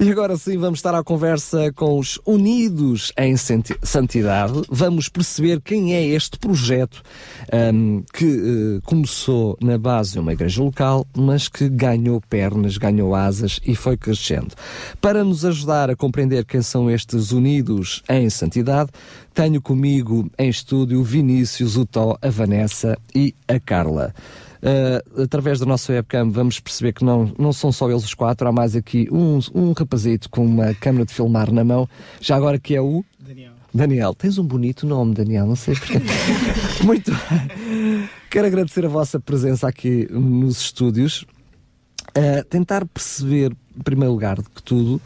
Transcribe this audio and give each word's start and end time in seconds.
E 0.00 0.12
agora 0.12 0.36
sim 0.36 0.56
vamos 0.56 0.78
estar 0.78 0.94
à 0.94 1.02
conversa 1.02 1.72
com 1.72 1.98
os 1.98 2.20
Unidos 2.24 3.12
em 3.18 3.34
Santidade. 3.36 4.62
Vamos 4.70 5.08
perceber 5.08 5.60
quem 5.60 5.92
é 5.92 6.06
este 6.06 6.38
projeto 6.38 7.02
um, 7.52 8.04
que 8.12 8.24
uh, 8.24 8.82
começou 8.84 9.58
na 9.60 9.76
base 9.76 10.12
de 10.12 10.20
uma 10.20 10.32
igreja 10.32 10.62
local, 10.62 11.04
mas 11.16 11.48
que 11.48 11.68
ganhou 11.68 12.20
pernas, 12.20 12.78
ganhou 12.78 13.12
asas 13.12 13.58
e 13.66 13.74
foi 13.74 13.96
crescendo. 13.96 14.54
Para 15.00 15.24
nos 15.24 15.44
ajudar 15.44 15.90
a 15.90 15.96
compreender 15.96 16.44
quem 16.44 16.62
são 16.62 16.88
estes 16.88 17.32
Unidos 17.32 18.04
em 18.08 18.30
Santidade, 18.30 18.90
tenho 19.34 19.60
comigo 19.60 20.30
em 20.38 20.48
estúdio 20.48 21.02
Vinícius, 21.02 21.76
o 21.76 21.84
Tó, 21.84 22.16
a 22.22 22.30
Vanessa 22.30 22.96
e 23.12 23.34
a 23.48 23.58
Carla. 23.58 24.14
Uh, 24.60 25.22
através 25.22 25.60
da 25.60 25.66
nossa 25.66 25.92
webcam 25.92 26.30
vamos 26.30 26.58
perceber 26.58 26.92
que 26.92 27.04
não, 27.04 27.32
não 27.38 27.52
são 27.52 27.70
só 27.70 27.88
eles 27.88 28.04
os 28.04 28.14
quatro, 28.14 28.48
há 28.48 28.52
mais 28.52 28.74
aqui 28.74 29.08
um, 29.12 29.38
um 29.54 29.72
rapazito 29.72 30.28
com 30.28 30.44
uma 30.44 30.74
câmera 30.74 31.06
de 31.06 31.14
filmar 31.14 31.52
na 31.52 31.64
mão, 31.64 31.88
já 32.20 32.34
agora 32.34 32.58
que 32.58 32.74
é 32.74 32.80
o 32.80 33.04
Daniel. 33.20 33.52
Daniel, 33.72 34.14
tens 34.14 34.38
um 34.38 34.44
bonito 34.44 34.86
nome, 34.86 35.14
Daniel, 35.14 35.46
não 35.46 35.54
sei 35.54 35.74
porque. 35.74 36.00
Muito 36.82 37.12
Quero 38.30 38.46
agradecer 38.46 38.84
a 38.84 38.88
vossa 38.88 39.20
presença 39.20 39.68
aqui 39.68 40.06
nos 40.10 40.60
estúdios. 40.60 41.24
Uh, 42.10 42.44
tentar 42.48 42.84
perceber, 42.86 43.52
em 43.76 43.82
primeiro 43.82 44.12
lugar, 44.12 44.36
de 44.36 44.48
que 44.50 44.62
tudo, 44.62 45.00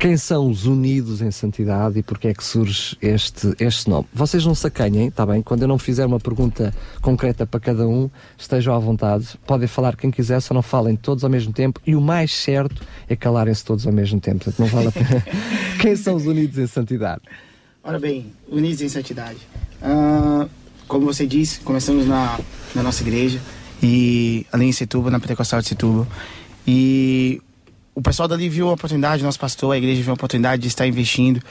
quem 0.00 0.16
são 0.16 0.50
os 0.50 0.64
unidos 0.64 1.20
em 1.20 1.30
santidade 1.30 1.98
e 1.98 2.02
porque 2.02 2.28
é 2.28 2.32
que 2.32 2.42
surge 2.42 2.96
este, 3.02 3.54
este 3.60 3.90
nome. 3.90 4.06
Vocês 4.14 4.46
não 4.46 4.54
se 4.54 4.66
acanhem, 4.66 5.08
está 5.08 5.26
bem? 5.26 5.42
Quando 5.42 5.60
eu 5.60 5.68
não 5.68 5.78
fizer 5.78 6.06
uma 6.06 6.18
pergunta 6.18 6.74
concreta 7.02 7.46
para 7.46 7.60
cada 7.60 7.86
um, 7.86 8.08
estejam 8.38 8.74
à 8.74 8.78
vontade. 8.78 9.38
Podem 9.46 9.68
falar 9.68 9.96
quem 9.96 10.10
quiser, 10.10 10.40
só 10.40 10.54
não 10.54 10.62
falem 10.62 10.96
todos 10.96 11.22
ao 11.22 11.28
mesmo 11.28 11.52
tempo 11.52 11.82
e 11.86 11.94
o 11.94 12.00
mais 12.00 12.32
certo 12.32 12.82
é 13.10 13.14
calarem-se 13.14 13.62
todos 13.62 13.86
ao 13.86 13.92
mesmo 13.92 14.18
tempo. 14.18 14.42
Portanto, 14.42 14.58
não 14.58 14.68
vale 14.68 14.88
a 14.88 14.92
pena. 14.92 15.22
quem 15.78 15.94
são 15.94 16.16
os 16.16 16.24
unidos 16.24 16.56
em 16.56 16.66
santidade? 16.66 17.20
Ora 17.84 17.98
bem, 17.98 18.32
unidos 18.48 18.80
em 18.80 18.88
santidade. 18.88 19.38
Uh, 19.82 20.48
como 20.88 21.04
você 21.04 21.26
disse, 21.26 21.60
começamos 21.60 22.06
na, 22.06 22.40
na 22.74 22.82
nossa 22.82 23.02
igreja 23.02 23.38
e 23.82 24.46
ali 24.50 24.64
em 24.64 24.72
Setúbal, 24.72 25.10
na 25.10 25.20
Pentecostal 25.20 25.60
de 25.60 25.68
Setúbal. 25.68 26.06
E 26.66 27.42
o 27.94 28.02
pessoal 28.02 28.28
dali 28.28 28.48
viu 28.48 28.68
a 28.68 28.72
oportunidade, 28.72 29.22
nosso 29.22 29.38
pastor, 29.38 29.74
a 29.74 29.78
igreja 29.78 30.02
viu 30.02 30.12
a 30.12 30.14
oportunidade 30.14 30.62
de 30.62 30.68
estar 30.68 30.86
investindo 30.86 31.42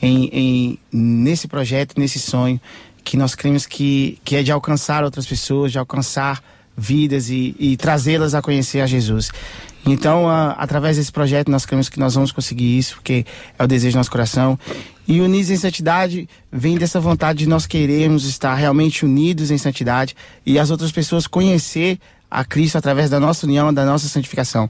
em, 0.00 0.28
em, 0.32 0.78
nesse 0.92 1.48
projeto, 1.48 1.98
nesse 1.98 2.18
sonho, 2.18 2.60
que 3.02 3.16
nós 3.16 3.34
cremos 3.34 3.66
que, 3.66 4.18
que 4.24 4.36
é 4.36 4.42
de 4.42 4.52
alcançar 4.52 5.04
outras 5.04 5.26
pessoas, 5.26 5.72
de 5.72 5.78
alcançar 5.78 6.42
vidas 6.76 7.30
e, 7.30 7.56
e 7.58 7.76
trazê-las 7.76 8.34
a 8.34 8.42
conhecer 8.42 8.80
a 8.80 8.86
Jesus. 8.86 9.30
Então, 9.86 10.28
a, 10.28 10.50
através 10.52 10.96
desse 10.96 11.12
projeto, 11.12 11.50
nós 11.50 11.64
cremos 11.64 11.88
que 11.88 11.98
nós 11.98 12.14
vamos 12.14 12.32
conseguir 12.32 12.76
isso, 12.76 12.96
porque 12.96 13.24
é 13.58 13.64
o 13.64 13.66
desejo 13.66 13.94
do 13.94 13.98
nosso 13.98 14.10
coração. 14.10 14.58
E 15.08 15.20
unir 15.20 15.50
em 15.50 15.56
santidade 15.56 16.28
vem 16.50 16.76
dessa 16.76 17.00
vontade 17.00 17.38
de 17.38 17.48
nós 17.48 17.66
queremos 17.66 18.26
estar 18.26 18.54
realmente 18.54 19.04
unidos 19.04 19.50
em 19.50 19.58
santidade 19.58 20.16
e 20.44 20.58
as 20.58 20.70
outras 20.70 20.90
pessoas 20.90 21.26
conhecer 21.26 21.98
a 22.28 22.44
Cristo 22.44 22.76
através 22.76 23.08
da 23.08 23.20
nossa 23.20 23.46
união, 23.46 23.72
da 23.72 23.84
nossa 23.84 24.08
santificação. 24.08 24.68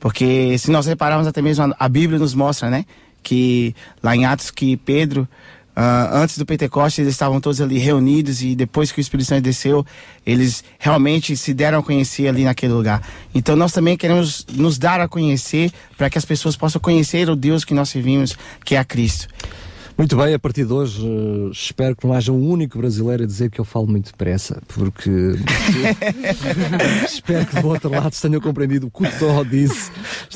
Porque 0.00 0.56
se 0.58 0.70
nós 0.70 0.86
repararmos 0.86 1.26
até 1.26 1.42
mesmo 1.42 1.74
a 1.78 1.88
Bíblia 1.88 2.18
nos 2.18 2.34
mostra, 2.34 2.70
né? 2.70 2.86
Que 3.22 3.74
lá 4.02 4.16
em 4.16 4.24
Atos 4.24 4.50
que 4.50 4.78
Pedro, 4.78 5.28
uh, 5.76 6.14
antes 6.14 6.38
do 6.38 6.46
Pentecostes, 6.46 7.00
eles 7.00 7.12
estavam 7.12 7.38
todos 7.38 7.60
ali 7.60 7.78
reunidos 7.78 8.42
e 8.42 8.56
depois 8.56 8.90
que 8.90 8.98
o 8.98 9.02
Espírito 9.02 9.28
Santo 9.28 9.42
desceu, 9.42 9.84
eles 10.26 10.64
realmente 10.78 11.36
se 11.36 11.52
deram 11.52 11.80
a 11.80 11.82
conhecer 11.82 12.28
ali 12.28 12.44
naquele 12.44 12.72
lugar. 12.72 13.06
Então 13.34 13.54
nós 13.54 13.72
também 13.72 13.96
queremos 13.96 14.46
nos 14.50 14.78
dar 14.78 15.00
a 15.00 15.06
conhecer 15.06 15.70
para 15.98 16.08
que 16.08 16.16
as 16.16 16.24
pessoas 16.24 16.56
possam 16.56 16.80
conhecer 16.80 17.28
o 17.28 17.36
Deus 17.36 17.62
que 17.62 17.74
nós 17.74 17.90
servimos, 17.90 18.36
que 18.64 18.74
é 18.74 18.78
a 18.78 18.84
Cristo. 18.84 19.28
Muito 19.96 20.16
bem, 20.16 20.32
a 20.32 20.38
partir 20.38 20.64
de 20.64 20.72
hoje 20.72 21.06
uh, 21.06 21.50
espero 21.50 21.94
que 21.94 22.06
não 22.06 22.14
haja 22.14 22.32
um 22.32 22.48
único 22.48 22.78
brasileiro 22.78 23.24
a 23.24 23.26
dizer 23.26 23.50
que 23.50 23.60
eu 23.60 23.64
falo 23.64 23.86
muito 23.86 24.06
depressa, 24.06 24.62
porque 24.68 25.10
espero 27.04 27.46
que 27.46 27.60
do 27.60 27.68
outro 27.68 27.90
lado 27.90 28.10
tenham 28.18 28.40
compreendido 28.40 28.86
o 28.86 28.90
que 28.90 29.02
o 29.02 29.18
Tó 29.18 29.44
disse. 29.44 29.90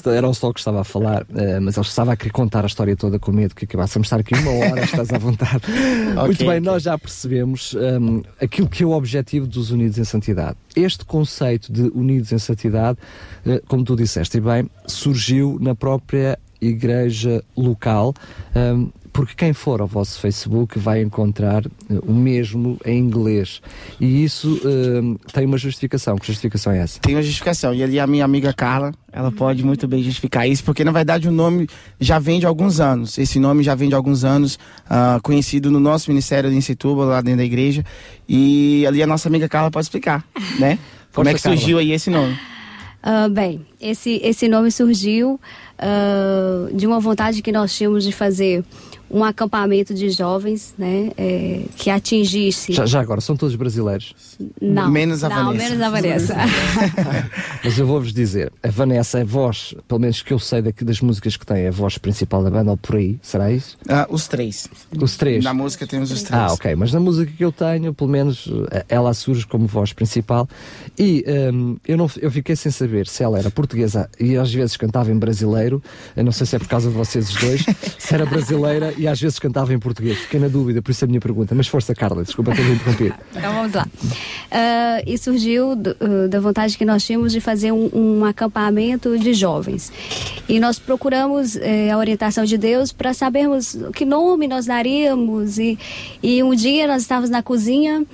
Era 0.05 0.29
o 0.29 0.35
Sol 0.35 0.53
que 0.53 0.61
estava 0.61 0.83
a 0.83 0.85
falar, 0.85 1.23
uh, 1.23 1.61
mas 1.63 1.77
ele 1.77 1.87
estava 1.87 2.13
a 2.13 2.17
querer 2.17 2.31
contar 2.31 2.65
a 2.65 2.67
história 2.67 2.95
toda 2.95 3.19
com 3.19 3.33
medo 3.33 3.55
que 3.55 3.65
acabássemos 3.65 4.07
estar 4.07 4.21
aqui 4.21 4.35
uma 4.35 4.51
hora, 4.51 4.85
estás 4.85 5.11
à 5.11 5.19
vontade. 5.19 5.63
okay, 5.65 6.15
muito 6.15 6.39
bem, 6.39 6.49
okay. 6.49 6.61
nós 6.61 6.83
já 6.83 6.99
percebemos 6.99 7.75
um, 7.75 8.23
aquilo 8.41 8.69
que 8.69 8.83
é 8.83 8.87
o 8.87 8.91
objetivo 8.91 9.47
dos 9.47 9.71
Unidos 9.71 9.97
em 9.97 10.05
Santidade. 10.05 10.57
Este 10.77 11.05
conceito 11.05 11.73
de 11.73 11.83
Unidos 11.95 12.33
em 12.33 12.39
Santidade, 12.39 12.99
uh, 13.47 13.63
como 13.67 13.83
tu 13.83 13.97
disseste, 13.97 14.37
e 14.37 14.41
bem, 14.41 14.69
surgiu 14.87 15.59
na 15.61 15.75
própria 15.75 16.39
igreja 16.61 17.43
local. 17.57 18.15
Um, 18.55 18.91
porque 19.15 19.33
quem 19.37 19.53
for 19.53 19.81
ao 19.81 19.87
vosso 19.87 20.19
Facebook 20.19 20.77
vai 20.77 21.01
encontrar 21.01 21.65
uh, 21.65 21.71
o 22.05 22.13
mesmo 22.13 22.77
em 22.85 22.99
inglês. 22.99 23.63
E 24.01 24.25
isso 24.25 24.61
uh, 24.65 25.17
tem 25.33 25.47
uma 25.47 25.57
justificação. 25.57 26.17
Que 26.17 26.27
justificação 26.27 26.73
é 26.73 26.79
essa? 26.81 26.99
Tem 26.99 27.15
uma 27.15 27.23
justificação. 27.23 27.73
E 27.73 27.81
ali 27.85 28.01
a 28.01 28.09
minha 28.09 28.25
amiga 28.25 28.53
Carla, 28.53 28.93
ela 29.13 29.31
pode 29.31 29.65
muito 29.65 29.87
bem 29.87 30.03
justificar 30.03 30.49
isso, 30.49 30.65
porque 30.65 30.83
na 30.83 30.91
verdade 30.91 31.29
o 31.29 31.33
nome 31.33 31.69
já 32.01 32.19
vem 32.19 32.41
de 32.41 32.47
alguns 32.47 32.81
anos. 32.81 33.17
Esse 33.17 33.39
nome 33.39 33.63
já 33.63 33.77
vem 33.77 33.89
de 33.89 33.95
alguns 33.95 34.25
anos, 34.25 34.59
uh, 34.87 35.23
conhecido 35.23 35.71
no 35.71 35.79
nosso 35.79 36.11
ministério 36.11 36.51
de 36.51 36.57
Incituba, 36.57 37.05
lá 37.05 37.21
dentro 37.21 37.39
da 37.39 37.45
igreja. 37.45 37.85
E 38.29 38.85
ali 38.85 39.01
a 39.01 39.07
nossa 39.07 39.29
amiga 39.29 39.49
Carla 39.49 39.71
pode 39.71 39.87
explicar, 39.87 40.25
né? 40.59 40.77
Como 41.15 41.25
Poxa, 41.25 41.31
é 41.31 41.35
que 41.35 41.41
surgiu 41.41 41.77
Carla. 41.77 41.81
aí 41.83 41.93
esse 41.93 42.11
nome? 42.11 42.37
Uh, 43.05 43.31
bem, 43.31 43.65
esse, 43.81 44.19
esse 44.25 44.49
nome 44.49 44.73
surgiu 44.73 45.39
uh, 45.79 46.75
de 46.75 46.87
uma 46.87 46.99
vontade 46.99 47.43
que 47.43 47.53
nós 47.53 47.77
tínhamos 47.77 48.03
de 48.03 48.11
fazer 48.11 48.65
um 49.15 49.23
acampamento 49.23 49.95
de 49.95 50.11
jovens, 50.11 50.75
né, 50.77 51.13
é, 51.17 51.63
que 51.77 51.89
atingisse. 51.89 52.73
Já, 52.73 52.85
já, 52.85 53.01
agora, 53.01 53.21
são 53.21 53.37
todos 53.37 53.55
brasileiros? 53.55 54.13
Não. 54.61 54.91
Menos 54.91 55.23
a 55.23 55.29
não, 55.29 55.53
Vanessa. 55.53 55.69
menos 55.69 55.81
a 55.81 55.91
Vanessa. 55.91 56.37
Mas 57.63 57.79
eu 57.79 57.87
vou-vos 57.87 58.13
dizer, 58.13 58.53
a 58.61 58.69
Vanessa 58.69 59.21
é 59.21 59.23
a 59.23 59.25
voz, 59.25 59.73
pelo 59.87 60.01
menos 60.01 60.21
que 60.21 60.33
eu 60.33 60.39
sei 60.41 60.61
daqui 60.63 60.85
das 60.85 61.01
músicas 61.01 61.37
que 61.37 61.47
tem, 61.47 61.59
é 61.59 61.69
a 61.69 61.71
voz 61.71 61.97
principal 61.97 62.43
da 62.43 62.51
banda, 62.51 62.73
ou 62.73 62.77
por 62.77 62.97
aí, 62.97 63.17
será 63.23 63.53
isso? 63.53 63.79
Ah, 63.89 64.05
os 64.11 64.27
três. 64.27 64.67
Os 65.01 65.17
três? 65.17 65.45
Na 65.45 65.55
música 65.55 65.87
temos 65.87 66.11
os 66.11 66.25
três. 66.25 66.43
Ah, 66.43 66.53
ok, 66.53 66.75
mas 66.75 66.93
na 66.93 66.99
música 66.99 67.31
que 67.31 67.45
eu 67.45 67.53
tenho, 67.53 67.95
pelo 67.95 68.11
menos 68.11 68.51
eh, 68.73 68.85
ela 68.89 69.15
surge 69.15 69.47
como 69.47 69.69
voz 69.69 69.93
principal 69.93 70.49
e 70.99 71.25
um, 71.53 71.77
eu, 71.87 71.97
não, 71.97 72.11
eu 72.21 72.33
fiquei 72.33 72.57
sem 72.57 72.73
saber 72.73 73.07
se 73.07 73.23
ela 73.23 73.39
era 73.39 73.49
portuguesa 73.49 74.11
e 74.19 74.37
às 74.37 74.53
vezes 74.53 74.77
cantava 74.77 75.13
em 75.13 75.19
brasileiro, 75.19 75.81
eu 76.17 76.25
não 76.25 76.33
sei 76.33 76.47
se 76.49 76.57
é 76.57 76.59
por 76.59 76.67
causa 76.67 76.89
de 76.89 76.97
vocês 76.97 77.31
os 77.31 77.37
dois, 77.37 77.65
se 77.97 78.13
era 78.13 78.27
brasileira 78.27 78.93
e 79.05 79.09
às 79.09 79.21
vezes 79.21 79.39
cantava 79.39 79.75
em 79.75 79.79
português. 79.79 80.19
Fiquei 80.19 80.41
na 80.41 80.49
dúvida, 80.49 80.81
por 80.81 80.91
isso 80.91 81.05
a 81.05 81.09
minha 81.09 81.21
pergunta. 81.21 81.55
Mas 81.55 81.69
força, 81.69 81.95
Carla, 81.95 82.25
desculpa 82.25 82.55
ter 82.55 82.67
interrompido. 82.67 83.15
então 83.37 83.53
vamos 83.53 83.75
lá. 83.75 83.87
Uh, 83.87 85.03
e 85.07 85.19
surgiu 85.19 85.77
do, 85.77 85.91
uh, 85.91 86.29
da 86.29 86.41
vontade 86.41 86.79
que 86.79 86.87
nós 86.87 87.05
tínhamos 87.05 87.31
de 87.31 87.39
fazer 87.39 87.71
um, 87.71 87.91
um 87.93 88.25
acampamento 88.25 89.19
de 89.19 89.35
jovens. 89.35 89.93
E 90.49 90.59
nós 90.59 90.79
procuramos 90.79 91.57
eh, 91.57 91.91
a 91.91 91.99
orientação 91.99 92.45
de 92.45 92.57
Deus 92.57 92.93
para 92.93 93.13
sabermos 93.15 93.77
que 93.95 94.05
nome 94.05 94.49
nós 94.49 94.67
daríamos. 94.67 95.59
E, 95.59 95.79
e 96.23 96.43
um 96.43 96.55
dia 96.55 96.87
nós 96.87 97.03
estávamos 97.03 97.29
na 97.29 97.43
cozinha 97.43 98.05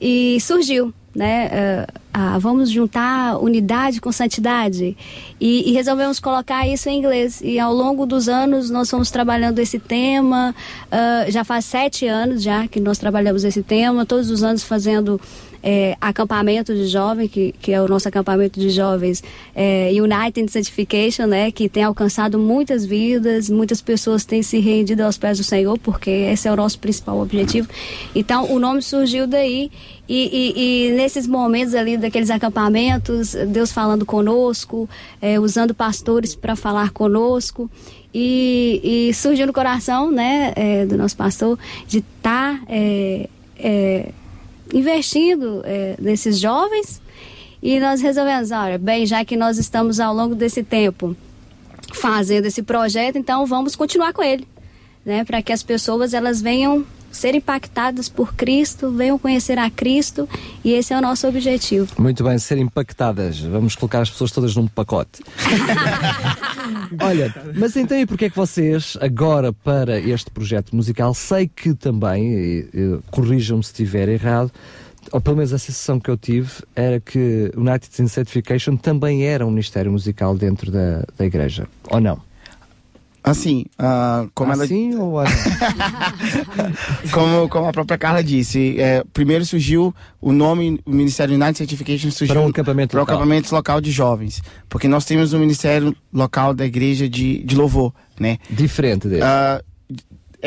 e 0.00 0.40
surgiu 0.40 0.92
né? 1.14 1.46
Uh, 1.46 2.00
ah, 2.14 2.38
vamos 2.38 2.70
juntar 2.70 3.38
unidade 3.38 3.98
com 3.98 4.12
santidade 4.12 4.94
e, 5.40 5.70
e, 5.70 5.72
resolvemos 5.72 6.20
colocar 6.20 6.68
isso 6.68 6.90
em 6.90 6.98
inglês 6.98 7.40
e 7.42 7.58
ao 7.58 7.72
longo 7.72 8.04
dos 8.04 8.28
anos 8.28 8.68
nós 8.68 8.90
fomos 8.90 9.10
trabalhando 9.10 9.58
esse 9.58 9.78
tema 9.78 10.54
uh, 10.88 11.30
já 11.30 11.42
faz 11.42 11.64
sete 11.64 12.06
anos 12.06 12.42
já 12.42 12.68
que 12.68 12.78
nós 12.80 12.98
trabalhamos 12.98 13.44
esse 13.44 13.62
tema 13.62 14.04
todos 14.04 14.30
os 14.30 14.42
anos 14.42 14.62
fazendo 14.62 15.18
é, 15.62 15.96
acampamento 16.00 16.74
de 16.74 16.86
jovens, 16.86 17.30
que, 17.30 17.54
que 17.60 17.72
é 17.72 17.80
o 17.80 17.86
nosso 17.86 18.08
acampamento 18.08 18.58
de 18.58 18.68
jovens 18.70 19.22
é, 19.54 19.90
United 19.92 20.50
Sanctification, 20.50 21.26
né, 21.26 21.52
que 21.52 21.68
tem 21.68 21.84
alcançado 21.84 22.38
muitas 22.38 22.84
vidas, 22.84 23.48
muitas 23.48 23.80
pessoas 23.80 24.24
têm 24.24 24.42
se 24.42 24.58
rendido 24.58 25.02
aos 25.02 25.16
pés 25.16 25.38
do 25.38 25.44
Senhor, 25.44 25.78
porque 25.78 26.10
esse 26.10 26.48
é 26.48 26.52
o 26.52 26.56
nosso 26.56 26.78
principal 26.78 27.20
objetivo. 27.20 27.68
Então, 28.14 28.52
o 28.52 28.58
nome 28.58 28.82
surgiu 28.82 29.26
daí, 29.26 29.70
e, 30.14 30.28
e, 30.30 30.88
e 30.88 30.92
nesses 30.92 31.26
momentos 31.26 31.74
ali 31.74 31.96
daqueles 31.96 32.28
acampamentos, 32.28 33.34
Deus 33.48 33.72
falando 33.72 34.04
conosco, 34.04 34.86
é, 35.22 35.40
usando 35.40 35.74
pastores 35.74 36.34
para 36.34 36.54
falar 36.54 36.90
conosco. 36.90 37.70
E, 38.12 39.08
e, 39.08 39.14
surgiu 39.14 39.46
no 39.46 39.54
coração 39.54 40.10
né, 40.10 40.52
é, 40.54 40.84
do 40.84 40.98
nosso 40.98 41.16
pastor 41.16 41.58
de 41.88 42.00
estar 42.00 42.58
tá, 42.58 42.62
é, 42.68 43.26
é, 43.56 44.10
investindo 44.74 45.62
é, 45.64 45.96
nesses 45.98 46.38
jovens 46.38 47.00
e 47.62 47.80
nós 47.80 48.02
resolvemos, 48.02 48.50
olha, 48.50 48.76
bem, 48.76 49.06
já 49.06 49.24
que 49.24 49.34
nós 49.34 49.56
estamos 49.56 49.98
ao 49.98 50.14
longo 50.14 50.34
desse 50.34 50.62
tempo 50.62 51.16
fazendo 51.94 52.44
esse 52.44 52.62
projeto, 52.62 53.16
então 53.16 53.46
vamos 53.46 53.74
continuar 53.74 54.12
com 54.12 54.22
ele, 54.22 54.46
né? 55.06 55.24
Para 55.24 55.40
que 55.40 55.54
as 55.54 55.62
pessoas 55.62 56.12
elas 56.12 56.42
venham 56.42 56.84
ser 57.12 57.34
impactadas 57.34 58.08
por 58.08 58.34
Cristo, 58.34 58.90
venham 58.90 59.18
conhecer 59.18 59.58
a 59.58 59.70
Cristo 59.70 60.28
e 60.64 60.72
esse 60.72 60.92
é 60.92 60.98
o 60.98 61.00
nosso 61.00 61.28
objetivo. 61.28 61.88
Muito 61.98 62.24
bem, 62.24 62.38
ser 62.38 62.58
impactadas. 62.58 63.38
Vamos 63.40 63.76
colocar 63.76 64.00
as 64.00 64.10
pessoas 64.10 64.32
todas 64.32 64.56
num 64.56 64.66
pacote. 64.66 65.22
Olha, 67.00 67.34
mas 67.54 67.76
então 67.76 67.98
e 67.98 68.06
porquê 68.06 68.26
é 68.26 68.30
que 68.30 68.36
vocês, 68.36 68.96
agora 69.00 69.52
para 69.52 69.98
este 69.98 70.30
projeto 70.30 70.74
musical, 70.74 71.14
sei 71.14 71.48
que 71.48 71.74
também, 71.74 72.68
corrijam-me 73.10 73.62
se 73.62 73.70
estiver 73.70 74.08
errado, 74.08 74.50
ou 75.10 75.20
pelo 75.20 75.36
menos 75.36 75.52
a 75.52 75.58
sensação 75.58 75.98
que 75.98 76.10
eu 76.10 76.16
tive, 76.16 76.50
era 76.74 77.00
que 77.00 77.50
United 77.56 78.02
in 78.02 78.08
Certification 78.08 78.76
também 78.76 79.24
era 79.24 79.46
um 79.46 79.50
ministério 79.50 79.90
musical 79.90 80.36
dentro 80.36 80.70
da, 80.70 81.04
da 81.16 81.24
igreja, 81.24 81.66
ou 81.90 82.00
não? 82.00 82.20
Assim, 83.24 83.66
uh, 83.78 84.28
como 84.34 84.50
assim 84.50 84.94
ela... 84.94 85.02
ou 85.02 85.14
como, 87.12 87.48
como 87.48 87.68
a 87.68 87.72
própria 87.72 87.96
Carla 87.96 88.22
disse, 88.22 88.80
é, 88.80 89.04
primeiro 89.12 89.46
surgiu 89.46 89.94
o 90.20 90.32
nome, 90.32 90.80
o 90.84 90.90
Ministério 90.90 91.36
United 91.36 91.56
Certification 91.56 92.10
surgiu 92.10 92.34
para 92.34 92.44
um 92.44 92.48
acampamento 92.48 92.90
para 92.90 93.00
local. 93.00 93.14
acampamento 93.14 93.54
local 93.54 93.80
de 93.80 93.92
jovens, 93.92 94.42
porque 94.68 94.88
nós 94.88 95.04
temos 95.04 95.32
um 95.32 95.38
ministério 95.38 95.94
local 96.12 96.52
da 96.52 96.66
igreja 96.66 97.08
de, 97.08 97.44
de 97.44 97.54
louvor, 97.54 97.94
né? 98.18 98.38
Diferente 98.50 99.06
dele. 99.06 99.22
Uh, 99.22 99.71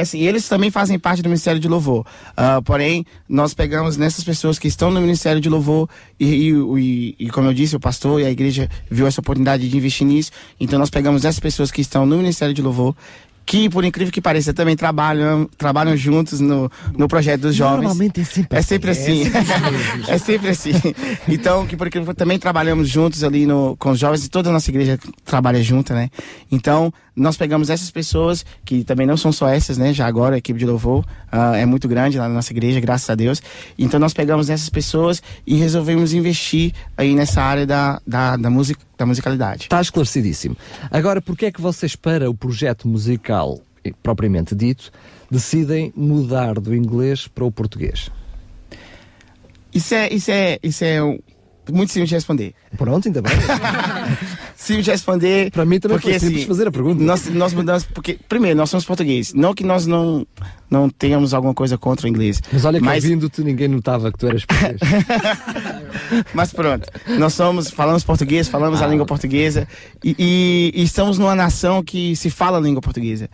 assim, 0.01 0.19
eles 0.21 0.47
também 0.47 0.69
fazem 0.69 0.99
parte 0.99 1.21
do 1.21 1.29
Ministério 1.29 1.59
de 1.59 1.67
Louvor. 1.67 2.05
Uh, 2.31 2.61
porém, 2.63 3.05
nós 3.27 3.53
pegamos 3.53 3.97
nessas 3.97 4.23
pessoas 4.23 4.59
que 4.59 4.67
estão 4.67 4.91
no 4.91 4.99
Ministério 5.01 5.41
de 5.41 5.49
Louvor 5.49 5.89
e, 6.19 6.49
e, 6.49 7.15
e, 7.19 7.29
como 7.29 7.47
eu 7.47 7.53
disse, 7.53 7.75
o 7.75 7.79
pastor 7.79 8.21
e 8.21 8.25
a 8.25 8.31
igreja 8.31 8.69
viu 8.89 9.07
essa 9.07 9.21
oportunidade 9.21 9.67
de 9.69 9.77
investir 9.77 10.05
nisso. 10.05 10.31
Então, 10.59 10.77
nós 10.77 10.89
pegamos 10.89 11.23
essas 11.23 11.39
pessoas 11.39 11.71
que 11.71 11.81
estão 11.81 12.05
no 12.05 12.17
Ministério 12.17 12.53
de 12.53 12.61
Louvor 12.61 12.95
que, 13.45 13.69
por 13.69 13.85
incrível 13.85 14.11
que 14.11 14.21
pareça, 14.21 14.53
também 14.53 14.75
trabalham, 14.75 15.47
trabalham 15.57 15.95
juntos 15.95 16.39
no, 16.39 16.69
no 16.97 17.07
projeto 17.07 17.41
dos 17.41 17.55
jovens. 17.55 17.83
Normalmente 17.83 18.21
é 18.21 18.23
sempre, 18.23 18.57
é 18.57 18.61
sempre 18.61 18.91
assim. 18.91 19.23
assim. 19.27 20.11
É, 20.11 20.17
sempre 20.17 20.49
assim. 20.49 20.71
Então, 21.27 21.65
que 21.67 21.77
por 21.77 21.87
incrível 21.87 22.13
também 22.15 22.39
trabalhamos 22.39 22.89
juntos 22.89 23.23
ali 23.23 23.45
no, 23.45 23.75
com 23.77 23.91
os 23.91 23.99
jovens 23.99 24.25
e 24.25 24.29
toda 24.29 24.49
a 24.49 24.53
nossa 24.53 24.69
igreja 24.71 24.97
trabalha 25.23 25.61
junto, 25.61 25.93
né? 25.93 26.09
Então, 26.51 26.91
nós 27.15 27.37
pegamos 27.37 27.69
essas 27.69 27.91
pessoas, 27.91 28.43
que 28.65 28.83
também 28.83 29.05
não 29.05 29.15
são 29.15 29.31
só 29.31 29.47
essas, 29.47 29.77
né? 29.77 29.93
Já 29.93 30.07
agora 30.07 30.35
a 30.35 30.37
equipe 30.37 30.57
de 30.57 30.65
louvor 30.65 31.05
uh, 31.31 31.53
é 31.55 31.65
muito 31.65 31.87
grande 31.87 32.17
lá 32.17 32.27
na 32.27 32.35
nossa 32.35 32.51
igreja, 32.51 32.79
graças 32.79 33.09
a 33.09 33.15
Deus. 33.15 33.41
Então, 33.77 33.99
nós 33.99 34.13
pegamos 34.13 34.49
essas 34.49 34.69
pessoas 34.69 35.21
e 35.45 35.55
resolvemos 35.55 36.13
investir 36.13 36.73
aí 36.97 37.13
nessa 37.13 37.41
área 37.41 37.65
da, 37.65 38.01
da, 38.05 38.35
da 38.35 38.49
música 38.49 38.81
da 38.97 39.05
musicalidade. 39.05 39.63
Está 39.63 39.81
esclarecidíssimo. 39.81 40.55
Agora, 40.89 41.21
porquê 41.21 41.47
é 41.47 41.51
que 41.51 41.61
vocês, 41.61 41.95
para 41.95 42.29
o 42.29 42.33
projeto 42.33 42.87
musical 42.87 43.59
propriamente 44.01 44.55
dito, 44.55 44.91
decidem 45.29 45.93
mudar 45.95 46.55
do 46.55 46.73
inglês 46.73 47.27
para 47.27 47.45
o 47.45 47.51
português? 47.51 48.09
Isso 49.73 49.93
é, 49.93 50.13
isso 50.13 50.31
é, 50.31 50.59
isso 50.63 50.83
é 50.83 50.99
muito 51.71 51.91
simples 51.91 52.09
de 52.09 52.15
responder. 52.15 52.53
Pronto, 52.77 53.07
ainda 53.07 53.21
bem. 53.21 53.33
simples 54.55 54.85
de 54.85 54.91
responder. 54.91 55.51
Para 55.51 55.65
mim 55.65 55.79
também 55.79 55.97
porque, 55.97 56.11
foi 56.11 56.19
simples 56.19 56.39
assim, 56.39 56.47
fazer 56.47 56.67
a 56.67 56.71
pergunta. 56.71 57.03
Nós, 57.03 57.27
nós 57.27 57.53
mudamos, 57.53 57.83
porque, 57.85 58.19
primeiro, 58.27 58.57
nós 58.57 58.69
somos 58.69 58.85
portugueses. 58.85 59.33
Não 59.33 59.53
que 59.53 59.63
nós 59.63 59.85
não, 59.85 60.25
não 60.69 60.89
tenhamos 60.89 61.33
alguma 61.33 61.53
coisa 61.53 61.77
contra 61.77 62.05
o 62.05 62.09
inglês. 62.09 62.41
Mas 62.51 62.65
olha 62.65 62.79
que 62.79 62.85
mas... 62.85 63.03
ouvindo-te 63.03 63.43
ninguém 63.43 63.67
notava 63.67 64.11
que 64.11 64.17
tu 64.17 64.27
eras 64.27 64.45
português. 64.45 64.79
mas 66.33 66.51
pronto, 66.51 66.87
nós 67.17 67.33
somos, 67.33 67.69
falamos 67.69 68.03
português, 68.03 68.47
falamos 68.47 68.81
ah. 68.81 68.85
a 68.85 68.87
língua 68.87 69.05
portuguesa 69.05 69.67
e, 70.03 70.15
e, 70.17 70.81
e, 70.81 70.83
estamos 70.83 71.17
numa 71.17 71.35
nação 71.35 71.83
que 71.83 72.15
se 72.15 72.29
fala 72.29 72.57
a 72.57 72.61
língua 72.61 72.81
portuguesa. 72.81 73.29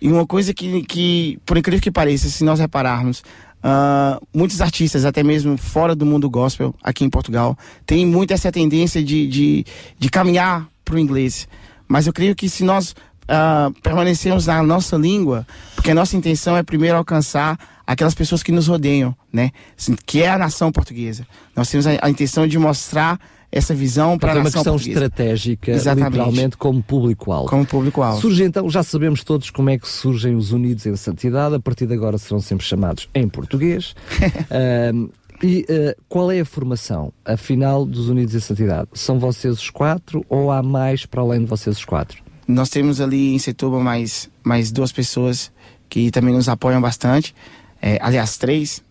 E 0.00 0.08
uma 0.08 0.26
coisa 0.26 0.52
que, 0.52 0.82
que 0.82 1.38
por 1.46 1.56
incrível 1.56 1.80
que 1.80 1.90
pareça, 1.90 2.28
se 2.28 2.44
nós 2.44 2.60
repararmos, 2.60 3.22
Uh, 3.66 4.24
muitos 4.32 4.60
artistas, 4.60 5.04
até 5.04 5.24
mesmo 5.24 5.56
fora 5.56 5.92
do 5.92 6.06
mundo 6.06 6.30
gospel, 6.30 6.72
aqui 6.80 7.04
em 7.04 7.10
Portugal, 7.10 7.58
têm 7.84 8.06
muito 8.06 8.32
essa 8.32 8.52
tendência 8.52 9.02
de, 9.02 9.26
de, 9.26 9.66
de 9.98 10.08
caminhar 10.08 10.68
para 10.84 10.94
o 10.94 10.98
inglês. 11.00 11.48
Mas 11.88 12.06
eu 12.06 12.12
creio 12.12 12.36
que 12.36 12.48
se 12.48 12.62
nós 12.62 12.92
uh, 12.92 13.72
permanecermos 13.82 14.46
na 14.46 14.62
nossa 14.62 14.96
língua, 14.96 15.44
porque 15.74 15.90
a 15.90 15.94
nossa 15.96 16.16
intenção 16.16 16.56
é 16.56 16.62
primeiro 16.62 16.96
alcançar 16.96 17.58
aquelas 17.84 18.14
pessoas 18.14 18.40
que 18.40 18.52
nos 18.52 18.68
rodeiam, 18.68 19.16
né? 19.32 19.50
Assim, 19.76 19.96
que 20.06 20.22
é 20.22 20.30
a 20.30 20.38
nação 20.38 20.70
portuguesa. 20.70 21.26
Nós 21.56 21.68
temos 21.68 21.88
a, 21.88 21.98
a 22.02 22.08
intenção 22.08 22.46
de 22.46 22.56
mostrar 22.60 23.18
essa 23.50 23.74
visão 23.74 24.18
para 24.18 24.32
a 24.32 24.34
nação 24.36 24.62
portuguesa. 24.62 24.68
É 24.68 24.70
uma 24.70 24.78
questão 24.78 24.92
estratégica, 24.92 25.70
Exatamente. 25.70 26.10
literalmente, 26.10 26.56
como 26.56 26.82
público-alvo. 26.82 27.48
Como 27.48 27.66
público-alvo. 27.66 28.20
Surge 28.20 28.44
então, 28.44 28.68
já 28.68 28.82
sabemos 28.82 29.24
todos 29.24 29.50
como 29.50 29.70
é 29.70 29.78
que 29.78 29.88
surgem 29.88 30.34
os 30.36 30.52
Unidos 30.52 30.86
em 30.86 30.96
Santidade, 30.96 31.54
a 31.54 31.60
partir 31.60 31.86
de 31.86 31.94
agora 31.94 32.18
serão 32.18 32.40
sempre 32.40 32.66
chamados 32.66 33.08
em 33.14 33.28
português. 33.28 33.94
uh, 34.50 35.10
e 35.42 35.66
uh, 35.68 36.02
qual 36.08 36.30
é 36.30 36.40
a 36.40 36.44
formação, 36.44 37.12
afinal, 37.24 37.84
dos 37.84 38.08
Unidos 38.08 38.34
em 38.34 38.40
Santidade? 38.40 38.88
São 38.94 39.18
vocês 39.18 39.54
os 39.54 39.70
quatro 39.70 40.24
ou 40.28 40.50
há 40.50 40.62
mais 40.62 41.06
para 41.06 41.20
além 41.20 41.40
de 41.40 41.46
vocês 41.46 41.76
os 41.76 41.84
quatro? 41.84 42.22
Nós 42.48 42.70
temos 42.70 43.00
ali 43.00 43.34
em 43.34 43.38
Setúbal 43.38 43.80
mais, 43.80 44.30
mais 44.42 44.70
duas 44.70 44.92
pessoas 44.92 45.50
que 45.88 46.10
também 46.10 46.34
nos 46.34 46.48
apoiam 46.48 46.80
bastante. 46.80 47.34
É, 47.82 47.98
aliás, 48.00 48.38
três, 48.38 48.82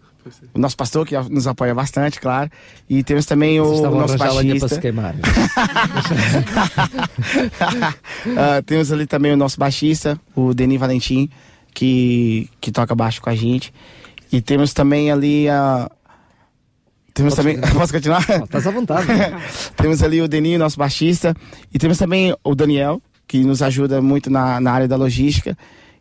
o 0.54 0.60
nosso 0.60 0.76
pastor, 0.76 1.06
que 1.06 1.16
nos 1.30 1.46
apoia 1.46 1.74
bastante, 1.74 2.20
claro. 2.20 2.50
E 2.90 3.04
temos 3.04 3.26
também 3.26 3.60
o 3.60 3.82
nosso 3.92 4.18
baixista. 4.18 4.68
Se 4.68 4.80
queimar. 4.80 5.14
uh, 8.26 8.64
temos 8.66 8.92
ali 8.92 9.06
também 9.06 9.34
o 9.34 9.38
nosso 9.38 9.60
baixista, 9.60 10.20
o 10.36 10.54
Denis 10.54 10.80
Valentim, 10.80 11.30
que, 11.74 12.50
que 12.60 12.72
toca 12.72 12.96
baixo 12.96 13.22
com 13.22 13.30
a 13.30 13.36
gente. 13.36 13.72
E 14.32 14.42
temos 14.42 14.74
também 14.74 15.12
ali 15.12 15.48
a. 15.48 15.90
Temos 17.14 17.36
também. 17.36 17.60
Posso 17.74 17.94
continuar? 17.94 18.22
Estás 18.22 18.66
à 18.66 18.72
vontade. 18.72 19.08
temos 19.78 20.02
ali 20.02 20.22
o 20.22 20.28
Denis, 20.28 20.58
nosso 20.58 20.78
baixista. 20.78 21.36
E 21.72 21.78
temos 21.78 22.00
também 22.00 22.36
o 22.44 22.56
Daniel, 22.56 23.00
que 23.28 23.44
nos 23.44 23.62
ajuda 23.62 24.02
muito 24.02 24.32
na, 24.32 24.60
na 24.60 24.72
área 24.72 24.88
da 24.88 24.96
logística. 24.96 25.56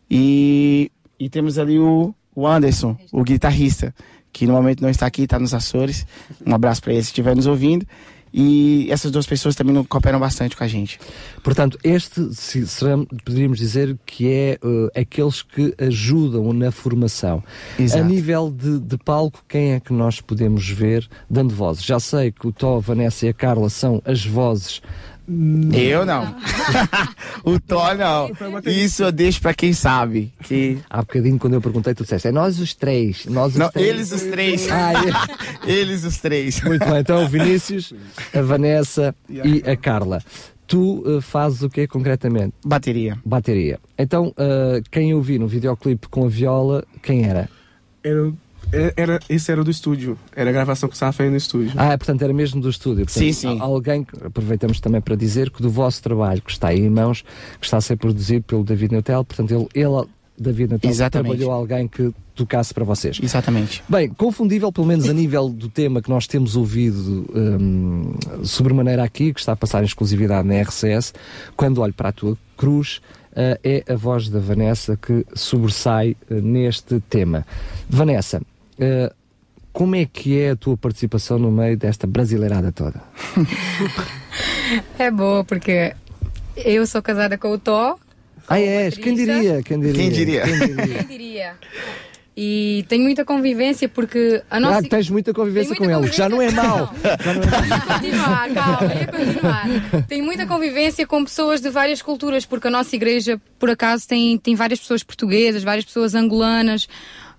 E, 0.09 0.91
e 1.19 1.29
temos 1.29 1.59
ali 1.59 1.77
o, 1.77 2.13
o 2.35 2.47
Anderson, 2.47 2.97
o 3.11 3.23
guitarrista 3.23 3.93
que 4.35 4.45
no 4.45 4.51
momento 4.51 4.81
não 4.81 4.89
está 4.89 5.05
aqui, 5.05 5.23
está 5.23 5.39
nos 5.39 5.53
Açores. 5.53 6.05
Um 6.45 6.53
abraço 6.53 6.81
para 6.81 6.91
ele 6.91 7.01
se 7.01 7.07
estiver 7.07 7.33
nos 7.33 7.47
ouvindo. 7.47 7.87
E 8.33 8.91
essas 8.91 9.09
duas 9.09 9.25
pessoas 9.25 9.55
também 9.55 9.81
cooperam 9.85 10.19
bastante 10.19 10.57
com 10.57 10.63
a 10.65 10.67
gente. 10.67 10.99
Portanto, 11.41 11.79
este 11.81 12.35
se, 12.35 12.67
será, 12.67 12.97
poderíamos 13.23 13.57
dizer 13.57 13.97
que 14.05 14.29
é 14.29 14.59
uh, 14.61 14.89
aqueles 14.93 15.41
que 15.41 15.73
ajudam 15.79 16.51
na 16.51 16.69
formação. 16.69 17.41
Exato. 17.79 18.03
A 18.03 18.05
nível 18.05 18.51
de, 18.51 18.77
de, 18.77 18.97
palco, 18.97 19.41
quem 19.47 19.71
é 19.71 19.79
que 19.79 19.93
nós 19.93 20.19
podemos 20.19 20.67
ver 20.67 21.07
dando 21.29 21.55
vozes? 21.55 21.85
Já 21.85 21.97
sei 21.97 22.33
que 22.33 22.45
o 22.45 22.51
Tó, 22.51 22.75
a 22.75 22.79
Vanessa 22.81 23.25
e 23.25 23.29
a 23.29 23.33
Carla 23.33 23.69
são 23.69 24.01
as 24.03 24.25
vozes 24.25 24.81
eu 25.73 26.05
não. 26.05 26.35
o 27.43 27.59
Thor 27.59 27.95
não. 27.95 28.29
Isso 28.65 29.03
eu 29.03 29.11
deixo 29.11 29.41
pra 29.41 29.53
quem 29.53 29.73
sabe. 29.73 30.31
Que... 30.43 30.77
Há 30.89 30.99
bocadinho, 30.99 31.39
quando 31.39 31.53
eu 31.55 31.61
perguntei, 31.61 31.93
tu 31.93 32.03
disseste, 32.03 32.27
é 32.27 32.31
nós 32.31 32.59
os 32.59 32.73
três. 32.73 33.25
Nós 33.25 33.53
os 33.53 33.59
não, 33.59 33.69
três. 33.69 33.87
eles 33.87 34.11
os 34.11 34.21
três. 34.23 34.67
ah, 34.71 34.93
eles 35.65 36.03
os 36.03 36.17
três. 36.17 36.61
Muito 36.61 36.85
bem, 36.85 36.99
então 36.99 37.23
o 37.23 37.27
Vinícius, 37.27 37.93
a 38.33 38.41
Vanessa 38.41 39.15
e 39.29 39.63
a 39.69 39.75
Carla. 39.75 40.21
Tu 40.67 41.03
uh, 41.07 41.21
fazes 41.21 41.61
o 41.61 41.69
que 41.69 41.87
concretamente? 41.87 42.53
Bateria. 42.65 43.17
Bateria. 43.23 43.79
Então, 43.97 44.29
uh, 44.29 44.81
quem 44.89 45.11
eu 45.11 45.21
vi 45.21 45.37
no 45.37 45.47
videoclipe 45.47 46.07
com 46.07 46.25
a 46.25 46.29
viola, 46.29 46.83
quem 47.03 47.23
era? 47.23 47.47
Era 48.03 48.27
é, 48.27 48.31
era, 48.95 49.19
esse 49.29 49.51
era 49.51 49.63
do 49.63 49.71
estúdio. 49.71 50.17
Era 50.35 50.49
a 50.49 50.53
gravação 50.53 50.89
que 50.89 50.95
estava 50.95 51.11
fazendo 51.11 51.31
no 51.31 51.37
estúdio. 51.37 51.73
Ah, 51.75 51.97
portanto 51.97 52.21
era 52.21 52.33
mesmo 52.33 52.61
do 52.61 52.69
estúdio. 52.69 53.05
Portanto, 53.05 53.23
sim, 53.23 53.33
sim. 53.33 53.59
Alguém, 53.59 54.05
aproveitamos 54.23 54.79
também 54.79 55.01
para 55.01 55.15
dizer 55.15 55.49
que 55.49 55.61
do 55.61 55.69
vosso 55.69 56.01
trabalho 56.01 56.41
que 56.41 56.51
está 56.51 56.69
aí 56.69 56.79
em 56.79 56.89
mãos, 56.89 57.23
que 57.59 57.65
está 57.65 57.77
a 57.77 57.81
ser 57.81 57.97
produzido 57.97 58.43
pelo 58.43 58.63
David 58.63 58.91
Neutel, 58.91 59.23
portanto 59.23 59.51
ele, 59.51 59.67
ele 59.73 60.07
David 60.37 60.71
Neutel, 60.71 60.89
Exatamente. 60.89 61.29
trabalhou 61.29 61.51
alguém 61.51 61.87
que 61.87 62.13
tocasse 62.35 62.73
para 62.73 62.83
vocês. 62.83 63.19
Exatamente. 63.23 63.81
Bem, 63.87 64.09
confundível, 64.09 64.71
pelo 64.71 64.85
menos 64.85 65.07
a 65.07 65.13
nível 65.13 65.47
do 65.47 65.69
tema 65.69 66.01
que 66.01 66.09
nós 66.09 66.27
temos 66.27 66.55
ouvido 66.57 67.25
um, 67.33 68.15
sobremaneira 68.43 69.03
aqui, 69.03 69.33
que 69.33 69.39
está 69.39 69.53
a 69.53 69.55
passar 69.55 69.81
em 69.81 69.85
exclusividade 69.85 70.47
na 70.47 70.61
RCS, 70.61 71.13
quando 71.55 71.81
olho 71.81 71.93
para 71.93 72.09
a 72.09 72.11
tua 72.11 72.37
cruz, 72.57 72.99
uh, 73.31 73.57
é 73.63 73.83
a 73.87 73.95
voz 73.95 74.29
da 74.29 74.39
Vanessa 74.39 74.97
que 74.97 75.25
sobressai 75.33 76.17
uh, 76.29 76.33
neste 76.35 76.99
tema. 76.99 77.45
Vanessa, 77.89 78.41
Uh, 78.79 79.13
como 79.71 79.95
é 79.95 80.05
que 80.05 80.39
é 80.39 80.51
a 80.51 80.55
tua 80.55 80.77
participação 80.77 81.37
no 81.37 81.51
meio 81.51 81.77
desta 81.77 82.07
brasileirada 82.07 82.71
toda? 82.71 83.01
é 84.97 85.11
boa, 85.11 85.43
porque 85.43 85.93
eu 86.55 86.87
sou 86.87 87.01
casada 87.01 87.37
com 87.37 87.51
o 87.51 87.57
Tó. 87.57 87.99
Ah, 88.47 88.59
és? 88.59 88.97
Quem 88.97 89.15
diria? 89.15 89.61
Quem 89.63 89.79
diria? 89.79 89.93
Quem 89.93 90.09
diria? 90.09 90.41
Quem 90.43 90.59
diria? 90.59 90.85
Quem 90.85 91.07
diria? 91.07 91.55
E 92.37 92.85
tenho 92.89 93.03
muita 93.03 93.23
convivência 93.23 93.87
porque 93.87 94.43
a 94.49 94.59
nossa. 94.59 94.79
Ah, 94.79 94.89
tens 94.89 95.09
muita 95.09 95.33
convivência 95.33 95.69
muita 95.69 95.85
com 95.85 95.99
ele, 95.99 96.09
que 96.09 96.17
já 96.17 96.27
não 96.27 96.41
é 96.41 96.51
mau. 96.51 96.93
Já 97.03 97.33
não 97.33 97.41
é. 97.41 97.67
Ia 97.67 97.79
continuar, 97.79 98.53
calma, 98.53 98.93
ia 98.93 99.07
continuar. 99.07 99.67
Tenho 100.07 100.23
muita 100.25 100.45
convivência 100.45 101.07
com 101.07 101.23
pessoas 101.23 101.61
de 101.61 101.69
várias 101.69 102.01
culturas, 102.01 102.45
porque 102.45 102.67
a 102.67 102.71
nossa 102.71 102.93
igreja, 102.93 103.39
por 103.57 103.69
acaso, 103.69 104.05
tem, 104.05 104.37
tem 104.37 104.53
várias 104.53 104.81
pessoas 104.81 105.01
portuguesas, 105.01 105.63
várias 105.63 105.85
pessoas 105.85 106.13
angolanas. 106.13 106.89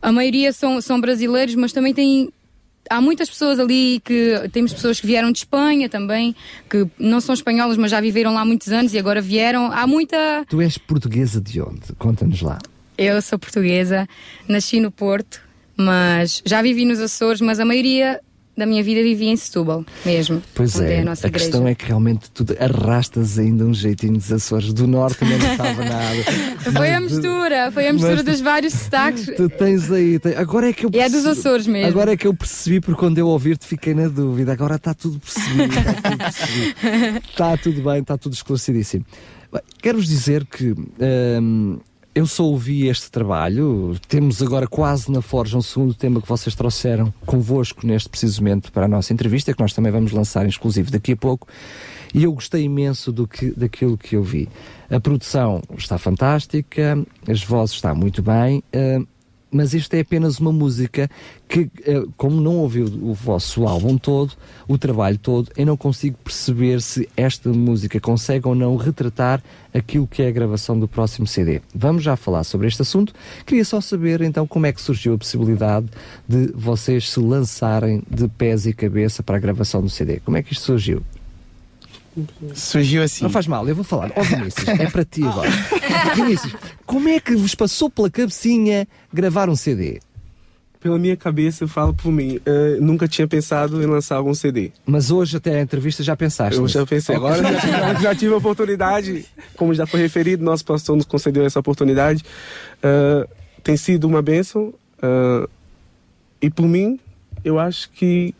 A 0.00 0.12
maioria 0.12 0.52
são, 0.52 0.80
são 0.80 1.00
brasileiros, 1.00 1.54
mas 1.54 1.72
também 1.72 1.92
tem. 1.94 2.30
Há 2.88 3.00
muitas 3.00 3.28
pessoas 3.28 3.58
ali 3.58 4.00
que. 4.04 4.48
Temos 4.52 4.72
pessoas 4.72 5.00
que 5.00 5.06
vieram 5.06 5.32
de 5.32 5.38
Espanha 5.38 5.88
também, 5.88 6.34
que 6.70 6.86
não 6.98 7.20
são 7.20 7.34
espanholas, 7.34 7.76
mas 7.76 7.90
já 7.90 8.00
viveram 8.00 8.34
lá 8.34 8.44
muitos 8.44 8.68
anos 8.68 8.94
e 8.94 8.98
agora 8.98 9.20
vieram. 9.20 9.72
Há 9.72 9.86
muita. 9.86 10.44
Tu 10.48 10.60
és 10.60 10.78
portuguesa 10.78 11.40
de 11.40 11.60
onde? 11.60 11.92
Conta-nos 11.98 12.40
lá. 12.40 12.58
Eu 12.98 13.20
sou 13.20 13.38
portuguesa, 13.38 14.08
nasci 14.48 14.80
no 14.80 14.90
Porto, 14.90 15.40
mas 15.76 16.42
já 16.46 16.62
vivi 16.62 16.86
nos 16.86 16.98
Açores, 16.98 17.42
mas 17.42 17.60
a 17.60 17.64
maioria 17.64 18.20
da 18.56 18.64
minha 18.66 18.82
vida 18.82 19.02
vivi 19.02 19.26
em 19.26 19.36
Setúbal, 19.36 19.84
mesmo. 20.04 20.42
Pois 20.54 20.74
onde 20.76 20.92
é, 20.92 21.00
a 21.00 21.04
nossa 21.04 21.26
a 21.26 21.28
igreja. 21.28 21.44
questão 21.44 21.68
é 21.68 21.74
que 21.74 21.84
realmente 21.86 22.30
tu 22.30 22.44
arrastas 22.58 23.38
ainda 23.38 23.64
um 23.64 23.74
jeitinho 23.74 24.14
dos 24.14 24.32
Açores. 24.32 24.72
Do 24.72 24.86
Norte 24.86 25.24
não 25.24 25.36
estava 25.36 25.84
nada. 25.84 26.72
Foi 26.74 26.90
a 26.94 27.00
mistura, 27.00 27.70
foi 27.70 27.88
a 27.88 27.92
mistura 27.92 28.22
dos 28.22 28.40
vários 28.40 28.72
sotaques. 28.72 29.26
Tu 29.36 29.48
tens 29.50 29.90
aí. 29.92 30.18
Agora 30.36 30.70
é 30.70 30.72
que 30.72 30.86
eu 30.86 30.90
E 30.92 30.98
é 30.98 31.04
dos 31.08 31.22
percebi- 31.22 31.38
Açores 31.40 31.66
mesmo. 31.66 31.88
Agora 31.88 32.12
é 32.12 32.16
que 32.16 32.26
eu 32.26 32.34
percebi, 32.34 32.80
porque 32.80 32.98
quando 32.98 33.18
eu 33.18 33.28
ouvir-te 33.28 33.66
fiquei 33.66 33.94
na 33.94 34.08
dúvida. 34.08 34.52
Agora 34.52 34.76
está 34.76 34.94
tudo 34.94 35.20
percebido. 35.20 35.74
Está 35.74 35.92
tudo 36.02 36.18
percebido. 36.18 37.22
Está 37.28 37.56
tudo 37.58 37.82
bem, 37.82 38.00
está 38.00 38.16
tudo 38.18 38.32
esclarecidíssimo. 38.32 39.04
Quero-vos 39.82 40.06
dizer 40.08 40.44
que. 40.46 40.74
hum, 41.40 41.78
eu 42.16 42.26
só 42.26 42.44
ouvi 42.44 42.88
este 42.88 43.10
trabalho, 43.10 43.94
temos 44.08 44.42
agora 44.42 44.66
quase 44.66 45.12
na 45.12 45.20
Forja 45.20 45.58
um 45.58 45.60
segundo 45.60 45.92
tema 45.92 46.18
que 46.18 46.26
vocês 46.26 46.54
trouxeram 46.54 47.12
convosco 47.26 47.86
neste 47.86 48.08
precisamente 48.08 48.70
para 48.70 48.86
a 48.86 48.88
nossa 48.88 49.12
entrevista, 49.12 49.52
que 49.52 49.60
nós 49.60 49.74
também 49.74 49.92
vamos 49.92 50.12
lançar 50.12 50.46
em 50.46 50.48
exclusivo 50.48 50.90
daqui 50.90 51.12
a 51.12 51.16
pouco, 51.16 51.46
e 52.14 52.24
eu 52.24 52.32
gostei 52.32 52.62
imenso 52.62 53.12
do 53.12 53.28
que, 53.28 53.50
daquilo 53.50 53.98
que 53.98 54.16
eu 54.16 54.22
vi. 54.22 54.48
A 54.88 54.98
produção 54.98 55.60
está 55.76 55.98
fantástica, 55.98 56.98
as 57.28 57.44
vozes 57.44 57.74
estão 57.74 57.94
muito 57.94 58.22
bem, 58.22 58.62
hum, 58.74 59.06
mas 59.50 59.74
isto 59.74 59.94
é 59.94 60.00
apenas 60.00 60.38
uma 60.38 60.52
música 60.52 61.08
que, 61.48 61.70
eh, 61.84 62.02
como 62.16 62.40
não 62.40 62.56
ouvi 62.58 62.82
o 62.82 63.14
vosso 63.14 63.66
álbum 63.66 63.96
todo, 63.96 64.32
o 64.66 64.76
trabalho 64.76 65.18
todo, 65.18 65.50
eu 65.56 65.64
não 65.64 65.76
consigo 65.76 66.16
perceber 66.22 66.80
se 66.82 67.08
esta 67.16 67.48
música 67.50 68.00
consegue 68.00 68.46
ou 68.48 68.54
não 68.54 68.76
retratar 68.76 69.42
aquilo 69.72 70.06
que 70.06 70.22
é 70.22 70.28
a 70.28 70.32
gravação 70.32 70.78
do 70.78 70.88
próximo 70.88 71.26
CD. 71.26 71.60
Vamos 71.74 72.02
já 72.02 72.16
falar 72.16 72.44
sobre 72.44 72.66
este 72.66 72.82
assunto. 72.82 73.12
Queria 73.44 73.64
só 73.64 73.80
saber 73.80 74.20
então 74.20 74.46
como 74.46 74.66
é 74.66 74.72
que 74.72 74.80
surgiu 74.80 75.14
a 75.14 75.18
possibilidade 75.18 75.86
de 76.28 76.52
vocês 76.54 77.10
se 77.10 77.20
lançarem 77.20 78.02
de 78.10 78.28
pés 78.28 78.66
e 78.66 78.72
cabeça 78.72 79.22
para 79.22 79.36
a 79.36 79.40
gravação 79.40 79.80
do 79.80 79.88
CD. 79.88 80.20
Como 80.20 80.36
é 80.36 80.42
que 80.42 80.52
isto 80.52 80.64
surgiu? 80.64 81.02
Surgiu 82.54 83.02
assim. 83.02 83.24
Não 83.24 83.30
faz 83.30 83.46
mal, 83.46 83.68
eu 83.68 83.74
vou 83.74 83.84
falar. 83.84 84.10
Ó 84.16 84.22
Vinícius, 84.22 84.66
é 84.68 84.88
para 84.90 85.04
ti 85.04 85.22
agora. 85.22 85.50
Vinícius, 86.16 86.54
como 86.86 87.08
é 87.08 87.20
que 87.20 87.34
vos 87.36 87.54
passou 87.54 87.90
pela 87.90 88.10
cabecinha 88.10 88.86
gravar 89.12 89.48
um 89.48 89.56
CD? 89.56 90.00
Pela 90.80 90.98
minha 90.98 91.16
cabeça, 91.16 91.64
eu 91.64 91.68
falo 91.68 91.92
por 91.94 92.12
mim. 92.12 92.38
eh, 92.46 92.76
nunca 92.80 93.08
tinha 93.08 93.26
pensado 93.26 93.82
em 93.82 93.86
lançar 93.86 94.16
algum 94.16 94.32
CD. 94.34 94.70
Mas 94.86 95.10
hoje, 95.10 95.36
até 95.36 95.58
a 95.58 95.62
entrevista, 95.62 96.02
já 96.02 96.14
pensaste? 96.14 96.56
Eu 96.56 96.62
nisso? 96.62 96.78
já 96.78 96.86
pensei, 96.86 97.16
agora 97.16 97.42
já, 97.42 97.60
tive- 97.60 98.02
já 98.02 98.14
tive 98.14 98.34
a 98.34 98.36
oportunidade, 98.36 99.24
como 99.56 99.74
já 99.74 99.84
foi 99.86 100.00
referido, 100.00 100.44
nosso 100.44 100.64
pastor 100.64 100.94
nos 100.96 101.04
concedeu 101.06 101.44
essa 101.44 101.58
oportunidade. 101.58 102.22
Ah, 102.82 103.26
tem 103.64 103.76
sido 103.76 104.06
uma 104.06 104.22
bênção. 104.22 104.72
ah, 105.02 105.48
e 106.40 106.50
por 106.50 106.68
mim, 106.68 107.00
eu 107.42 107.58
acho 107.58 107.90
que 107.90 108.32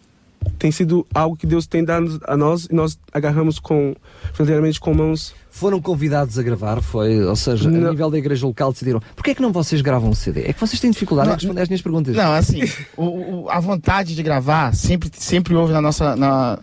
tem 0.58 0.70
sido 0.70 1.06
algo 1.14 1.36
que 1.36 1.46
Deus 1.46 1.66
tem 1.66 1.84
dado 1.84 2.20
a 2.26 2.36
nós 2.36 2.66
e 2.70 2.74
nós 2.74 2.98
agarramos 3.12 3.58
com, 3.58 3.94
verdadeiramente 4.34 4.80
com 4.80 4.94
mãos. 4.94 5.34
Foram 5.50 5.80
convidados 5.80 6.38
a 6.38 6.42
gravar, 6.42 6.82
foi? 6.82 7.24
Ou 7.24 7.34
seja, 7.34 7.66
a 7.66 7.72
Não. 7.72 7.90
nível 7.90 8.10
da 8.10 8.18
igreja 8.18 8.46
local 8.46 8.72
decidiram. 8.72 9.00
Porquê 9.14 9.30
é 9.30 9.34
que 9.34 9.40
não 9.40 9.50
vocês 9.52 9.80
gravam 9.80 10.10
um 10.10 10.14
CD? 10.14 10.42
É 10.42 10.52
que 10.52 10.60
vocês 10.60 10.78
têm 10.78 10.90
dificuldade 10.90 11.30
em 11.30 11.32
responder 11.32 11.62
às 11.62 11.68
minhas 11.70 11.80
perguntas. 11.80 12.14
Não, 12.14 12.30
assim, 12.34 12.60
o- 12.94 13.44
o- 13.44 13.50
a 13.50 13.58
vontade 13.58 14.14
de 14.14 14.22
gravar 14.22 14.74
sempre, 14.74 15.08
sempre 15.14 15.54
houve 15.54 15.72
na 15.72 15.80
nossa, 15.80 16.14
na, 16.14 16.58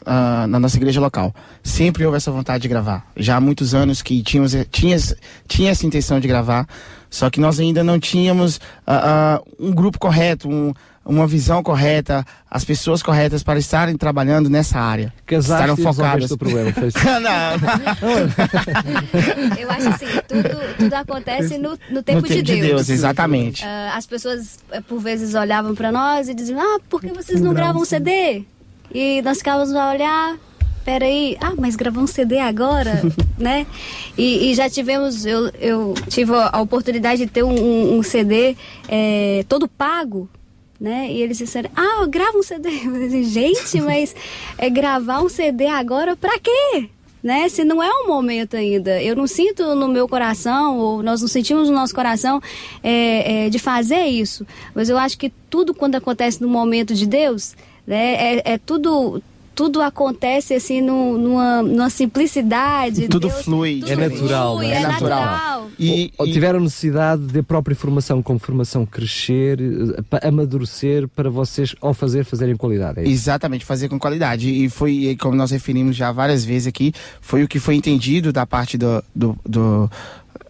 na 0.47 0.59
nossa 0.59 0.77
igreja 0.77 1.01
local. 1.01 1.33
Sempre 1.63 2.05
houve 2.05 2.17
essa 2.17 2.29
vontade 2.31 2.61
de 2.61 2.67
gravar. 2.67 3.07
Já 3.17 3.37
há 3.37 3.41
muitos 3.41 3.73
anos 3.73 4.03
que 4.03 4.21
tínhamos, 4.21 4.55
tinha, 4.71 4.97
tinha 5.47 5.71
essa 5.71 5.87
intenção 5.87 6.19
de 6.19 6.27
gravar, 6.27 6.67
só 7.09 7.31
que 7.31 7.39
nós 7.39 7.59
ainda 7.59 7.83
não 7.83 7.99
tínhamos 7.99 8.61
ah, 8.85 9.39
ah, 9.39 9.41
um 9.59 9.71
grupo 9.71 9.97
correto, 9.97 10.47
um- 10.47 10.71
uma 11.05 11.27
visão 11.27 11.61
correta, 11.61 12.25
as 12.49 12.63
pessoas 12.63 13.03
corretas 13.03 13.43
para 13.43 13.59
estarem 13.59 13.97
trabalhando 13.97 14.49
nessa 14.49 14.79
área. 14.79 15.13
Casaste 15.25 15.69
Estarem 15.71 15.75
focadas. 15.93 16.31
o 16.31 16.37
problema. 16.37 16.71
não, 17.21 17.57
não. 17.57 19.57
Eu 19.59 19.71
acho 19.71 19.89
assim, 19.89 20.05
tudo, 20.27 20.49
tudo 20.77 20.93
acontece 20.93 21.57
no, 21.57 21.71
no 21.89 22.03
tempo, 22.03 22.21
no 22.21 22.27
tempo 22.27 22.43
de 22.43 22.61
Deus. 22.61 22.89
exatamente. 22.89 23.63
Ah, 23.65 23.93
as 23.95 24.05
pessoas, 24.05 24.59
eh, 24.71 24.81
por 24.81 24.99
vezes, 24.99 25.33
olhavam 25.35 25.75
para 25.75 25.91
nós 25.91 26.29
e 26.29 26.33
diziam: 26.33 26.59
Ah, 26.59 26.79
por 26.89 27.01
que 27.01 27.07
vocês 27.11 27.41
não 27.41 27.53
gravam 27.53 27.81
um 27.81 27.85
CD? 27.85 28.43
E 28.93 29.21
nós 29.23 29.37
ficávamos 29.39 29.73
a 29.75 29.91
olhar. 29.91 30.37
Peraí, 30.85 31.37
ah, 31.39 31.53
mas 31.57 31.77
gravar 31.77 32.01
um 32.01 32.07
CD 32.07 32.39
agora, 32.39 33.01
né? 33.39 33.65
E, 34.17 34.51
e 34.51 34.55
já 34.55 34.69
tivemos, 34.69 35.25
eu, 35.25 35.49
eu 35.59 35.93
tive 36.09 36.33
a 36.35 36.59
oportunidade 36.59 37.25
de 37.25 37.31
ter 37.31 37.41
um, 37.41 37.97
um- 37.99 38.03
CD 38.03 38.57
eh, 38.89 39.45
todo 39.47 39.65
pago, 39.65 40.27
né? 40.83 41.09
E 41.09 41.21
eles 41.21 41.37
disseram, 41.37 41.69
ah, 41.77 42.05
grava 42.07 42.37
um 42.37 42.43
CD. 42.43 42.69
Falei 42.83 43.07
assim, 43.07 43.23
gente, 43.23 43.79
mas 43.79 44.13
é 44.57 44.69
gravar 44.69 45.21
um 45.21 45.29
CD 45.29 45.65
agora 45.65 46.13
pra 46.13 46.37
quê? 46.37 46.89
Né? 47.23 47.47
Se 47.47 47.63
não 47.63 47.81
é 47.81 47.89
o 47.89 48.05
momento 48.05 48.57
ainda. 48.57 49.01
Eu 49.01 49.15
não 49.15 49.25
sinto 49.25 49.75
no 49.75 49.87
meu 49.87 50.09
coração, 50.09 50.77
ou 50.77 51.01
nós 51.01 51.21
não 51.21 51.29
sentimos 51.29 51.69
no 51.69 51.75
nosso 51.75 51.95
coração 51.95 52.41
é, 52.83 53.45
é, 53.45 53.49
de 53.49 53.59
fazer 53.59 54.07
isso. 54.07 54.45
Mas 54.75 54.89
eu 54.89 54.97
acho 54.97 55.17
que 55.17 55.31
tudo 55.49 55.73
quando 55.73 55.95
acontece 55.95 56.41
no 56.41 56.49
momento 56.49 56.93
de 56.93 57.07
Deus, 57.07 57.55
né? 57.87 58.15
É, 58.15 58.53
é 58.53 58.57
tudo. 58.57 59.23
Tudo 59.55 59.81
acontece 59.81 60.53
assim 60.55 60.81
num- 60.81 61.17
numa, 61.17 61.61
numa 61.61 61.89
simplicidade. 61.89 63.07
Tudo 63.07 63.27
Deus- 63.27 63.43
flui, 63.43 63.79
tudo 63.81 63.91
é 63.91 63.95
natural, 63.95 64.55
flui, 64.55 64.67
né? 64.67 64.73
É, 64.73 64.77
É 64.77 64.87
natural. 64.87 65.21
natural. 65.25 65.69
E, 65.77 66.11
e- 66.19 66.31
tiveram 66.33 66.59
necessidade 66.59 67.21
de 67.23 67.39
a 67.39 67.43
própria 67.43 67.75
formação 67.75 68.21
como 68.23 68.39
formação 68.39 68.85
crescer, 68.85 69.59
eh, 69.61 70.27
amadurecer 70.27 71.07
para 71.07 71.29
vocês, 71.29 71.75
ao 71.81 71.93
fazer, 71.93 72.23
fazerem 72.25 72.55
qualidade. 72.55 73.01
É? 73.01 73.07
Exatamente, 73.07 73.63
fazer 73.65 73.89
com 73.89 73.99
qualidade. 73.99 74.49
E 74.49 74.69
foi, 74.69 75.15
como 75.19 75.35
nós 75.35 75.51
referimos 75.51 75.95
já 75.95 76.11
várias 76.11 76.43
vezes 76.43 76.67
aqui, 76.67 76.93
foi 77.21 77.43
o 77.43 77.47
que 77.47 77.59
foi 77.59 77.75
entendido 77.75 78.31
da 78.33 78.45
parte 78.45 78.77
do, 78.77 79.03
do, 79.15 79.37
do, 79.47 79.89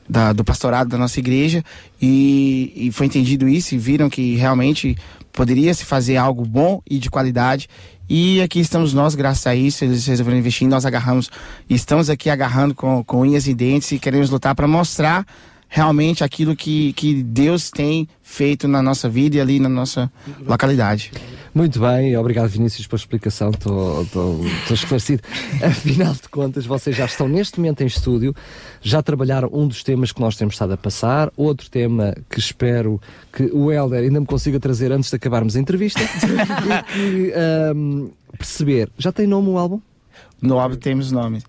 da- 0.09 0.31
do 0.33 0.43
pastorado 0.43 0.87
da 0.89 0.97
nossa 0.97 1.19
igreja. 1.19 1.63
E, 2.01 2.71
e 2.75 2.91
foi 2.91 3.05
entendido 3.07 3.47
isso 3.49 3.75
e 3.75 3.77
viram 3.77 4.09
que 4.09 4.35
realmente 4.35 4.95
poderia 5.31 5.73
se 5.73 5.83
fazer 5.83 6.15
algo 6.17 6.45
bom 6.45 6.81
e 6.89 6.99
de 6.99 7.09
qualidade. 7.09 7.67
E 8.09 8.41
aqui 8.41 8.59
estamos 8.59 8.93
nós, 8.93 9.15
graças 9.15 9.47
a 9.47 9.55
isso, 9.55 9.85
eles 9.85 10.05
resolveram 10.05 10.37
investir, 10.37 10.67
nós 10.67 10.85
agarramos, 10.85 11.29
estamos 11.69 12.09
aqui 12.09 12.29
agarrando 12.29 12.75
com, 12.75 13.03
com 13.03 13.21
unhas 13.21 13.47
e 13.47 13.53
dentes 13.53 13.91
e 13.91 13.99
queremos 13.99 14.29
lutar 14.29 14.53
para 14.53 14.67
mostrar 14.67 15.25
realmente 15.73 16.23
aquilo 16.23 16.55
que, 16.55 16.93
que 16.93 17.23
Deus 17.23 17.71
tem 17.71 18.07
feito 18.21 18.67
na 18.67 18.79
nossa 18.79 19.09
vida 19.09 19.37
e 19.37 19.41
ali 19.41 19.59
na 19.59 19.67
nossa 19.67 20.11
localidade. 20.45 21.11
Muito 21.51 21.79
bem, 21.79 22.15
obrigado 22.15 22.47
Vinícius 22.47 22.85
pela 22.85 22.99
explicação, 22.99 23.49
estou 23.49 24.45
esclarecido. 24.69 25.23
Afinal 25.65 26.13
de 26.13 26.29
contas, 26.29 26.67
vocês 26.67 26.95
já 26.95 27.05
estão 27.05 27.27
neste 27.27 27.57
momento 27.59 27.81
em 27.81 27.87
estúdio, 27.87 28.35
já 28.83 29.01
trabalharam 29.01 29.49
um 29.51 29.67
dos 29.67 29.81
temas 29.81 30.11
que 30.11 30.21
nós 30.21 30.35
temos 30.35 30.53
estado 30.53 30.73
a 30.73 30.77
passar, 30.77 31.31
outro 31.35 31.67
tema 31.71 32.13
que 32.29 32.37
espero 32.37 33.01
que 33.31 33.45
o 33.45 33.71
Helder 33.71 34.03
ainda 34.03 34.19
me 34.19 34.27
consiga 34.27 34.59
trazer 34.59 34.91
antes 34.91 35.09
de 35.09 35.15
acabarmos 35.15 35.55
a 35.55 35.59
entrevista 35.59 36.01
e 36.05 36.07
que, 36.93 37.33
ahm, 37.33 38.09
perceber, 38.37 38.91
já 38.95 39.11
tem 39.11 39.25
nome 39.25 39.49
o 39.49 39.57
álbum? 39.57 39.81
No 40.39 40.59
álbum 40.59 40.75
temos 40.75 41.11
nome. 41.11 41.41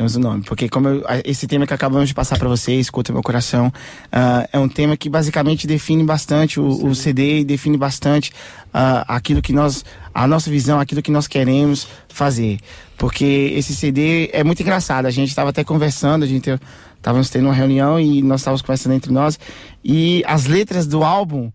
Temos 0.00 0.16
o 0.16 0.18
nome. 0.18 0.42
Porque 0.44 0.66
como 0.66 0.88
eu- 0.88 1.04
esse 1.26 1.46
tema 1.46 1.66
que 1.66 1.74
acabamos 1.74 2.08
de 2.08 2.14
passar 2.14 2.38
para 2.38 2.48
vocês, 2.48 2.86
Escuta 2.86 3.12
Meu 3.12 3.20
Coração, 3.22 3.70
ah, 4.10 4.48
é 4.50 4.58
um 4.58 4.66
tema 4.66 4.96
que 4.96 5.10
basicamente 5.10 5.66
define 5.66 6.02
bastante 6.02 6.58
o, 6.58 6.86
o 6.86 6.94
CD 6.94 7.40
e 7.40 7.44
define 7.44 7.76
bastante 7.76 8.32
ah, 8.72 9.04
aquilo 9.06 9.42
que 9.42 9.52
nós, 9.52 9.84
a 10.14 10.26
nossa 10.26 10.48
visão, 10.50 10.80
aquilo 10.80 11.02
que 11.02 11.10
nós 11.10 11.26
queremos 11.28 11.86
fazer. 12.08 12.60
Porque 12.96 13.52
esse 13.54 13.76
CD 13.76 14.30
é 14.32 14.42
muito 14.42 14.62
engraçado. 14.62 15.04
A 15.04 15.10
gente 15.10 15.28
estava 15.28 15.50
até 15.50 15.62
conversando, 15.62 16.22
a 16.22 16.26
gente 16.26 16.58
estávamos 16.96 17.28
tendo 17.28 17.44
uma 17.48 17.54
reunião 17.54 18.00
e 18.00 18.22
nós 18.22 18.40
estávamos 18.40 18.62
conversando 18.62 18.94
entre 18.94 19.12
nós. 19.12 19.38
E 19.84 20.24
as 20.26 20.46
letras 20.46 20.86
do 20.86 21.04
álbum 21.04 21.52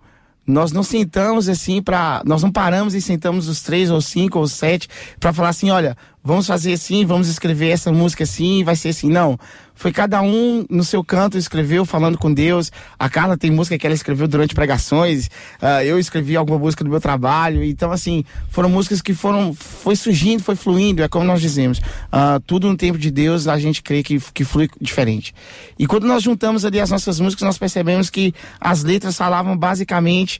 nós 0.47 0.71
não 0.71 0.83
sentamos 0.83 1.49
assim 1.49 1.81
para 1.81 2.21
nós 2.25 2.43
não 2.43 2.51
paramos 2.51 2.93
e 2.93 3.01
sentamos 3.01 3.47
os 3.47 3.61
três 3.61 3.89
ou 3.89 3.99
cinco 3.99 4.39
ou 4.39 4.47
sete 4.47 4.87
para 5.19 5.33
falar 5.33 5.49
assim 5.49 5.71
olha 5.71 5.97
vamos 6.25 6.47
fazer 6.47 6.73
assim, 6.73 7.05
vamos 7.05 7.27
escrever 7.27 7.69
essa 7.69 7.91
música 7.91 8.23
assim, 8.23 8.63
vai 8.63 8.75
ser 8.75 8.89
assim. 8.89 9.09
Não. 9.09 9.37
Foi 9.75 9.91
cada 9.91 10.21
um 10.21 10.65
no 10.69 10.83
seu 10.83 11.03
canto 11.03 11.37
escreveu, 11.37 11.85
falando 11.85 12.17
com 12.17 12.33
Deus. 12.33 12.71
A 12.97 13.09
Carla 13.09 13.37
tem 13.37 13.51
música 13.51 13.77
que 13.77 13.85
ela 13.85 13.93
escreveu 13.93 14.27
durante 14.27 14.55
pregações. 14.55 15.27
Uh, 15.61 15.83
eu 15.83 15.99
escrevi 15.99 16.35
alguma 16.35 16.57
música 16.57 16.83
do 16.83 16.89
meu 16.89 17.01
trabalho. 17.01 17.63
Então, 17.63 17.91
assim, 17.91 18.23
foram 18.49 18.69
músicas 18.69 19.01
que 19.01 19.13
foram. 19.13 19.53
Foi 19.53 19.95
surgindo, 19.95 20.41
foi 20.41 20.55
fluindo, 20.55 21.03
é 21.03 21.07
como 21.09 21.25
nós 21.25 21.41
dizemos. 21.41 21.79
Uh, 21.79 22.39
tudo 22.47 22.69
no 22.69 22.77
tempo 22.77 22.97
de 22.97 23.11
Deus, 23.11 23.47
a 23.47 23.59
gente 23.59 23.83
crê 23.83 24.01
que, 24.01 24.19
que 24.33 24.45
flui 24.45 24.69
diferente. 24.79 25.35
E 25.77 25.85
quando 25.85 26.07
nós 26.07 26.23
juntamos 26.23 26.63
ali 26.63 26.79
as 26.79 26.89
nossas 26.89 27.19
músicas, 27.19 27.45
nós 27.45 27.57
percebemos 27.57 28.09
que 28.09 28.33
as 28.59 28.83
letras 28.83 29.17
falavam 29.17 29.57
basicamente 29.57 30.39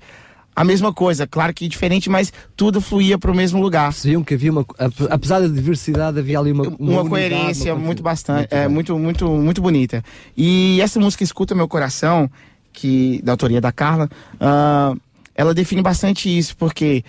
a 0.55 0.63
mesma 0.63 0.93
coisa, 0.93 1.27
claro 1.27 1.53
que 1.53 1.67
diferente, 1.67 2.09
mas 2.09 2.31
tudo 2.55 2.79
fluía 2.79 3.17
para 3.17 3.31
o 3.31 3.35
mesmo 3.35 3.61
lugar. 3.61 3.91
Percebiam 3.91 4.23
que 4.23 4.35
havia 4.35 4.51
uma, 4.51 4.65
apesar 5.09 5.41
da 5.41 5.47
diversidade, 5.47 6.19
havia 6.19 6.39
ali 6.39 6.51
uma, 6.51 6.63
uma, 6.79 7.01
uma 7.01 7.09
coerência 7.09 7.73
uma 7.73 7.83
muito 7.83 8.01
bastante, 8.01 8.47
muito 8.49 8.53
é 8.53 8.67
muito 8.67 8.97
muito 8.97 9.29
muito 9.29 9.61
bonita. 9.61 10.03
E 10.37 10.79
essa 10.81 10.99
música 10.99 11.23
escuta 11.23 11.53
meu 11.53 11.67
coração, 11.67 12.29
que 12.71 13.21
da 13.23 13.33
autoria 13.33 13.59
da 13.59 13.71
Carla, 13.71 14.09
uh, 14.35 14.99
ela 15.35 15.53
define 15.53 15.81
bastante 15.81 16.35
isso, 16.35 16.55
porque 16.55 17.03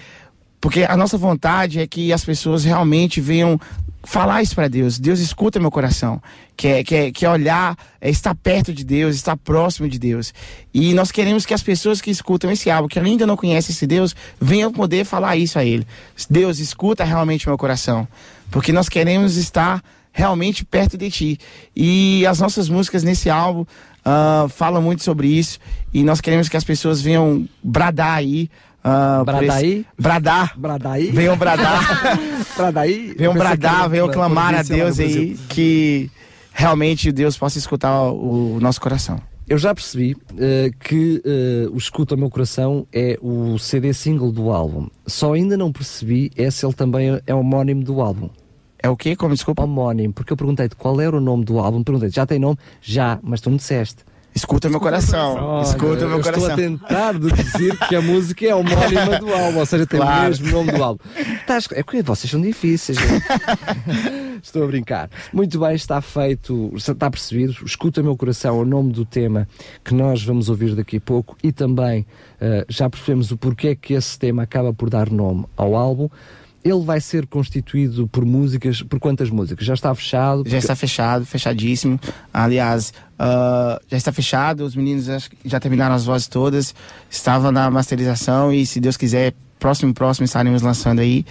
porque 0.61 0.83
a 0.83 0.97
nossa 0.97 1.17
vontade 1.17 1.79
é 1.79 1.87
que 1.87 2.12
as 2.12 2.25
pessoas 2.25 2.65
realmente 2.65 3.21
venham 3.21 3.61
falar 4.07 4.41
isso 4.41 4.55
para 4.55 4.69
Deus. 4.69 4.99
Deus 4.99 5.19
escuta 5.19 5.59
meu 5.59 5.71
coração. 5.71 6.23
Quer, 6.57 6.85
quer, 6.85 7.11
quer 7.11 7.29
olhar, 7.29 7.77
é 8.01 8.09
estar 8.09 8.35
perto 8.35 8.73
de 8.73 8.85
Deus, 8.85 9.17
estar 9.17 9.37
próximo 9.37 9.89
de 9.89 9.99
Deus. 9.99 10.33
E 10.73 10.95
nós 10.95 11.11
queremos 11.11 11.45
que 11.45 11.53
as 11.53 11.63
pessoas 11.63 12.01
que 12.01 12.11
escutam 12.11 12.51
esse 12.51 12.71
álbum, 12.71 12.89
que 12.89 12.99
ainda 12.99 13.27
não 13.27 13.37
conhecem 13.37 13.75
esse 13.75 13.87
Deus, 13.87 14.15
venham 14.41 14.73
poder 14.73 15.05
falar 15.05 15.37
isso 15.37 15.59
a 15.59 15.65
Ele. 15.65 15.85
Deus, 16.31 16.61
escuta 16.61 17.05
realmente 17.05 17.49
meu 17.49 17.59
coração. 17.59 18.07
Porque 18.51 18.73
nós 18.73 18.89
queremos 18.89 19.37
estar 19.37 19.83
realmente 20.13 20.65
perto 20.65 20.97
de 20.97 21.11
Ti. 21.11 21.39
E 21.75 22.25
as 22.27 22.39
nossas 22.39 22.69
músicas 22.69 23.03
nesse 23.03 23.29
álbum 23.29 23.63
uh, 23.63 24.49
falam 24.49 24.81
muito 24.81 25.03
sobre 25.03 25.27
isso. 25.27 25.59
E 25.93 26.05
nós 26.05 26.21
queremos 26.21 26.49
que 26.49 26.57
as 26.57 26.65
pessoas 26.65 27.03
venham 27.03 27.47
bradar 27.63 28.15
aí 28.15 28.49
Uh, 28.87 29.25
Bradaí? 29.25 29.73
Esse... 29.73 29.87
Bradar. 29.99 30.55
Bradaí? 30.57 31.11
Venham 31.11 31.37
bradar. 31.37 31.83
Bradaí? 32.57 33.14
Venham 33.19 33.35
bradar, 33.35 33.90
venham 33.90 34.09
clamar 34.09 34.55
a 34.55 34.62
Deus 34.62 35.00
aí 35.00 35.37
que 35.49 36.09
realmente 36.52 37.11
Deus 37.11 37.37
possa 37.37 37.59
escutar 37.59 38.02
o, 38.12 38.61
nosso 38.61 38.81
coração. 38.81 39.21
Eu 39.49 39.59
já 39.59 39.75
percebi 39.75 40.14
uh, 40.14 40.76
que 40.81 41.21
uh, 41.25 41.75
o 41.75 41.76
Escuta 41.76 42.14
o 42.14 42.19
Meu 42.19 42.31
Coração 42.31 42.87
é 42.93 43.19
o 43.21 43.59
CD 43.59 43.93
single 43.93 44.31
do 44.31 44.50
álbum. 44.50 44.88
Só 45.07 45.35
ainda 45.35 45.57
não 45.57 45.73
percebi 45.73 46.31
é 46.37 46.49
se 46.50 46.64
ele 46.64 46.75
também 46.75 47.21
é 47.26 47.35
homónimo 47.35 47.83
do 47.83 48.00
álbum. 48.00 48.28
É 48.81 48.88
o 48.88 48.97
quê? 48.97 49.16
Como 49.16 49.35
desculpa? 49.35 49.64
Homónimo, 49.64 50.14
porque 50.14 50.33
eu 50.33 50.37
perguntei-te 50.37 50.76
qual 50.76 51.00
era 51.00 51.16
o 51.16 51.21
nome 51.21 51.45
do 51.45 51.59
álbum. 51.59 51.83
Perguntei-te, 51.83 52.14
já 52.14 52.26
tem 52.26 52.38
nome? 52.38 52.57
Já, 52.81 53.19
mas 53.23 53.40
tu 53.40 53.50
me 53.50 53.57
disseste. 53.57 54.05
Escuta 54.37 54.69
meu 54.69 54.78
coração. 54.78 55.62
Escuta 55.62 56.07
meu 56.07 56.21
coração. 56.21 56.50
Estou 56.50 56.52
a 56.52 56.57
tentar 56.57 57.19
dizer 57.19 57.75
que 57.88 57.97
a 57.97 58.02
música 58.02 58.45
é 58.45 58.55
homónima 58.55 59.16
do 59.19 59.33
álbum, 59.33 59.61
ou 59.61 59.64
seja, 59.64 59.87
tem 59.87 59.99
claro. 59.99 60.21
o 60.21 60.28
mesmo 60.28 60.50
nome 60.50 60.73
do 60.73 60.85
álbum. 60.85 61.02
É 61.73 61.83
porque 61.83 62.02
vocês 62.02 62.31
são 62.31 62.38
difíceis. 62.38 62.99
Estou 64.43 64.64
a 64.64 64.66
brincar. 64.66 65.09
Muito 65.33 65.59
bem, 65.59 65.75
está 65.75 66.02
feito, 66.02 66.71
está 66.76 67.11
percebido. 67.11 67.55
Escuta 67.64 68.02
meu 68.02 68.14
coração, 68.14 68.59
é 68.59 68.61
o 68.61 68.64
nome 68.66 68.93
do 68.93 69.07
tema 69.07 69.49
que 69.83 69.95
nós 69.95 70.23
vamos 70.23 70.50
ouvir 70.50 70.75
daqui 70.75 70.99
a 70.99 71.00
pouco 71.00 71.35
e 71.43 71.50
também 71.50 72.02
uh, 72.02 72.64
já 72.69 72.90
percebemos 72.90 73.31
o 73.31 73.38
porquê 73.38 73.75
que 73.75 73.95
esse 73.95 74.19
tema 74.19 74.43
acaba 74.43 74.71
por 74.75 74.90
dar 74.90 75.11
nome 75.11 75.47
ao 75.57 75.75
álbum 75.75 76.11
ele 76.69 76.83
vai 76.85 77.01
ser 77.01 77.27
constituído 77.27 78.09
por 78.09 78.25
músicas, 78.25 78.83
por 78.83 78.99
quantas 78.99 79.31
músicas? 79.31 79.67
Já 79.67 79.75
está 79.75 79.95
fechado? 79.95 80.39
Porque... 80.39 80.51
Já 80.51 80.59
está 80.59 80.75
fechado, 80.75 81.27
fechadíssimo. 81.27 82.01
Aliás, 82.33 82.93
uh, 83.21 83.81
já 83.89 83.97
está 83.97 84.13
fechado, 84.13 84.65
os 84.65 84.75
meninos 84.75 85.07
já, 85.45 85.61
terminaram 85.61 85.95
as 85.95 86.05
vozes 86.05 86.27
todas, 86.27 86.75
estava 87.11 87.53
na 87.53 87.71
masterização 87.71 88.53
e 88.53 88.67
se 88.67 88.81
Deus 88.81 88.97
quiser, 88.97 89.35
próximo, 89.59 89.95
próximo 89.95 90.25
estaremos 90.25 90.63
lançando 90.63 91.01
aí. 91.01 91.25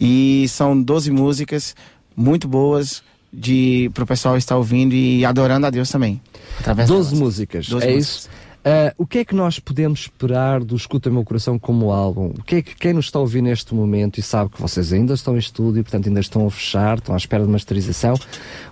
E 0.00 0.46
são 0.48 0.80
12 0.80 1.10
músicas 1.10 1.74
muito 2.16 2.46
boas 2.48 3.02
de 3.32 3.90
para 3.92 4.04
o 4.04 4.06
pessoal 4.06 4.36
estar 4.36 4.56
ouvindo 4.56 4.94
e 4.94 5.24
adorando 5.24 5.66
a 5.66 5.70
Deus 5.70 5.90
também. 5.90 6.20
Através 6.58 6.88
12 6.88 7.16
músicas, 7.16 7.68
12 7.68 7.86
é 7.86 7.94
músicas. 7.94 8.16
isso? 8.16 8.30
Uh, 8.64 8.94
o 8.96 9.06
que 9.06 9.18
é 9.18 9.24
que 9.26 9.34
nós 9.34 9.58
podemos 9.58 10.00
esperar 10.00 10.64
do 10.64 10.74
Escuta 10.74 11.10
Meu 11.10 11.22
Coração 11.22 11.58
como 11.58 11.92
álbum? 11.92 12.28
O 12.28 12.42
que 12.42 12.56
é 12.56 12.62
que 12.62 12.74
quem 12.74 12.94
nos 12.94 13.04
está 13.04 13.18
a 13.18 13.20
ouvir 13.20 13.42
neste 13.42 13.74
momento 13.74 14.18
e 14.18 14.22
sabe 14.22 14.50
que 14.52 14.60
vocês 14.60 14.90
ainda 14.90 15.12
estão 15.12 15.34
em 15.34 15.38
estúdio, 15.38 15.82
portanto 15.82 16.06
ainda 16.06 16.20
estão 16.20 16.46
a 16.46 16.50
fechar, 16.50 16.96
estão 16.96 17.14
à 17.14 17.18
espera 17.18 17.44
de 17.44 17.50
masterização, 17.50 18.14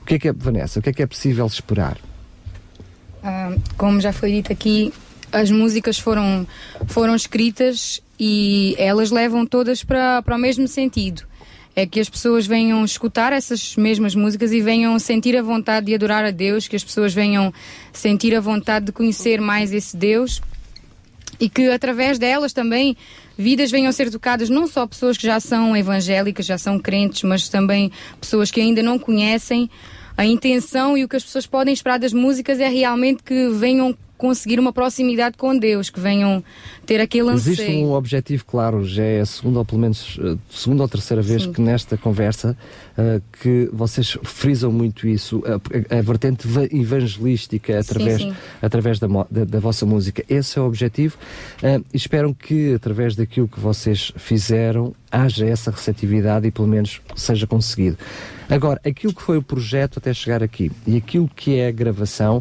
o 0.00 0.04
que 0.06 0.14
é 0.14 0.18
que 0.18 0.28
é, 0.28 0.32
Vanessa, 0.32 0.80
o 0.80 0.82
que 0.82 0.88
é 0.88 0.92
que 0.94 1.02
é 1.02 1.06
possível 1.06 1.46
esperar? 1.46 1.98
Uh, 3.22 3.60
como 3.76 4.00
já 4.00 4.14
foi 4.14 4.32
dito 4.32 4.50
aqui, 4.50 4.94
as 5.30 5.50
músicas 5.50 5.98
foram, 5.98 6.46
foram 6.86 7.14
escritas 7.14 8.02
e 8.18 8.74
elas 8.78 9.10
levam 9.10 9.44
todas 9.44 9.84
para, 9.84 10.22
para 10.22 10.36
o 10.36 10.38
mesmo 10.38 10.66
sentido 10.66 11.22
é 11.74 11.86
que 11.86 12.00
as 12.00 12.08
pessoas 12.08 12.46
venham 12.46 12.84
escutar 12.84 13.32
essas 13.32 13.76
mesmas 13.76 14.14
músicas 14.14 14.52
e 14.52 14.60
venham 14.60 14.98
sentir 14.98 15.36
a 15.36 15.42
vontade 15.42 15.86
de 15.86 15.94
adorar 15.94 16.24
a 16.24 16.30
Deus, 16.30 16.68
que 16.68 16.76
as 16.76 16.84
pessoas 16.84 17.14
venham 17.14 17.52
sentir 17.92 18.34
a 18.34 18.40
vontade 18.40 18.86
de 18.86 18.92
conhecer 18.92 19.40
mais 19.40 19.72
esse 19.72 19.96
Deus 19.96 20.40
e 21.40 21.48
que 21.48 21.68
através 21.70 22.18
delas 22.18 22.52
também 22.52 22.96
vidas 23.36 23.70
venham 23.70 23.88
a 23.88 23.92
ser 23.92 24.10
tocadas, 24.10 24.48
não 24.48 24.66
só 24.66 24.86
pessoas 24.86 25.16
que 25.16 25.26
já 25.26 25.40
são 25.40 25.76
evangélicas, 25.76 26.46
já 26.46 26.58
são 26.58 26.78
crentes, 26.78 27.22
mas 27.22 27.48
também 27.48 27.90
pessoas 28.20 28.50
que 28.50 28.60
ainda 28.60 28.82
não 28.82 28.98
conhecem. 28.98 29.68
A 30.16 30.26
intenção 30.26 30.96
e 30.96 31.04
o 31.04 31.08
que 31.08 31.16
as 31.16 31.24
pessoas 31.24 31.46
podem 31.46 31.72
esperar 31.72 31.98
das 31.98 32.12
músicas 32.12 32.60
é 32.60 32.68
realmente 32.68 33.22
que 33.22 33.48
venham 33.48 33.96
conseguir 34.22 34.60
uma 34.60 34.72
proximidade 34.72 35.36
com 35.36 35.58
Deus, 35.58 35.90
que 35.90 35.98
venham 35.98 36.44
ter 36.86 37.00
aquele 37.00 37.28
anseio. 37.28 37.54
Existe 37.54 37.72
um 37.72 37.92
objetivo 37.92 38.44
claro, 38.44 38.84
já 38.84 39.02
é 39.02 39.20
a 39.20 39.26
segunda 39.26 39.58
ou 39.58 39.64
pelo 39.64 39.80
menos 39.80 40.16
a 40.22 40.28
eh, 40.28 40.36
segunda 40.48 40.84
ou 40.84 40.88
terceira 40.88 41.20
vez 41.20 41.42
Sim. 41.42 41.52
que 41.52 41.60
nesta 41.60 41.98
conversa 41.98 42.56
uh, 42.96 43.20
que 43.42 43.68
vocês 43.72 44.16
frisam 44.22 44.70
muito 44.70 45.08
isso, 45.08 45.42
a, 45.44 45.98
a, 45.98 46.02
vertente 46.02 46.46
evangelística 46.70 47.80
através, 47.80 48.22
sim, 48.22 48.30
sim. 48.30 48.36
através 48.62 49.00
da, 49.00 49.08
da, 49.28 49.44
da, 49.44 49.58
vossa 49.58 49.84
música. 49.84 50.24
Esse 50.28 50.56
é 50.56 50.62
o 50.62 50.66
objetivo. 50.66 51.18
Uh, 51.60 51.84
espero 51.92 52.32
que 52.32 52.74
através 52.74 53.16
daquilo 53.16 53.48
que 53.48 53.58
vocês 53.58 54.12
fizeram 54.16 54.94
haja 55.10 55.46
essa 55.46 55.72
receptividade 55.72 56.46
e 56.46 56.52
pelo 56.52 56.68
menos 56.68 57.00
seja 57.16 57.44
conseguido. 57.44 57.98
Agora, 58.48 58.80
aquilo 58.86 59.12
que 59.12 59.20
foi 59.20 59.36
o 59.36 59.42
projeto 59.42 59.98
até 59.98 60.14
chegar 60.14 60.44
aqui 60.44 60.70
e 60.86 60.96
aquilo 60.96 61.28
que 61.34 61.56
é 61.56 61.66
a 61.66 61.72
gravação, 61.72 62.40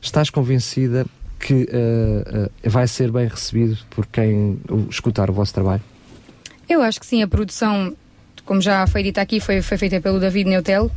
estás 0.00 0.30
convencida 0.30 1.04
que 1.38 1.54
uh, 1.54 2.46
uh, 2.46 2.70
vai 2.70 2.86
ser 2.86 3.10
bem 3.10 3.26
recebido 3.26 3.78
por 3.90 4.06
quem 4.06 4.60
escutar 4.90 5.30
o 5.30 5.32
vosso 5.32 5.54
trabalho? 5.54 5.82
Eu 6.68 6.82
acho 6.82 7.00
que 7.00 7.06
sim, 7.06 7.22
a 7.22 7.28
produção, 7.28 7.96
como 8.44 8.60
já 8.60 8.86
foi 8.86 9.02
dita 9.02 9.20
aqui, 9.20 9.40
foi, 9.40 9.62
foi 9.62 9.78
feita 9.78 10.00
pelo 10.00 10.20
David 10.20 10.48
Neutel 10.48 10.90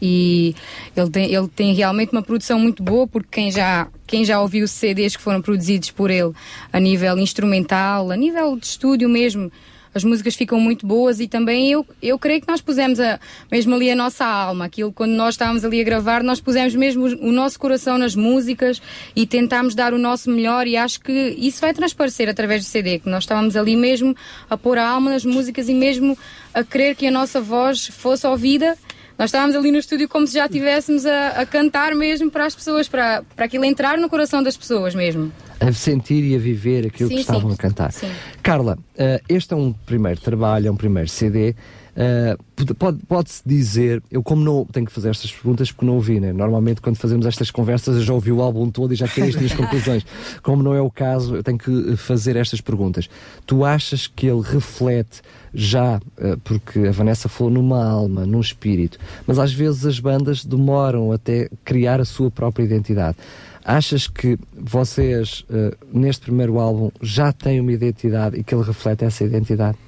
e 0.00 0.54
ele 0.96 1.10
tem, 1.10 1.34
ele 1.34 1.48
tem 1.48 1.74
realmente 1.74 2.12
uma 2.12 2.22
produção 2.22 2.58
muito 2.58 2.82
boa 2.82 3.06
porque 3.06 3.28
quem 3.30 3.50
já, 3.50 3.88
quem 4.06 4.24
já 4.24 4.40
ouviu 4.40 4.66
CDs 4.66 5.16
que 5.16 5.22
foram 5.22 5.42
produzidos 5.42 5.90
por 5.90 6.10
ele 6.10 6.32
a 6.72 6.80
nível 6.80 7.18
instrumental, 7.18 8.10
a 8.10 8.16
nível 8.16 8.56
de 8.56 8.66
estúdio 8.66 9.08
mesmo, 9.08 9.50
as 9.94 10.04
músicas 10.04 10.34
ficam 10.34 10.60
muito 10.60 10.86
boas 10.86 11.20
e 11.20 11.26
também 11.26 11.70
eu, 11.70 11.86
eu 12.00 12.18
creio 12.18 12.40
que 12.40 12.48
nós 12.48 12.60
pusemos 12.60 13.00
a, 13.00 13.18
mesmo 13.50 13.74
ali 13.74 13.90
a 13.90 13.96
nossa 13.96 14.24
alma, 14.24 14.66
aquilo 14.66 14.92
quando 14.92 15.12
nós 15.12 15.34
estávamos 15.34 15.64
ali 15.64 15.80
a 15.80 15.84
gravar, 15.84 16.22
nós 16.22 16.40
pusemos 16.40 16.74
mesmo 16.74 17.06
o 17.06 17.32
nosso 17.32 17.58
coração 17.58 17.98
nas 17.98 18.14
músicas 18.14 18.80
e 19.14 19.26
tentámos 19.26 19.74
dar 19.74 19.92
o 19.92 19.98
nosso 19.98 20.30
melhor 20.30 20.66
e 20.66 20.76
acho 20.76 21.00
que 21.00 21.12
isso 21.38 21.60
vai 21.60 21.74
transparecer 21.74 22.28
através 22.28 22.64
do 22.64 22.68
CD, 22.68 22.98
que 22.98 23.08
nós 23.08 23.24
estávamos 23.24 23.56
ali 23.56 23.76
mesmo 23.76 24.14
a 24.48 24.56
pôr 24.56 24.78
a 24.78 24.88
alma 24.88 25.10
nas 25.10 25.24
músicas 25.24 25.68
e 25.68 25.74
mesmo 25.74 26.16
a 26.54 26.62
querer 26.62 26.94
que 26.94 27.06
a 27.06 27.10
nossa 27.10 27.40
voz 27.40 27.86
fosse 27.86 28.26
ouvida 28.26 28.76
nós 29.20 29.28
estávamos 29.28 29.54
ali 29.54 29.70
no 29.70 29.76
estúdio 29.76 30.08
como 30.08 30.26
se 30.26 30.32
já 30.32 30.46
estivéssemos 30.46 31.04
a, 31.04 31.42
a, 31.42 31.44
cantar 31.44 31.94
mesmo 31.94 32.30
para 32.30 32.46
as 32.46 32.54
pessoas, 32.54 32.88
para, 32.88 33.22
para 33.36 33.44
aquilo 33.44 33.66
entrar 33.66 33.98
no 33.98 34.08
coração 34.08 34.42
das 34.42 34.56
pessoas 34.56 34.94
mesmo. 34.94 35.30
A 35.60 35.70
sentir 35.74 36.24
e 36.24 36.34
a 36.34 36.38
viver 36.38 36.86
aquilo 36.86 37.10
sim, 37.10 37.16
que 37.16 37.20
estavam 37.20 37.50
sim. 37.50 37.54
a 37.54 37.56
cantar. 37.58 37.92
Sim. 37.92 38.10
Carla, 38.42 38.78
uh, 38.94 39.22
este 39.28 39.52
é 39.52 39.56
um 39.58 39.74
primeiro 39.74 40.18
trabalho, 40.22 40.68
é 40.68 40.70
um 40.70 40.76
primeiro 40.76 41.10
CD. 41.10 41.54
Uh, 41.96 42.50
Pode-se 42.74 43.04
pode 43.06 43.30
dizer, 43.46 44.02
eu 44.10 44.22
como 44.22 44.44
não 44.44 44.64
tenho 44.66 44.84
que 44.84 44.92
fazer 44.92 45.10
estas 45.10 45.32
perguntas 45.32 45.72
porque 45.72 45.86
não 45.86 45.94
ouvi, 45.94 46.20
né? 46.20 46.32
Normalmente 46.32 46.80
quando 46.80 46.96
fazemos 46.96 47.24
estas 47.24 47.50
conversas 47.50 47.96
eu 47.96 48.02
já 48.02 48.12
ouvi 48.12 48.30
o 48.30 48.42
álbum 48.42 48.70
todo 48.70 48.92
e 48.92 48.96
já 48.96 49.08
tenho 49.08 49.28
as 49.28 49.34
minhas 49.34 49.52
conclusões. 49.54 50.04
Como 50.42 50.62
não 50.62 50.74
é 50.74 50.80
o 50.80 50.90
caso, 50.90 51.36
eu 51.36 51.42
tenho 51.42 51.58
que 51.58 51.96
fazer 51.96 52.36
estas 52.36 52.60
perguntas. 52.60 53.08
Tu 53.46 53.64
achas 53.64 54.06
que 54.06 54.26
ele 54.26 54.42
reflete 54.42 55.22
já, 55.54 55.96
uh, 55.96 56.38
porque 56.44 56.80
a 56.80 56.92
Vanessa 56.92 57.28
falou 57.28 57.52
numa 57.52 57.82
alma, 57.82 58.26
num 58.26 58.40
espírito, 58.40 58.98
mas 59.26 59.38
às 59.38 59.52
vezes 59.52 59.86
as 59.86 59.98
bandas 59.98 60.44
demoram 60.44 61.12
até 61.12 61.48
criar 61.64 62.00
a 62.00 62.04
sua 62.04 62.30
própria 62.30 62.64
identidade. 62.64 63.16
Achas 63.64 64.06
que 64.06 64.38
vocês, 64.54 65.44
uh, 65.50 65.76
neste 65.92 66.22
primeiro 66.22 66.58
álbum, 66.58 66.90
já 67.00 67.32
têm 67.32 67.60
uma 67.60 67.72
identidade 67.72 68.38
e 68.38 68.44
que 68.44 68.54
ele 68.54 68.64
reflete 68.64 69.04
essa 69.04 69.24
identidade? 69.24 69.78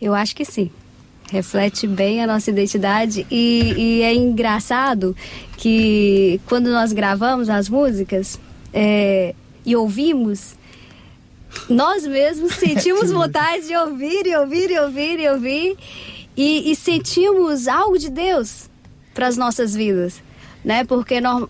Eu 0.00 0.14
acho 0.14 0.34
que 0.34 0.44
sim. 0.44 0.70
Reflete 1.30 1.86
bem 1.86 2.22
a 2.22 2.26
nossa 2.26 2.50
identidade 2.50 3.26
e, 3.30 3.74
e, 3.76 4.02
é 4.02 4.14
engraçado 4.14 5.16
que 5.56 6.40
quando 6.46 6.70
nós 6.70 6.92
gravamos 6.92 7.48
as 7.48 7.68
músicas 7.68 8.38
é, 8.72 9.34
e 9.64 9.74
ouvimos, 9.74 10.54
nós 11.68 12.06
mesmos 12.06 12.54
sentimos 12.56 13.10
vontade 13.10 13.66
de 13.66 13.76
ouvir 13.76 14.26
e 14.26 14.36
ouvir 14.36 14.70
e 14.70 14.78
ouvir 14.78 15.18
e 15.18 15.28
ouvir 15.28 15.76
e, 16.36 16.70
e 16.70 16.76
sentimos 16.76 17.66
algo 17.66 17.98
de 17.98 18.10
Deus 18.10 18.68
para 19.14 19.26
as 19.26 19.36
nossas 19.36 19.74
vidas, 19.74 20.22
né? 20.64 20.84
Porque 20.84 21.20
nós, 21.20 21.48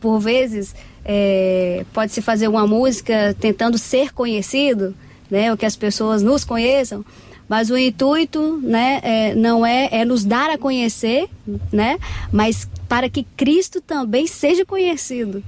por 0.00 0.20
vezes 0.20 0.74
é, 1.04 1.84
pode 1.92 2.12
se 2.12 2.20
fazer 2.20 2.46
uma 2.46 2.66
música 2.66 3.34
tentando 3.40 3.78
ser 3.78 4.12
conhecido, 4.12 4.94
né? 5.30 5.50
Ou 5.50 5.56
que 5.56 5.64
as 5.64 5.74
pessoas 5.74 6.22
nos 6.22 6.44
conheçam, 6.44 7.04
mas 7.48 7.70
o 7.70 7.76
intuito, 7.76 8.58
né, 8.62 9.00
é, 9.02 9.34
não 9.34 9.64
é, 9.64 9.88
é 9.90 10.04
nos 10.04 10.24
dar 10.24 10.50
a 10.50 10.58
conhecer, 10.58 11.28
né, 11.72 11.98
mas 12.32 12.68
para 12.88 13.08
que 13.08 13.24
Cristo 13.36 13.80
também 13.80 14.26
seja 14.26 14.64
conhecido 14.64 15.42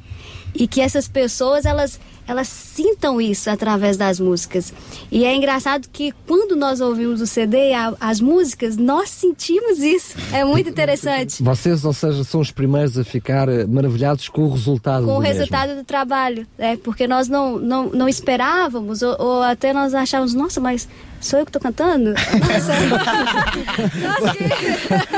e 0.54 0.66
que 0.66 0.80
essas 0.80 1.06
pessoas 1.06 1.64
elas 1.64 2.00
elas 2.28 2.46
sintam 2.46 3.18
isso 3.18 3.48
através 3.48 3.96
das 3.96 4.20
músicas. 4.20 4.70
E 5.10 5.24
é 5.24 5.34
engraçado 5.34 5.88
que 5.90 6.12
quando 6.26 6.54
nós 6.54 6.78
ouvimos 6.78 7.22
o 7.22 7.26
CD, 7.26 7.72
a, 7.72 7.94
as 7.98 8.20
músicas, 8.20 8.76
nós 8.76 9.08
sentimos 9.08 9.78
isso. 9.78 10.14
É 10.30 10.44
muito 10.44 10.68
interessante. 10.68 11.42
Vocês, 11.42 11.86
ou 11.86 11.94
seja, 11.94 12.22
são 12.24 12.40
os 12.42 12.50
primeiros 12.50 12.98
a 12.98 13.02
ficar 13.04 13.48
eh, 13.48 13.64
maravilhados 13.66 14.28
com 14.28 14.42
o 14.42 14.50
resultado 14.50 15.06
Com 15.06 15.16
o 15.16 15.20
mesmo. 15.20 15.38
resultado 15.38 15.74
do 15.74 15.84
trabalho. 15.84 16.46
É, 16.58 16.76
porque 16.76 17.08
nós 17.08 17.28
não, 17.28 17.58
não, 17.58 17.88
não 17.88 18.06
esperávamos, 18.06 19.00
ou, 19.00 19.16
ou 19.18 19.42
até 19.42 19.72
nós 19.72 19.94
achávamos, 19.94 20.34
nossa, 20.34 20.60
mas 20.60 20.86
Sou 21.20 21.40
eu 21.40 21.44
que 21.44 21.50
estou 21.50 21.60
cantando? 21.60 22.14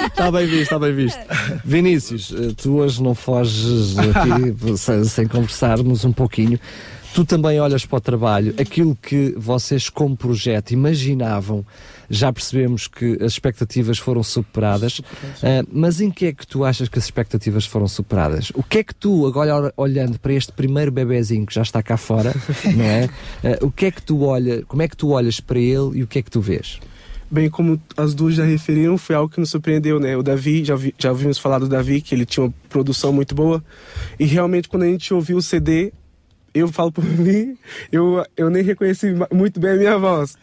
Está 0.07 0.31
bem 0.31 0.47
visto, 0.47 0.63
está 0.63 0.79
bem 0.79 0.95
visto. 0.95 1.19
Vinícius, 1.65 2.33
eh, 2.33 2.53
tu 2.57 2.77
hoje 2.79 3.03
não 3.03 3.15
foges 3.15 3.97
aqui 3.99 4.77
sem, 4.77 5.05
sem 5.05 5.29
conversarmos 5.29 6.05
um 6.05 6.13
pouquinho 6.13 6.59
tu 7.15 7.25
também 7.25 7.61
olhas 7.61 7.85
para 7.85 7.97
o 7.97 8.01
trabalho, 8.01 8.55
aquilo 8.59 8.97
que 8.97 9.35
vocês 9.37 9.89
como 9.89 10.17
projeto 10.17 10.71
imaginavam, 10.73 11.65
já 12.09 12.33
percebemos 12.33 12.87
que 12.89 13.19
as 13.21 13.33
expectativas 13.33 13.99
foram 13.99 14.23
superadas, 14.23 14.99
uh, 14.99 15.67
mas 15.73 16.01
em 16.01 16.11
que 16.11 16.27
é 16.27 16.33
que 16.33 16.47
tu 16.47 16.65
achas 16.65 16.89
que 16.89 16.99
as 16.99 17.05
expectativas 17.05 17.65
foram 17.65 17.87
superadas? 17.87 18.51
O 18.55 18.63
que 18.63 18.79
é 18.79 18.85
que 18.85 18.95
tu, 18.95 19.27
agora 19.27 19.73
olhando 19.77 20.19
para 20.19 20.33
este 20.33 20.53
primeiro 20.53 20.91
bebezinho 20.91 21.47
que 21.47 21.55
já 21.55 21.63
está 21.63 21.83
cá 21.83 21.97
fora, 21.97 22.35
não 22.75 22.85
é? 22.85 23.05
Uh, 23.45 23.67
o 23.67 23.71
que 23.71 23.87
é 23.87 23.91
que 23.91 24.03
tu 24.03 24.25
olha, 24.25 24.63
como 24.67 24.83
é 24.83 24.89
que 24.89 24.97
tu 24.97 25.11
olhas 25.11 25.41
para 25.41 25.59
ele 25.59 25.99
e 25.99 26.03
o 26.03 26.07
que 26.07 26.19
é 26.19 26.23
que 26.23 26.31
tu 26.31 26.41
vês? 26.41 26.81
Bem, 27.33 27.49
como 27.49 27.81
as 27.97 28.13
duas 28.13 28.35
já 28.35 28.45
referiram, 28.45 28.99
foi 28.99 29.15
algo 29.15 29.33
que 29.33 29.39
nos 29.39 29.51
surpreendeu, 29.51 30.01
né? 30.01 30.17
O 30.17 30.23
Davi, 30.23 30.65
já, 30.65 30.75
vi, 30.75 30.93
já 30.99 31.11
ouvimos 31.11 31.39
falar 31.39 31.61
do 31.61 31.69
Davi, 31.69 32.01
que 32.01 32.13
ele 32.13 32.27
tinha 32.27 32.47
uma 32.47 32.55
produção 32.69 33.13
muito 33.13 33.37
boa. 33.37 33.63
E 34.19 34.25
realmente, 34.25 34.69
quando 34.69 34.83
a 34.83 34.87
gente 34.87 35.15
ouviu 35.15 35.37
o 35.37 35.43
CD, 35.43 35.93
eu 36.55 36.69
falo 36.69 36.91
por 36.93 37.05
mim, 37.05 37.57
eu, 37.91 38.25
eu 38.37 38.51
nem 38.51 38.63
reconheci 38.63 39.15
muito 39.33 39.61
bem 39.61 39.73
a 39.73 39.77
minha 39.77 39.99
voz. 39.99 40.37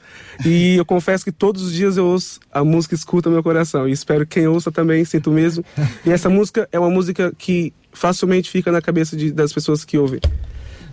E 0.46 0.76
eu 0.76 0.86
confesso 0.86 1.24
que 1.24 1.32
todos 1.32 1.63
os 1.63 1.74
dias 1.74 1.98
eu 1.98 2.06
ouço 2.06 2.39
a 2.52 2.63
música 2.63 2.96
escuta 2.96 3.30
meu 3.30 3.43
coração. 3.43 3.88
E 3.88 3.91
espero 3.91 4.26
que 4.26 4.39
quem 4.39 4.48
ouça 4.48 4.72
também 4.72 5.04
sinta 5.06 5.30
o 5.30 5.34
mesmo. 5.34 5.63
E 6.06 6.12
essa 6.12 6.30
música 6.30 6.67
é 6.72 6.80
uma 6.80 6.89
música 6.89 7.34
que 7.38 7.74
facilmente 7.91 8.50
fica 8.50 8.72
na 8.72 8.82
cabeça 8.82 9.15
de, 9.17 9.32
das 9.32 9.52
pessoas 9.52 9.84
que 9.84 9.98
ouvem. 9.98 10.20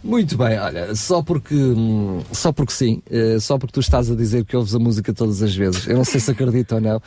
Muito 0.04 0.36
bem, 0.36 0.58
olha, 0.58 0.94
só 0.94 1.22
porque, 1.22 1.54
hum, 1.54 2.20
só 2.30 2.52
porque 2.52 2.74
sim, 2.74 3.02
uh, 3.10 3.40
só 3.40 3.56
porque 3.56 3.72
tu 3.72 3.80
estás 3.80 4.10
a 4.10 4.14
dizer 4.14 4.44
que 4.44 4.54
ouves 4.54 4.74
a 4.74 4.78
música 4.78 5.14
todas 5.14 5.42
as 5.42 5.56
vezes, 5.56 5.86
eu 5.88 5.96
não 5.96 6.04
sei 6.04 6.20
se 6.20 6.30
acredito 6.30 6.74
ou 6.74 6.80
não, 6.82 6.98
uh, 6.98 7.00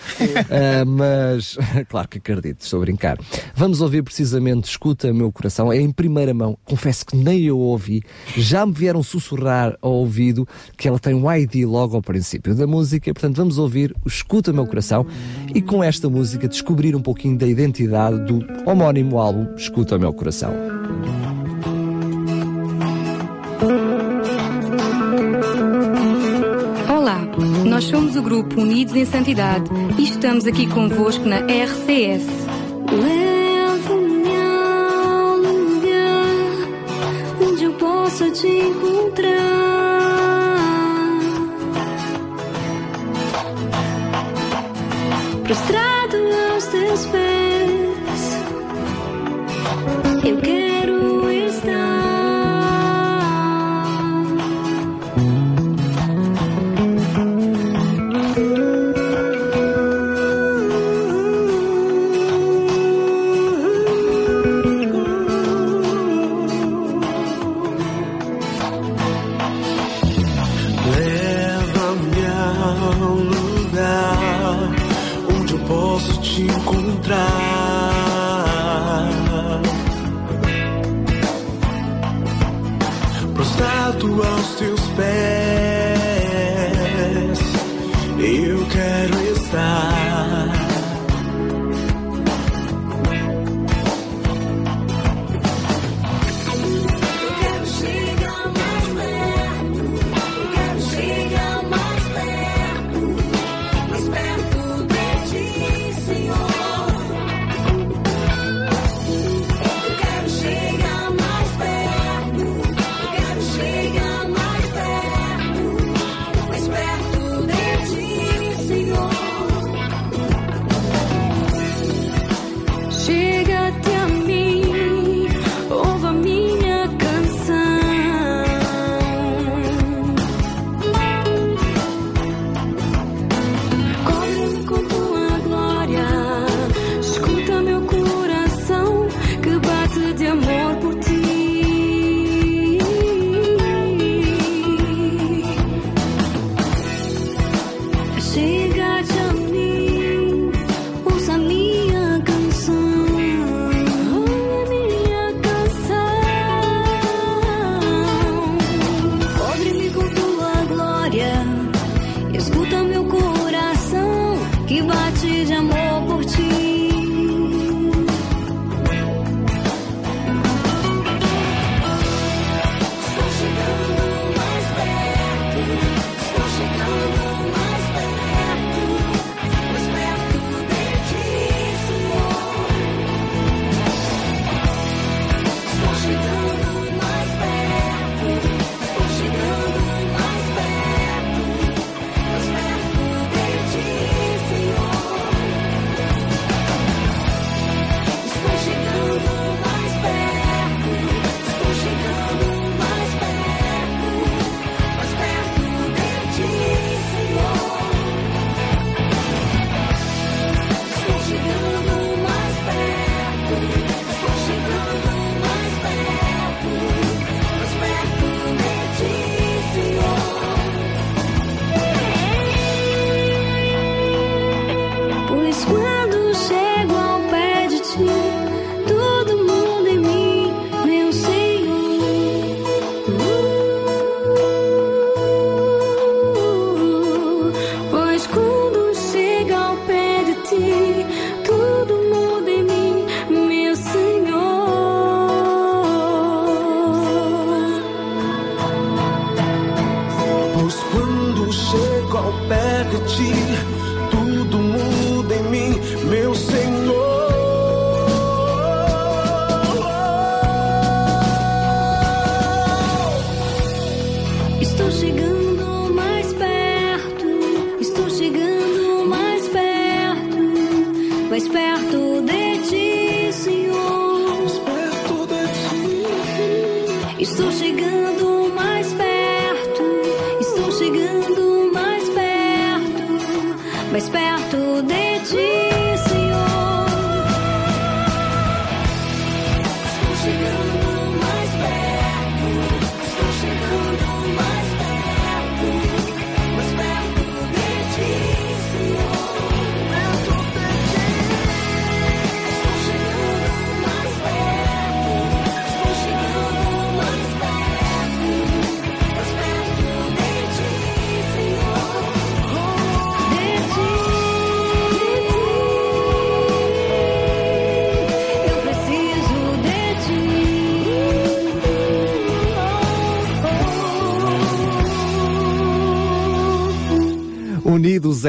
mas 0.88 1.56
claro 1.90 2.08
que 2.08 2.18
acredito, 2.18 2.62
estou 2.62 2.80
a 2.80 2.82
brincar. 2.82 3.20
Vamos 3.54 3.82
ouvir 3.82 4.02
precisamente 4.02 4.68
Escuta 4.68 5.14
Meu 5.14 5.32
Coração, 5.32 5.72
é 5.72 5.80
em 5.80 5.92
primeira 5.92 6.34
mão, 6.34 6.58
confesso 6.66 7.06
que 7.06 7.16
nem 7.16 7.44
eu 7.44 7.60
ouvi, 7.60 8.02
já 8.36 8.66
me 8.66 8.74
vieram 8.74 9.04
sussurrar 9.04 9.78
ao 9.80 9.92
ouvido 9.92 10.48
que 10.76 10.88
ela 10.88 10.98
tem 10.98 11.14
um 11.14 11.32
ID 11.32 11.68
logo 11.68 11.96
ao 11.96 12.02
princípio 12.02 12.56
da 12.56 12.66
música, 12.66 13.14
portanto 13.14 13.38
vamos 13.38 13.60
ouvir 13.60 13.96
o 14.04 14.08
Escuta 14.08 14.52
Meu 14.52 14.66
Coração 14.66 15.06
e 15.54 15.62
com 15.62 15.84
esta 15.84 16.10
música 16.10 16.48
descobrir 16.48 16.96
um 16.96 17.02
pouquinho 17.04 17.38
da 17.38 17.46
identidade 17.46 18.26
do 18.26 18.44
homónimo 18.68 19.20
álbum 19.20 19.54
Escuta 19.56 20.00
Meu 20.00 20.12
Coração. 20.12 20.52
Nós 27.68 27.84
somos 27.84 28.16
o 28.16 28.22
grupo 28.22 28.62
Unidos 28.62 28.96
em 28.96 29.06
Santidade 29.06 29.70
e 29.98 30.04
estamos 30.04 30.46
aqui 30.46 30.68
convosco 30.68 31.26
na 31.26 31.40
RCS. 31.40 32.26
Leva-me 32.92 34.36
ao 34.36 35.38
lugar 35.38 36.28
onde 37.42 37.64
eu 37.66 37.74
possa 37.74 38.32
te 38.32 38.48
encontrar. 38.48 39.28
Prostrado 45.44 46.18
aos 46.54 46.66
teus 46.68 47.06
pés, 47.08 48.38
eu 50.24 50.38
quero. 50.38 50.57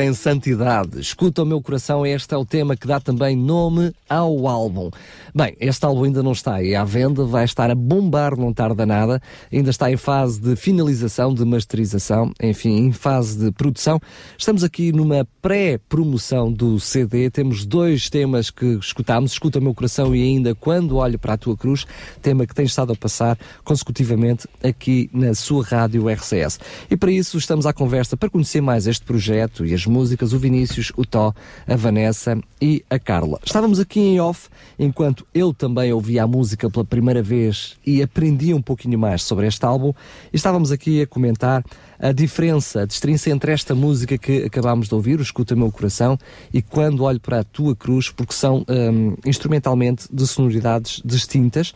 Em 0.03 0.15
Santidade. 0.15 1.01
Escuta 1.01 1.43
o 1.43 1.47
meu 1.47 1.61
coração, 1.61 2.07
este 2.07 2.35
é 2.35 2.37
o 2.37 2.45
tema 2.45 2.77
que 2.77 2.87
dá 2.87 3.01
também 3.01 3.37
nome 3.37 3.93
ao 4.09 4.47
álbum. 4.47 4.91
Bem, 5.39 5.57
este 5.61 5.87
álbum 5.87 6.03
ainda 6.03 6.21
não 6.21 6.33
está 6.33 6.55
aí 6.55 6.75
à 6.75 6.83
venda, 6.83 7.25
vai 7.25 7.45
estar 7.45 7.71
a 7.71 7.75
bombar 7.77 8.37
não 8.37 8.53
tarda 8.53 8.85
nada, 8.85 9.23
ainda 9.53 9.71
está 9.71 9.89
em 9.89 9.97
fase 9.97 10.41
de 10.41 10.57
finalização, 10.57 11.33
de 11.33 11.45
masterização, 11.45 12.33
enfim, 12.43 12.87
em 12.87 12.91
fase 12.91 13.39
de 13.39 13.53
produção. 13.53 14.01
Estamos 14.37 14.65
aqui 14.65 14.91
numa 14.91 15.25
pré-promoção 15.41 16.53
do 16.53 16.81
CD, 16.81 17.31
temos 17.31 17.65
dois 17.65 18.11
temas 18.11 18.51
que 18.51 18.67
escutámos, 18.81 19.31
Escuta 19.31 19.61
meu 19.61 19.73
coração 19.73 20.13
e 20.13 20.21
ainda 20.21 20.57
Quando 20.57 20.97
olho 20.97 21.21
para 21.21 21.35
a 21.35 21.39
tua 21.39 21.57
cruz, 21.57 21.87
tema 22.21 22.45
que 22.45 22.53
tem 22.53 22.65
estado 22.65 22.93
a 22.93 22.97
passar 22.97 23.39
consecutivamente 23.63 24.49
aqui 24.61 25.09
na 25.13 25.35
sua 25.35 25.65
rádio 25.65 26.09
RCS. 26.09 26.59
E 26.91 26.97
para 26.97 27.13
isso 27.13 27.39
estamos 27.39 27.65
à 27.65 27.73
conversa 27.73 28.17
para 28.17 28.29
conhecer 28.29 28.61
mais 28.61 28.89
este 28.89 29.05
projeto 29.05 29.65
e 29.65 29.73
as 29.73 29.87
músicas, 29.87 30.33
o 30.33 30.39
Vinícius, 30.41 30.91
o 30.97 31.07
Tó, 31.07 31.33
a 31.65 31.77
Vanessa 31.77 32.37
e 32.61 32.85
a 32.91 32.99
Carla. 32.99 33.39
Estávamos 33.45 33.79
aqui 33.79 34.01
em 34.01 34.19
off, 34.19 34.49
enquanto 34.77 35.28
eu 35.35 35.53
também 35.53 35.93
ouvi 35.93 36.19
a 36.19 36.27
música 36.27 36.71
pela 36.71 36.85
primeira 36.85 37.23
vez 37.23 37.77
e 37.87 38.03
aprendi 38.03 38.55
um 38.55 38.63
pouquinho 38.63 38.99
mais 38.99 39.23
sobre 39.23 39.47
este 39.47 39.65
álbum, 39.65 39.93
e 40.33 40.37
estávamos 40.37 40.73
aqui 40.73 41.03
a 41.03 41.07
comentar 41.07 41.65
a 41.99 42.13
diferença, 42.13 42.83
a 42.83 42.87
distinção 42.87 43.33
entre 43.33 43.53
esta 43.53 43.75
música 43.75 44.17
que 44.17 44.45
acabámos 44.45 44.89
de 44.89 44.95
ouvir, 44.95 45.19
o 45.19 45.23
Escuta 45.23 45.57
Meu 45.57 45.71
Coração, 45.71 46.19
e 46.53 46.63
Quando 46.63 47.05
Olho 47.05 47.21
para 47.21 47.41
a 47.41 47.45
Tua 47.45 47.75
Cruz, 47.75 48.11
porque 48.11 48.33
são 48.33 48.65
hum, 48.69 49.17
instrumentalmente 49.27 50.07
de 50.13 50.27
sonoridades 50.27 51.03
distintas. 51.05 51.73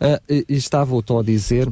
Ah, 0.00 0.20
e 0.28 0.44
estava 0.48 0.94
o 0.94 1.18
a 1.18 1.22
dizer 1.22 1.68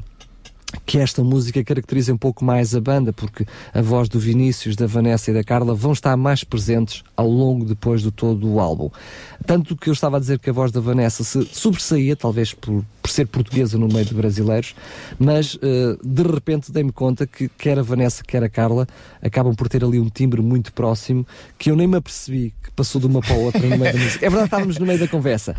que 0.84 0.98
esta 0.98 1.22
música 1.24 1.62
caracteriza 1.64 2.12
um 2.12 2.18
pouco 2.18 2.44
mais 2.44 2.74
a 2.74 2.80
banda, 2.80 3.12
porque 3.12 3.46
a 3.72 3.80
voz 3.80 4.08
do 4.08 4.18
Vinícius, 4.18 4.76
da 4.76 4.86
Vanessa 4.86 5.30
e 5.30 5.34
da 5.34 5.42
Carla 5.42 5.74
vão 5.74 5.92
estar 5.92 6.16
mais 6.16 6.44
presentes 6.44 7.02
ao 7.16 7.28
longo 7.28 7.64
depois 7.64 8.02
do 8.02 8.10
todo 8.10 8.50
o 8.50 8.60
álbum. 8.60 8.90
Tanto 9.46 9.76
que 9.76 9.88
eu 9.88 9.92
estava 9.92 10.16
a 10.16 10.20
dizer 10.20 10.38
que 10.38 10.50
a 10.50 10.52
voz 10.52 10.70
da 10.70 10.80
Vanessa 10.80 11.24
se 11.24 11.46
sobressaía, 11.52 12.14
talvez 12.14 12.52
por, 12.52 12.84
por 13.02 13.10
ser 13.10 13.26
portuguesa 13.26 13.78
no 13.78 13.88
meio 13.88 14.04
de 14.04 14.14
brasileiros, 14.14 14.74
mas 15.18 15.58
eh, 15.62 15.96
de 16.02 16.22
repente 16.22 16.70
dei-me 16.70 16.92
conta 16.92 17.26
que 17.26 17.48
quer 17.48 17.78
a 17.78 17.82
Vanessa, 17.82 18.22
quer 18.22 18.42
a 18.42 18.48
Carla 18.48 18.86
acabam 19.22 19.54
por 19.54 19.68
ter 19.68 19.84
ali 19.84 19.98
um 19.98 20.08
timbre 20.08 20.42
muito 20.42 20.72
próximo 20.72 21.26
que 21.58 21.70
eu 21.70 21.76
nem 21.76 21.86
me 21.86 21.96
apercebi 21.96 22.52
que 22.62 22.70
passou 22.72 23.00
de 23.00 23.06
uma 23.06 23.20
para 23.20 23.34
a 23.34 23.38
outra 23.38 23.60
no 23.60 23.76
meio 23.76 23.92
da 23.92 23.98
música. 23.98 24.26
É 24.26 24.28
verdade, 24.28 24.46
estávamos 24.46 24.78
no 24.78 24.86
meio 24.86 24.98
da 24.98 25.08
conversa. 25.08 25.56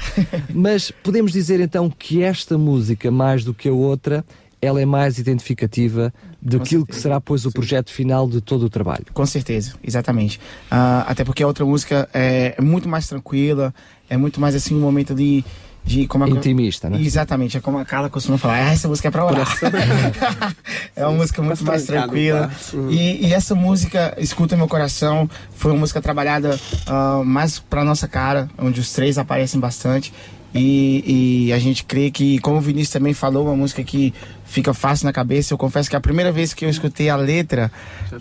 Mas 0.53 0.91
podemos 0.91 1.31
dizer 1.31 1.59
então 1.59 1.89
que 1.89 2.21
esta 2.21 2.57
música, 2.57 3.09
mais 3.09 3.43
do 3.43 3.53
que 3.53 3.67
a 3.67 3.73
outra, 3.73 4.23
ela 4.61 4.81
é 4.81 4.85
mais 4.85 5.17
identificativa 5.17 6.13
daquilo 6.41 6.85
que 6.85 6.95
será, 6.95 7.19
pois, 7.21 7.45
o 7.45 7.51
projeto 7.51 7.91
final 7.91 8.27
de 8.27 8.41
todo 8.41 8.63
o 8.63 8.69
trabalho. 8.69 9.05
Com 9.13 9.25
certeza, 9.25 9.73
exatamente. 9.83 10.39
Ah, 10.69 11.05
até 11.07 11.23
porque 11.23 11.43
a 11.43 11.47
outra 11.47 11.65
música 11.65 12.09
é, 12.13 12.55
é 12.57 12.61
muito 12.61 12.87
mais 12.89 13.07
tranquila, 13.07 13.73
é 14.09 14.17
muito 14.17 14.39
mais 14.39 14.55
assim 14.55 14.75
um 14.75 14.79
momento 14.79 15.13
ali 15.13 15.45
de 15.83 16.07
como 16.07 16.25
a- 16.25 16.29
Intimista, 16.29 16.89
né? 16.89 17.01
Exatamente, 17.01 17.57
é 17.57 17.61
como 17.61 17.77
a 17.79 17.85
Carla 17.85 18.09
costuma 18.09 18.37
falar, 18.37 18.55
ah, 18.67 18.73
essa 18.73 18.87
música 18.87 19.07
é 19.07 19.11
pra 19.11 19.25
orar. 19.25 19.47
é 20.95 21.05
uma 21.05 21.17
música 21.17 21.41
muito 21.41 21.63
mais 21.63 21.85
trancado, 21.85 22.11
tranquila. 22.11 22.47
tá? 22.47 22.77
E, 22.91 23.27
e 23.27 23.33
essa 23.33 23.55
música, 23.55 24.13
Escuta 24.17 24.55
Meu 24.57 24.67
Coração, 24.67 25.29
foi 25.55 25.71
uma 25.71 25.79
música 25.79 26.01
trabalhada 26.01 26.59
ah, 26.85 27.21
mais 27.25 27.59
pra 27.59 27.83
nossa 27.83 28.07
cara, 28.07 28.49
onde 28.57 28.79
os 28.79 28.91
três 28.91 29.17
aparecem 29.17 29.59
bastante. 29.59 30.13
E, 30.53 31.45
e 31.47 31.53
a 31.53 31.59
gente 31.59 31.83
crê 31.83 32.09
que, 32.09 32.39
como 32.39 32.57
o 32.57 32.61
Vinícius 32.61 32.89
também 32.89 33.13
falou, 33.13 33.45
uma 33.45 33.55
música 33.55 33.83
que 33.83 34.13
fica 34.49 34.73
fácil 34.73 35.05
na 35.05 35.13
cabeça. 35.13 35.53
Eu 35.53 35.57
confesso 35.57 35.89
que 35.89 35.95
a 35.95 36.01
primeira 36.01 36.31
vez 36.31 36.53
que 36.53 36.65
eu 36.65 36.69
escutei 36.69 37.09
a 37.09 37.15
letra 37.15 37.71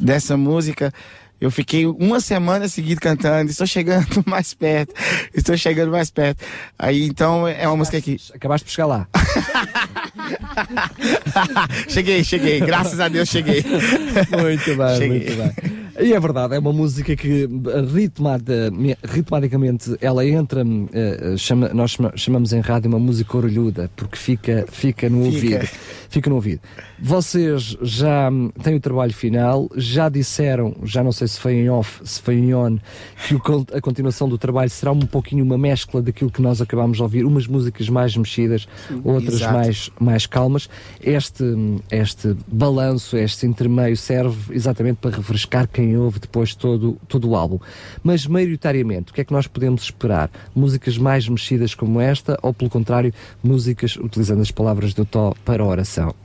dessa 0.01 0.37
música, 0.37 0.93
eu 1.41 1.51
fiquei 1.51 1.87
uma 1.87 2.21
semana 2.21 2.69
seguida 2.69 3.01
cantando. 3.01 3.51
Estou 3.51 3.67
chegando 3.67 4.23
mais 4.27 4.55
perto, 4.55 4.95
estou 5.35 5.57
chegando 5.57 5.93
mais 5.93 6.11
perto. 6.11 6.45
Aí 6.79 7.05
então 7.05 7.47
é 7.47 7.67
uma 7.67 7.77
música 7.77 8.01
que. 8.01 8.17
Acabaste 8.35 8.65
por 8.65 8.73
chegar 8.73 8.87
lá. 8.87 9.09
cheguei, 11.89 12.25
cheguei. 12.25 12.61
Graças 12.61 13.01
a 13.01 13.09
Deus 13.09 13.29
cheguei. 13.29 13.63
Muito 13.63 14.77
bem, 14.77 14.95
Cheguei. 14.99 15.09
muito 15.09 15.37
bem. 15.37 15.88
E 16.01 16.13
é 16.13 16.21
verdade, 16.21 16.55
é 16.55 16.59
uma 16.61 16.73
música 16.73 17.17
que 17.17 17.49
ritmada, 17.93 18.71
ritmadicamente 19.05 19.97
ela 20.01 20.25
entra, 20.25 20.63
eh, 20.93 21.35
chama- 21.37 21.71
nós 21.71 21.91
chama- 21.91 22.13
chamamos 22.15 22.53
em 22.53 22.61
rádio 22.61 22.89
uma 22.89 23.01
música 23.01 23.37
orelhuda, 23.37 23.91
porque 23.97 24.17
fica, 24.17 24.65
fica 24.71 25.09
no 25.11 25.25
Fica. 25.25 25.57
ouvido. 25.57 25.69
Fica 26.11 26.31
no 26.31 26.37
ouvido. 26.37 26.61
Vocês 27.01 27.77
já 27.83 28.31
hum, 28.31 28.51
têm 28.63 28.77
o 28.77 28.81
trabalho 28.81 29.13
final, 29.13 29.69
já 29.77 30.09
disseram, 30.09 30.75
já 30.85 31.03
não 31.03 31.11
sei 31.13 31.27
se 31.29 31.39
foi 31.41 31.55
em 31.55 31.69
off, 31.69 32.01
se 32.05 32.23
foi 32.23 32.37
em 32.37 32.55
on, 32.55 32.79
que 33.27 33.77
a 33.77 33.81
continuação 33.81 34.29
do 34.29 34.39
trabalho 34.39 34.71
será 34.71 34.93
um 34.93 35.01
pouquinho 35.01 35.45
uma 35.45 35.59
mescla 35.59 36.01
daquilo 36.01 36.31
que 36.31 36.41
nós 36.41 36.61
acabámos 36.63 36.97
de 36.99 37.03
ouvir, 37.03 37.25
umas 37.25 37.47
músicas 37.47 37.89
mais 37.89 38.17
mexidas, 38.17 38.67
outras 39.05 39.35
Exato. 39.35 39.53
mais, 39.55 39.91
mais 40.01 40.27
calmas. 40.27 40.69
Este, 41.03 41.45
este 41.91 42.37
balanço, 42.47 43.17
este 43.17 43.47
intermeio 43.47 43.97
serve 43.97 44.55
exatamente 44.55 44.97
para 44.99 45.17
refrescar 45.17 45.69
quem 45.69 45.88
ouve 45.97 46.19
depois 46.19 46.55
todo, 46.55 46.99
todo 47.09 47.29
o 47.31 47.37
álbum. 47.37 47.59
Mas, 48.03 48.27
maioritariamente, 48.27 49.11
o 49.11 49.15
que 49.15 49.21
é 49.21 49.25
que 49.25 49.33
nós 49.33 49.47
podemos 49.47 49.83
esperar? 49.83 50.31
Músicas 50.55 50.99
mais 50.99 51.29
mexidas 51.29 51.75
como 51.75 52.01
esta 52.01 52.39
ou, 52.43 52.53
pelo 52.53 52.71
contrário, 52.71 53.13
músicas, 53.43 53.97
utilizando 53.97 54.43
as 54.43 54.51
palavras 54.51 54.93
do 54.95 55.05
Tó, 55.05 55.35
para 55.45 55.65
oração? 55.65 56.15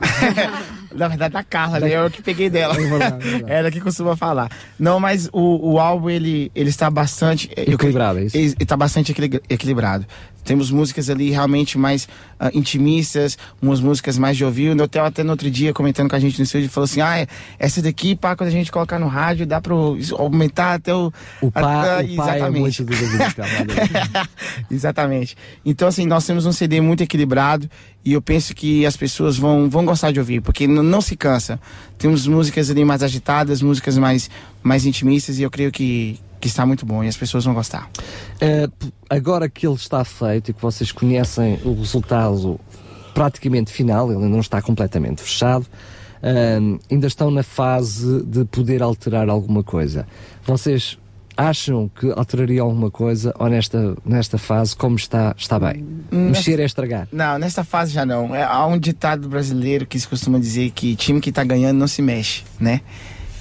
Na 0.94 1.08
verdade, 1.08 1.32
da 1.34 1.42
Carla, 1.42 1.80
né? 1.80 1.90
Eu 1.90 2.08
que 2.08 2.22
peguei 2.22 2.48
dela. 2.48 2.76
É 2.76 3.52
é. 3.52 3.58
Ela 3.58 3.70
que 3.70 3.80
costuma 3.80 4.16
falar. 4.16 4.48
Não, 4.78 5.00
mas 5.00 5.28
o, 5.32 5.72
o 5.72 5.80
álbum, 5.80 6.08
ele, 6.08 6.52
ele 6.54 6.70
está 6.70 6.88
bastante... 6.88 7.50
eu- 7.56 7.74
Equilibrado, 7.74 8.20
é 8.20 8.24
isso? 8.24 8.36
Ele 8.36 8.54
está 8.60 8.76
bastante 8.76 9.10
equili- 9.10 9.40
equilibrado. 9.48 10.06
Temos 10.44 10.70
músicas 10.70 11.08
ali 11.10 11.30
realmente 11.30 11.78
mais 11.78 12.06
ah, 12.38 12.50
intimistas, 12.52 13.38
umas 13.62 13.80
músicas 13.80 14.18
mais 14.18 14.36
de 14.36 14.44
ouvir. 14.44 14.70
O 14.70 14.74
Notel 14.74 15.04
até 15.04 15.22
no 15.24 15.30
outro 15.30 15.50
dia, 15.50 15.72
comentando 15.72 16.08
com 16.10 16.16
a 16.16 16.20
gente 16.20 16.38
no 16.38 16.44
estúdio, 16.44 16.68
falou 16.68 16.84
assim, 16.84 17.00
ah, 17.00 17.26
essa 17.58 17.80
daqui, 17.82 18.14
pá, 18.14 18.36
quando 18.36 18.48
a 18.48 18.52
gente 18.52 18.70
colocar 18.70 18.98
no 18.98 19.06
rádio, 19.08 19.46
dá 19.46 19.60
pra 19.60 19.74
aumentar 20.18 20.74
até 20.74 20.94
o... 20.94 21.12
O 21.40 21.50
pá, 21.50 21.60
até- 21.82 22.04
o 22.04 22.22
é 22.46 22.50
muito 22.60 22.84
do 22.84 22.90
David 22.90 23.34
Carvalho. 23.34 23.70
Exatamente. 24.70 25.36
Então, 25.64 25.88
assim, 25.88 26.06
nós 26.06 26.24
temos 26.26 26.46
um 26.46 26.52
CD 26.52 26.80
muito 26.80 27.02
equilibrado 27.02 27.68
e 28.04 28.12
eu 28.12 28.20
penso 28.22 28.54
que 28.54 28.84
as 28.84 28.96
pessoas 28.96 29.36
vão, 29.36 29.68
vão 29.68 29.84
gostar 29.84 30.12
de 30.12 30.18
ouvir, 30.18 30.40
porque 30.42 30.64
n- 30.64 30.82
não 30.82 31.00
se 31.00 31.16
cansa. 31.16 31.58
Temos 31.98 32.26
músicas 32.26 32.70
ali 32.70 32.84
mais 32.84 33.02
agitadas, 33.02 33.62
músicas 33.62 33.96
mais, 33.96 34.28
mais 34.62 34.84
intimistas 34.84 35.38
e 35.38 35.42
eu 35.42 35.50
creio 35.50 35.72
que, 35.72 36.18
que 36.44 36.48
está 36.48 36.66
muito 36.66 36.84
bom 36.84 37.02
e 37.02 37.08
as 37.08 37.16
pessoas 37.16 37.42
vão 37.46 37.54
gostar. 37.54 37.88
P- 38.78 38.92
agora 39.08 39.48
que 39.48 39.66
ele 39.66 39.76
está 39.76 40.04
feito 40.04 40.50
e 40.50 40.52
que 40.52 40.60
vocês 40.60 40.92
conhecem 40.92 41.58
o 41.64 41.72
resultado 41.72 42.60
praticamente 43.14 43.72
final, 43.72 44.08
ele 44.08 44.16
ainda 44.16 44.28
não 44.28 44.40
está 44.40 44.60
completamente 44.60 45.22
fechado, 45.22 45.64
ainda 46.90 47.06
estão 47.06 47.30
na 47.30 47.42
fase 47.42 48.22
de 48.24 48.44
poder 48.44 48.82
alterar 48.82 49.30
alguma 49.30 49.62
coisa. 49.62 50.06
Vocês 50.44 50.98
acham 51.34 51.90
que 51.98 52.12
alterariam 52.14 52.66
alguma 52.66 52.90
coisa 52.90 53.34
ou 53.38 53.48
nesta, 53.48 53.96
nesta 54.04 54.36
fase, 54.36 54.76
como 54.76 54.96
está, 54.96 55.34
está 55.38 55.58
bem? 55.58 55.82
Mexer 56.12 56.60
é 56.60 56.64
estragar. 56.66 57.08
Não, 57.10 57.38
nessa 57.38 57.64
fase 57.64 57.90
já 57.92 58.04
não. 58.04 58.34
É, 58.34 58.42
há 58.42 58.66
um 58.66 58.78
ditado 58.78 59.30
brasileiro 59.30 59.86
que 59.86 59.98
se 59.98 60.06
costuma 60.06 60.38
dizer 60.38 60.70
que 60.72 60.94
time 60.94 61.22
que 61.22 61.32
tá 61.32 61.42
ganhando 61.42 61.78
não 61.78 61.88
se 61.88 62.02
mexe, 62.02 62.44
né? 62.60 62.82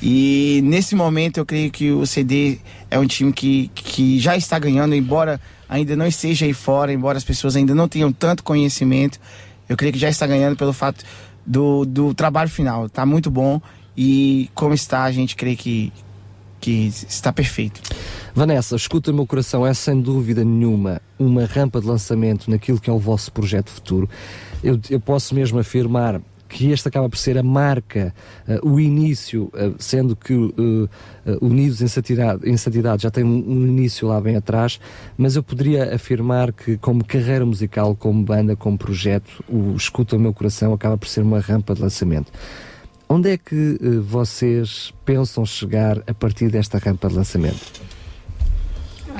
E 0.05 0.59
nesse 0.65 0.95
momento 0.95 1.37
eu 1.37 1.45
creio 1.45 1.71
que 1.71 1.89
o 1.89 2.05
CD 2.05 2.59
é 2.91 2.99
um 2.99 3.07
time 3.07 3.31
que, 3.31 3.69
que 3.73 4.19
já 4.19 4.35
está 4.35 4.59
ganhando, 4.59 4.93
embora 4.93 5.39
ainda 5.69 5.95
não 5.95 6.05
esteja 6.05 6.45
aí 6.45 6.53
fora, 6.53 6.91
embora 6.91 7.17
as 7.17 7.23
pessoas 7.23 7.55
ainda 7.55 7.73
não 7.73 7.87
tenham 7.87 8.11
tanto 8.11 8.43
conhecimento. 8.43 9.17
Eu 9.69 9.77
creio 9.77 9.93
que 9.93 9.99
já 9.99 10.09
está 10.09 10.27
ganhando 10.27 10.57
pelo 10.57 10.73
fato 10.73 11.05
do, 11.45 11.85
do 11.85 12.13
trabalho 12.13 12.49
final. 12.49 12.87
Está 12.87 13.05
muito 13.05 13.31
bom 13.31 13.61
e 13.95 14.49
como 14.53 14.73
está, 14.73 15.03
a 15.03 15.11
gente 15.13 15.37
crê 15.37 15.55
que, 15.55 15.93
que 16.59 16.91
está 17.07 17.31
perfeito. 17.31 17.79
Vanessa, 18.35 18.75
escuta 18.75 19.13
meu 19.13 19.25
coração, 19.25 19.65
é 19.65 19.73
sem 19.73 20.01
dúvida 20.01 20.43
nenhuma 20.43 21.01
uma 21.17 21.45
rampa 21.45 21.79
de 21.79 21.87
lançamento 21.87 22.51
naquilo 22.51 22.77
que 22.77 22.89
é 22.89 22.93
o 22.93 22.99
vosso 22.99 23.31
projeto 23.31 23.69
futuro. 23.69 24.09
Eu, 24.61 24.77
eu 24.89 24.99
posso 24.99 25.33
mesmo 25.33 25.59
afirmar 25.59 26.19
que 26.53 26.71
este 26.71 26.87
acaba 26.87 27.09
por 27.09 27.17
ser 27.17 27.35
a 27.35 27.43
marca, 27.43 28.13
uh, 28.47 28.69
o 28.69 28.79
início, 28.79 29.45
uh, 29.45 29.73
sendo 29.79 30.15
que 30.15 30.33
uh, 30.35 30.89
Unidos 31.41 31.81
em 31.81 31.87
Santidade, 31.87 32.47
em 32.47 32.55
Santidade 32.55 33.01
já 33.01 33.09
tem 33.09 33.23
um, 33.23 33.43
um, 33.47 33.67
início 33.67 34.07
lá 34.07 34.21
bem 34.21 34.35
atrás, 34.35 34.79
mas 35.17 35.35
eu 35.35 35.41
poderia 35.41 35.95
afirmar 35.95 36.53
que, 36.53 36.77
como 36.77 37.03
carreira 37.03 37.43
musical, 37.43 37.95
como 37.95 38.23
banda, 38.23 38.55
como 38.55 38.77
projeto, 38.77 39.43
o 39.49 39.75
Escuta 39.75 40.15
o 40.15 40.19
Meu 40.19 40.31
Coração 40.31 40.73
acaba 40.73 40.95
por 40.95 41.07
ser 41.07 41.21
uma 41.21 41.39
rampa 41.39 41.73
de 41.73 41.81
lançamento. 41.81 42.31
Onde 43.09 43.31
é 43.31 43.37
que 43.37 43.79
vocês 44.01 44.93
pensam 45.03 45.45
chegar 45.45 46.03
a 46.05 46.13
partir 46.13 46.49
desta 46.49 46.77
rampa 46.77 47.07
de 47.09 47.15
lançamento? 47.15 47.81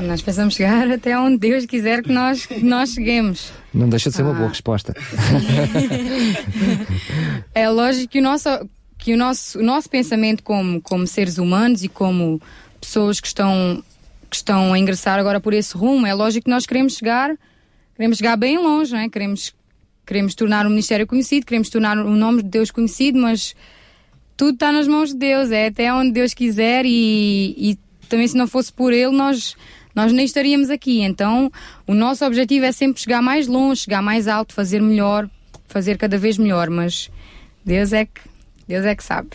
Nós 0.02 0.22
pensamos 0.22 0.56
chegar 0.56 0.90
até 0.92 1.18
onde 1.18 1.38
Deus 1.38 1.66
quiser 1.66 2.02
que 2.02 2.12
nós, 2.12 2.46
que 2.46 2.64
nós 2.64 2.94
cheguemos. 2.94 3.52
Não 3.74 3.88
deixa 3.88 4.10
de 4.10 4.16
ser 4.16 4.24
ah. 4.24 4.26
uma 4.26 4.34
boa 4.34 4.48
ah. 4.48 4.50
resposta. 4.50 4.94
é 7.54 7.70
lógico 7.70 8.12
que 8.12 8.20
o 8.20 8.22
nosso, 8.22 8.50
que 8.98 9.14
o 9.14 9.18
nosso, 9.18 9.60
o 9.60 9.64
nosso 9.64 9.90
pensamento 9.90 10.44
como, 10.44 10.82
como 10.82 11.06
seres 11.06 11.38
humanos 11.38 11.84
e 11.84 11.90
como 11.90 12.42
pessoas 12.80 13.20
que 13.20 13.28
estão, 13.28 13.84
que 14.30 14.36
estão 14.36 14.74
a 14.74 14.80
ingressar 14.80 15.20
agora 15.20 15.40
por 15.40 15.54
esse 15.54 15.76
rumo, 15.76 16.06
é 16.06 16.14
lógico 16.14 16.46
que 16.46 16.52
nós 16.52 16.66
queremos 16.66 16.96
chegar, 16.96 17.36
queremos 17.96 18.18
chegar 18.18 18.36
bem 18.36 18.58
longe, 18.58 18.92
não 18.92 19.00
é? 19.00 19.10
queremos, 19.10 19.54
queremos 20.06 20.36
tornar 20.36 20.66
o 20.66 20.70
ministério 20.70 21.08
conhecido, 21.08 21.46
queremos 21.46 21.70
tornar 21.70 21.98
o 21.98 22.16
nome 22.16 22.44
de 22.44 22.50
Deus 22.50 22.72
conhecido, 22.72 23.20
mas 23.20 23.56
tudo 24.36 24.56
está 24.56 24.72
nas 24.72 24.88
mãos 24.88 25.10
de 25.10 25.18
Deus, 25.18 25.52
é 25.52 25.68
até 25.68 25.94
onde 25.94 26.12
Deus 26.12 26.34
quiser 26.34 26.86
e, 26.86 27.56
e 27.58 27.80
também 28.10 28.28
se 28.28 28.36
não 28.36 28.48
fosse 28.48 28.72
por 28.72 28.92
Ele, 28.92 29.16
nós 29.16 29.56
nós 29.96 30.12
nem 30.12 30.26
estaríamos 30.26 30.70
aqui. 30.70 31.02
Então, 31.02 31.52
o 31.88 31.94
nosso 31.94 32.26
objetivo 32.26 32.66
é 32.66 32.72
sempre 32.72 33.02
chegar 33.02 33.22
mais 33.22 33.48
longe, 33.48 33.82
chegar 33.82 34.02
mais 34.02 34.28
alto, 34.28 34.54
fazer 34.54 34.82
melhor, 34.82 35.30
fazer 35.68 35.98
cada 35.98 36.18
vez 36.18 36.38
melhor, 36.38 36.70
mas 36.70 37.10
Deus 37.66 37.94
é 37.94 38.06
que, 38.06 38.22
Deus 38.68 38.86
é 38.86 38.96
que 38.96 39.04
sabe. 39.04 39.30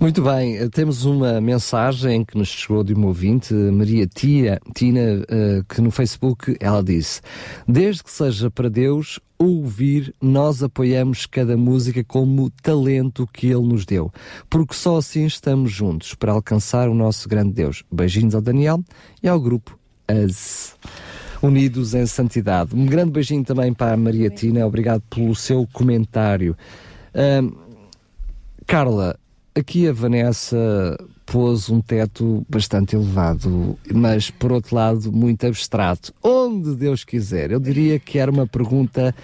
Muito 0.00 0.22
bem, 0.22 0.68
temos 0.70 1.04
uma 1.04 1.40
mensagem 1.40 2.24
que 2.24 2.38
nos 2.38 2.48
chegou 2.48 2.84
de 2.84 2.94
uma 2.94 3.08
ouvinte, 3.08 3.52
Maria 3.52 4.06
Tia, 4.06 4.60
Tina, 4.72 5.24
uh, 5.24 5.64
que 5.68 5.80
no 5.80 5.90
Facebook 5.90 6.56
ela 6.60 6.84
disse: 6.84 7.20
Desde 7.66 8.04
que 8.04 8.10
seja 8.10 8.48
para 8.48 8.70
Deus 8.70 9.18
ouvir, 9.38 10.14
nós 10.20 10.62
apoiamos 10.62 11.26
cada 11.26 11.56
música 11.56 12.02
como 12.02 12.50
talento 12.62 13.26
que 13.32 13.46
Ele 13.46 13.66
nos 13.66 13.84
deu, 13.84 14.12
porque 14.50 14.74
só 14.74 14.96
assim 14.96 15.26
estamos 15.26 15.70
juntos 15.70 16.14
para 16.14 16.32
alcançar 16.32 16.88
o 16.88 16.94
nosso 16.94 17.28
grande 17.28 17.52
Deus. 17.52 17.84
Beijinhos 17.90 18.34
ao 18.34 18.40
Daniel 18.40 18.82
e 19.22 19.28
ao 19.28 19.40
grupo 19.40 19.78
As. 20.06 20.76
Unidos 21.40 21.94
em 21.94 22.04
Santidade. 22.04 22.74
Um 22.74 22.84
grande 22.84 23.12
beijinho 23.12 23.44
também 23.44 23.72
para 23.72 23.92
a 23.92 23.96
Maria 23.96 24.28
Tina, 24.28 24.66
obrigado 24.66 25.02
pelo 25.08 25.36
seu 25.36 25.68
comentário. 25.72 26.56
Uh, 27.14 27.56
Carla, 28.66 29.16
Aqui 29.58 29.88
a 29.88 29.92
Vanessa 29.92 30.96
pôs 31.30 31.68
um 31.68 31.80
teto 31.80 32.44
bastante 32.48 32.96
elevado, 32.96 33.78
mas 33.92 34.30
por 34.30 34.50
outro 34.50 34.74
lado 34.74 35.12
muito 35.12 35.46
abstrato. 35.46 36.12
Onde 36.22 36.74
Deus 36.74 37.04
quiser. 37.04 37.50
Eu 37.50 37.60
diria 37.60 37.98
que 37.98 38.18
era 38.18 38.30
uma 38.30 38.46
pergunta 38.46 39.14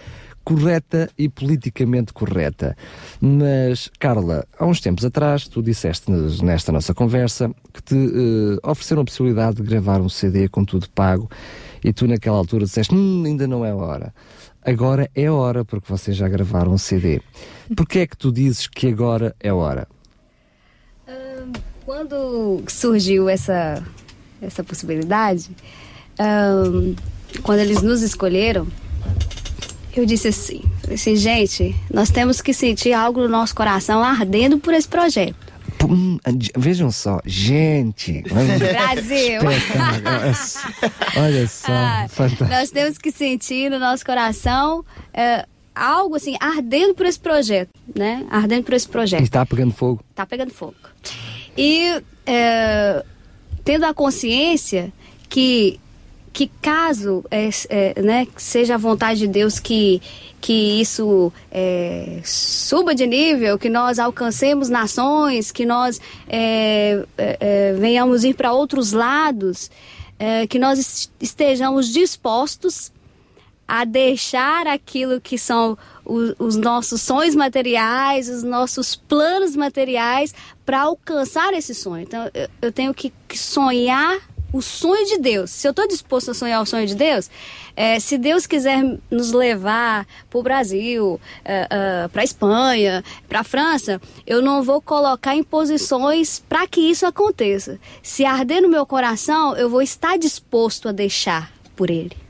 correta 0.44 1.08
e 1.16 1.30
politicamente 1.30 2.12
correta. 2.12 2.76
Mas, 3.18 3.90
Carla, 3.98 4.46
há 4.58 4.66
uns 4.66 4.80
tempos 4.80 5.04
atrás, 5.04 5.48
tu 5.48 5.62
disseste 5.62 6.10
nesta 6.42 6.70
nossa 6.70 6.92
conversa 6.92 7.50
que 7.72 7.82
te 7.82 7.94
uh, 7.94 8.58
ofereceram 8.62 9.00
a 9.00 9.04
possibilidade 9.06 9.56
de 9.56 9.62
gravar 9.62 10.02
um 10.02 10.08
CD 10.08 10.46
com 10.46 10.62
tudo 10.62 10.90
pago 10.90 11.30
e 11.82 11.90
tu 11.92 12.06
naquela 12.06 12.36
altura 12.36 12.66
disseste, 12.66 12.94
hum, 12.94 13.22
ainda 13.24 13.46
não 13.46 13.64
é 13.64 13.74
hora. 13.74 14.14
Agora 14.62 15.10
é 15.14 15.30
hora, 15.30 15.64
porque 15.64 15.90
vocês 15.90 16.16
já 16.16 16.28
gravaram 16.28 16.72
um 16.72 16.78
CD. 16.78 17.22
Porquê 17.74 18.00
é 18.00 18.06
que 18.06 18.16
tu 18.16 18.30
dizes 18.30 18.66
que 18.66 18.88
agora 18.88 19.34
é 19.40 19.52
hora? 19.52 19.88
Quando 21.84 22.62
surgiu 22.66 23.28
essa, 23.28 23.82
essa 24.40 24.64
possibilidade, 24.64 25.50
um, 26.18 26.94
quando 27.42 27.58
eles 27.58 27.82
nos 27.82 28.00
escolheram, 28.00 28.66
eu 29.94 30.06
disse 30.06 30.28
assim, 30.28 30.62
assim, 30.92 31.14
gente, 31.14 31.76
nós 31.92 32.10
temos 32.10 32.40
que 32.40 32.54
sentir 32.54 32.92
algo 32.94 33.20
no 33.20 33.28
nosso 33.28 33.54
coração 33.54 34.02
ardendo 34.02 34.58
por 34.58 34.72
esse 34.72 34.88
projeto. 34.88 35.36
Pum, 35.78 36.18
vejam 36.56 36.90
só, 36.90 37.20
gente. 37.26 38.22
Brasil. 38.32 39.40
Olha 41.16 41.46
só, 41.46 41.72
ah, 41.72 42.06
Nós 42.48 42.70
temos 42.70 42.96
que 42.96 43.12
sentir 43.12 43.70
no 43.70 43.78
nosso 43.78 44.04
coração 44.06 44.80
uh, 44.80 45.46
algo 45.74 46.16
assim, 46.16 46.36
ardendo 46.40 46.94
por 46.94 47.04
esse 47.04 47.20
projeto, 47.20 47.70
né? 47.94 48.24
Ardendo 48.30 48.64
por 48.64 48.74
esse 48.74 48.88
projeto. 48.88 49.20
E 49.20 49.24
está 49.24 49.44
pegando 49.44 49.72
fogo. 49.72 50.00
Está 50.10 50.24
pegando 50.24 50.52
fogo. 50.52 50.74
E 51.56 52.02
é, 52.26 53.04
tendo 53.64 53.84
a 53.84 53.94
consciência 53.94 54.92
que, 55.28 55.80
que 56.32 56.50
caso 56.60 57.24
é, 57.30 57.48
é, 57.68 58.02
né, 58.02 58.26
seja 58.36 58.74
a 58.74 58.78
vontade 58.78 59.20
de 59.20 59.28
Deus 59.28 59.58
que, 59.58 60.00
que 60.40 60.80
isso 60.80 61.32
é, 61.50 62.20
suba 62.24 62.94
de 62.94 63.06
nível, 63.06 63.58
que 63.58 63.68
nós 63.68 63.98
alcancemos 63.98 64.68
nações, 64.68 65.50
que 65.50 65.64
nós 65.64 66.00
é, 66.28 67.04
é, 67.16 67.72
venhamos 67.78 68.24
ir 68.24 68.34
para 68.34 68.52
outros 68.52 68.92
lados, 68.92 69.70
que 70.48 70.58
nós 70.58 71.10
estejamos 71.20 71.92
dispostos 71.92 72.90
a 73.66 73.84
deixar 73.84 74.66
aquilo 74.66 75.20
que 75.20 75.36
são 75.36 75.76
os, 76.04 76.34
os 76.38 76.56
nossos 76.56 77.00
sonhos 77.00 77.34
materiais, 77.34 78.28
os 78.28 78.42
nossos 78.42 78.94
planos 78.94 79.56
materiais 79.56 80.34
para 80.64 80.82
alcançar 80.82 81.52
esse 81.54 81.74
sonho. 81.74 82.02
Então, 82.02 82.30
eu, 82.34 82.48
eu 82.62 82.72
tenho 82.72 82.92
que, 82.92 83.12
sonhar 83.34 84.20
o 84.52 84.62
sonho 84.62 85.04
de 85.06 85.18
Deus. 85.18 85.50
Se 85.50 85.66
eu 85.66 85.72
estou 85.72 85.88
disposto 85.88 86.30
a 86.30 86.34
sonhar 86.34 86.62
o 86.62 86.66
sonho 86.66 86.86
de 86.86 86.94
Deus, 86.94 87.28
é, 87.74 87.98
se 87.98 88.16
Deus 88.16 88.46
quiser 88.46 88.98
nos 89.10 89.32
levar 89.32 90.06
para 90.30 90.38
o 90.38 90.42
Brasil, 90.42 91.20
é, 91.44 91.66
é, 91.68 92.08
para 92.08 92.22
a 92.22 92.24
Espanha, 92.24 93.04
para 93.28 93.40
a 93.40 93.44
França, 93.44 94.00
eu 94.24 94.40
não 94.40 94.62
vou 94.62 94.80
colocar 94.80 95.34
imposições 95.34 96.38
para 96.48 96.68
que 96.68 96.80
isso 96.80 97.04
aconteça. 97.04 97.80
Se 98.00 98.24
arder 98.24 98.62
no 98.62 98.68
meu 98.68 98.86
coração, 98.86 99.56
eu 99.56 99.68
vou 99.68 99.82
estar 99.82 100.16
disposto 100.16 100.88
a 100.88 100.92
deixar 100.92 101.52
por 101.74 101.90
Ele. 101.90 102.23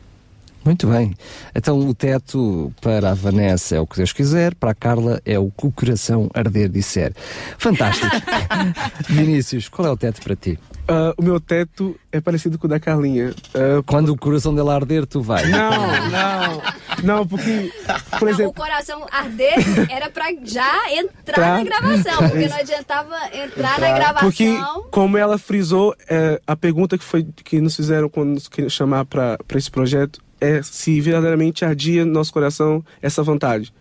Muito 0.64 0.86
bem. 0.86 1.14
Então 1.54 1.78
o 1.78 1.94
teto 1.94 2.72
para 2.80 3.10
a 3.10 3.14
Vanessa 3.14 3.76
é 3.76 3.80
o 3.80 3.86
que 3.86 3.96
Deus 3.96 4.12
quiser, 4.12 4.54
para 4.54 4.70
a 4.70 4.74
Carla 4.74 5.20
é 5.24 5.38
o 5.38 5.50
que 5.50 5.66
o 5.66 5.70
coração 5.70 6.30
arder 6.32 6.68
disser. 6.68 7.12
Fantástico. 7.58 8.14
Vinícius, 9.08 9.68
qual 9.68 9.88
é 9.88 9.90
o 9.90 9.96
teto 9.96 10.22
para 10.22 10.34
ti? 10.34 10.58
Uh, 10.84 11.14
o 11.16 11.22
meu 11.22 11.40
teto 11.40 11.98
é 12.12 12.20
parecido 12.20 12.58
com 12.58 12.66
o 12.66 12.70
da 12.70 12.78
Carlinha. 12.78 13.30
Uh, 13.54 13.82
Quando 13.84 14.10
o 14.10 14.18
coração 14.18 14.54
dela 14.54 14.74
arder, 14.74 15.06
tu 15.06 15.22
vai. 15.22 15.46
Não, 15.46 15.70
não. 16.10 16.62
Não, 17.02 17.26
porque, 17.26 17.72
por 18.18 18.28
exemplo... 18.28 18.50
o 18.50 18.54
coração 18.54 19.06
arder 19.10 19.54
era 19.90 20.10
para 20.10 20.26
já 20.44 20.92
entrar 20.92 21.34
pra... 21.34 21.56
na 21.56 21.64
gravação, 21.64 22.28
porque 22.28 22.48
não 22.48 22.56
adiantava 22.56 23.16
entrar 23.32 23.80
na 23.80 23.92
gravação... 23.92 24.28
Porque, 24.28 24.58
como 24.90 25.16
ela 25.16 25.38
frisou, 25.38 25.94
é, 26.08 26.40
a 26.46 26.54
pergunta 26.54 26.98
que, 26.98 27.04
foi, 27.04 27.26
que 27.44 27.60
nos 27.60 27.74
fizeram 27.74 28.08
quando 28.08 28.34
nos 28.34 28.48
queriam 28.48 28.68
chamar 28.68 29.06
para 29.06 29.38
esse 29.54 29.70
projeto 29.70 30.23
é 30.45 30.62
se 30.62 31.01
verdadeiramente 31.01 31.64
ardia 31.64 32.05
no 32.05 32.12
nosso 32.12 32.32
coração 32.32 32.84
essa 33.01 33.22
vontade. 33.22 33.72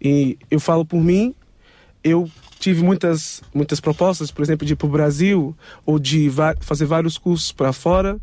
E 0.00 0.36
eu 0.50 0.60
falo 0.60 0.84
por 0.84 1.00
mim, 1.00 1.34
eu 2.02 2.30
tive 2.58 2.82
muitas, 2.82 3.42
muitas 3.54 3.80
propostas, 3.80 4.30
por 4.30 4.42
exemplo, 4.42 4.66
de 4.66 4.72
ir 4.72 4.76
para 4.76 4.86
o 4.86 4.90
Brasil 4.90 5.56
ou 5.86 5.98
de 5.98 6.30
fazer 6.60 6.86
vários 6.86 7.16
cursos 7.16 7.52
para 7.52 7.72
fora, 7.72 8.20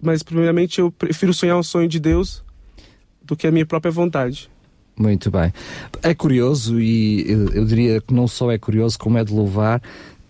mas 0.00 0.22
primeiramente 0.22 0.80
eu 0.80 0.90
prefiro 0.90 1.32
sonhar 1.32 1.56
um 1.56 1.62
sonho 1.62 1.88
de 1.88 2.00
Deus 2.00 2.44
do 3.24 3.36
que 3.36 3.46
a 3.46 3.52
minha 3.52 3.66
própria 3.66 3.90
vontade. 3.90 4.50
Muito 4.96 5.30
bem. 5.30 5.52
É 6.02 6.14
curioso 6.14 6.80
e 6.80 7.24
eu 7.30 7.64
diria 7.64 8.00
que 8.00 8.12
não 8.12 8.28
só 8.28 8.50
é 8.50 8.58
curioso, 8.58 8.98
como 8.98 9.16
é 9.16 9.24
de 9.24 9.32
louvar 9.32 9.80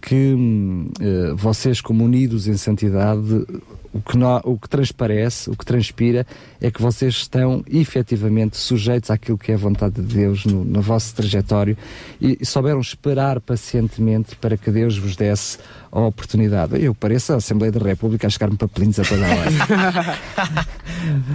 que 0.02 0.34
uh, 0.34 1.36
vocês, 1.36 1.80
como 1.80 2.04
unidos 2.04 2.48
em 2.48 2.56
santidade, 2.56 3.46
o, 3.92 4.00
que 4.00 4.16
no, 4.16 4.36
o 4.44 4.58
que 4.58 4.68
transparece, 4.68 5.50
o 5.50 5.56
que 5.56 5.64
transpira, 5.64 6.26
é 6.60 6.70
que 6.70 6.80
vocês 6.80 7.14
estão 7.14 7.62
efetivamente 7.70 8.56
sujeitos 8.56 9.10
àquilo 9.10 9.36
que 9.38 9.52
é 9.52 9.54
a 9.54 9.58
vontade 9.58 10.00
de 10.00 10.14
Deus 10.14 10.44
no, 10.44 10.64
no 10.64 10.80
vosso 10.80 11.14
trajetório 11.14 11.76
e, 12.20 12.38
e 12.40 12.46
souberam 12.46 12.80
esperar 12.80 13.40
pacientemente 13.40 14.36
para 14.36 14.56
que 14.56 14.70
Deus 14.70 14.96
vos 14.96 15.16
desse 15.16 15.58
a 15.90 16.00
oportunidade. 16.00 16.82
Eu 16.82 16.94
pareço 16.94 17.32
a 17.32 17.36
Assembleia 17.36 17.72
da 17.72 17.80
República 17.80 18.26
a 18.26 18.30
chegar-me 18.30 18.56
papelinhos 18.56 18.98
a 18.98 19.04
toda 19.04 19.22
hora. 19.26 19.50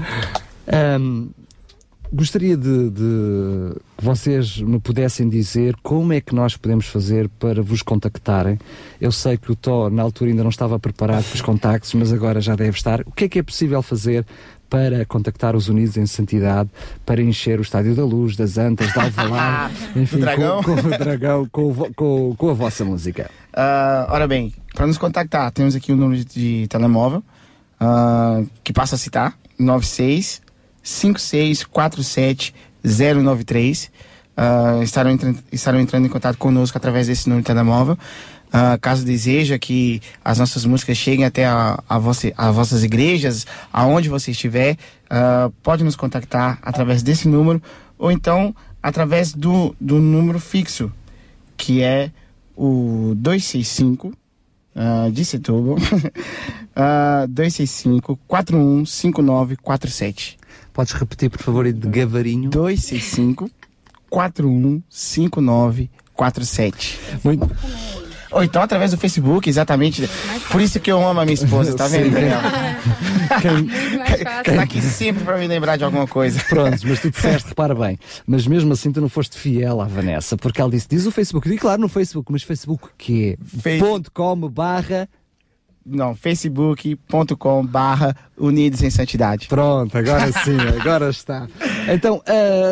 Um, 0.67 1.29
Gostaria 2.11 2.55
de, 2.55 2.89
de, 2.89 3.73
que 3.97 4.03
vocês 4.05 4.61
me 4.61 4.79
pudessem 4.79 5.27
dizer 5.27 5.75
como 5.83 6.13
é 6.13 6.21
que 6.21 6.33
nós 6.33 6.55
podemos 6.55 6.85
fazer 6.87 7.27
para 7.37 7.61
vos 7.61 7.81
contactarem. 7.81 8.57
Eu 8.99 9.11
sei 9.11 9.37
que 9.37 9.51
o 9.51 9.55
Tó, 9.55 9.89
na 9.89 10.03
altura, 10.03 10.29
ainda 10.31 10.41
não 10.41 10.49
estava 10.49 10.79
preparado 10.79 11.25
para 11.25 11.35
os 11.35 11.41
contactos, 11.41 11.93
mas 11.93 12.13
agora 12.13 12.39
já 12.39 12.55
deve 12.55 12.77
estar. 12.77 13.01
O 13.01 13.11
que 13.11 13.25
é 13.25 13.27
que 13.29 13.39
é 13.39 13.43
possível 13.43 13.81
fazer 13.81 14.25
para 14.69 15.05
contactar 15.05 15.55
os 15.55 15.67
Unidos 15.69 15.97
em 15.97 16.05
Santidade, 16.05 16.69
para 17.05 17.21
encher 17.21 17.59
o 17.59 17.61
Estádio 17.61 17.93
da 17.95 18.03
Luz, 18.05 18.35
das 18.37 18.57
Antas, 18.57 18.93
da 18.93 19.03
Alvalade, 19.03 19.73
enfim, 19.95 20.19
dragão. 20.19 20.63
Com, 20.63 20.75
com 20.75 20.87
o 20.87 20.97
dragão, 20.97 21.47
com, 21.51 21.73
com- 21.93 22.35
com 22.37 22.49
a 22.49 22.53
vossa 22.53 22.83
música? 22.85 23.29
Ah, 23.53 24.07
ora 24.09 24.27
bem, 24.27 24.53
para 24.73 24.87
nos 24.87 24.97
contactar, 24.97 25.51
temos 25.51 25.75
aqui 25.75 25.91
o 25.91 25.95
número 25.95 26.23
de, 26.23 26.67
telemóvel, 26.69 27.23
ah, 27.79 28.41
que 28.63 28.71
passa 28.73 28.95
a 28.95 28.97
citar, 28.97 29.37
96 29.57 30.41
5647 30.87 32.53
093. 32.83 33.91
Ah, 34.35 34.79
estarão, 34.81 35.11
entrando, 35.11 35.39
estarão 35.51 35.79
entrando 35.79 36.05
em 36.05 36.09
contato 36.09 36.37
conosco 36.37 36.77
através 36.77 37.07
desse 37.07 37.27
número 37.27 37.43
de 37.43 37.47
telemóvel. 37.47 37.97
Ah, 38.51 38.77
caso 38.79 39.03
deseja 39.03 39.57
que 39.59 40.01
as 40.23 40.37
nossas 40.37 40.63
músicas 40.63 40.95
cheguem 40.95 41.25
até 41.25 41.45
a, 41.45 41.83
a, 41.89 41.99
você, 41.99 42.33
a 42.37 42.49
vossas 42.51 42.85
igrejas, 42.85 43.45
aonde 43.73 44.07
você 44.07 44.31
estiver, 44.31 44.77
ah, 45.09 45.51
pode 45.61 45.83
nos 45.83 45.97
contactar 45.97 46.57
através 46.61 47.03
desse 47.03 47.27
número 47.27 47.61
ou 47.97 48.09
então 48.09 48.55
através 48.81 49.33
do, 49.33 49.75
do 49.81 49.99
número 49.99 50.39
fixo, 50.39 50.89
que 51.57 51.83
é 51.83 52.09
o 52.55 53.11
265 53.17 54.13
ah, 54.73 55.09
de 55.11 55.25
Setúbal, 55.25 55.75
ah, 56.73 57.25
265 57.27 58.17
415947. 58.25 60.37
Podes 60.77 60.93
repetir, 60.93 61.27
por 61.31 61.41
favor, 61.41 61.65
e 61.65 61.73
de 61.73 61.87
gavarinho? 61.87 62.51
265 62.51 63.49
415947. 64.11 66.99
Muito. 67.23 67.49
Ou 68.29 68.43
então 68.43 68.61
através 68.61 68.91
do 68.91 68.97
Facebook, 68.97 69.49
exatamente. 69.49 70.07
Por 70.51 70.61
isso 70.61 70.79
que 70.79 70.91
eu 70.91 71.03
amo 71.03 71.19
a 71.19 71.25
minha 71.25 71.33
esposa, 71.33 71.75
tá 71.75 71.87
vendo. 71.87 72.11
Daniel? 72.11 72.37
Fácil. 73.27 73.65
Tá 74.55 74.61
aqui 74.61 74.79
sempre 74.81 75.23
para 75.23 75.37
me 75.39 75.47
lembrar 75.47 75.77
de 75.77 75.83
alguma 75.83 76.05
coisa. 76.05 76.39
Prontos, 76.47 76.83
mas 76.83 76.99
tu 76.99 77.09
disseste, 77.15 77.49
repara 77.49 77.73
bem, 77.73 77.97
mas 78.27 78.45
mesmo 78.45 78.71
assim 78.71 78.91
tu 78.91 79.01
não 79.01 79.09
foste 79.09 79.35
fiel 79.35 79.81
à 79.81 79.85
Vanessa, 79.85 80.37
porque 80.37 80.61
ela 80.61 80.69
disse, 80.69 80.87
diz 80.87 81.07
o 81.07 81.11
Facebook, 81.11 81.49
digo 81.49 81.61
claro 81.61 81.81
no 81.81 81.89
Facebook, 81.89 82.31
mas 82.31 82.43
Facebook 82.43 82.85
o 82.85 82.89
quê? 82.95 83.35
Face- 83.43 83.79
com 84.13 84.35
barra, 84.47 85.09
Não, 85.87 86.13
facebook.com 86.13 87.65
barra 87.65 88.15
Unidos 88.37 88.83
em 88.83 88.89
Santidade. 88.89 89.47
pronto, 89.47 89.97
agora 89.97 90.31
sim, 90.43 90.57
agora 90.79 91.09
está. 91.09 91.47
Então, 91.91 92.21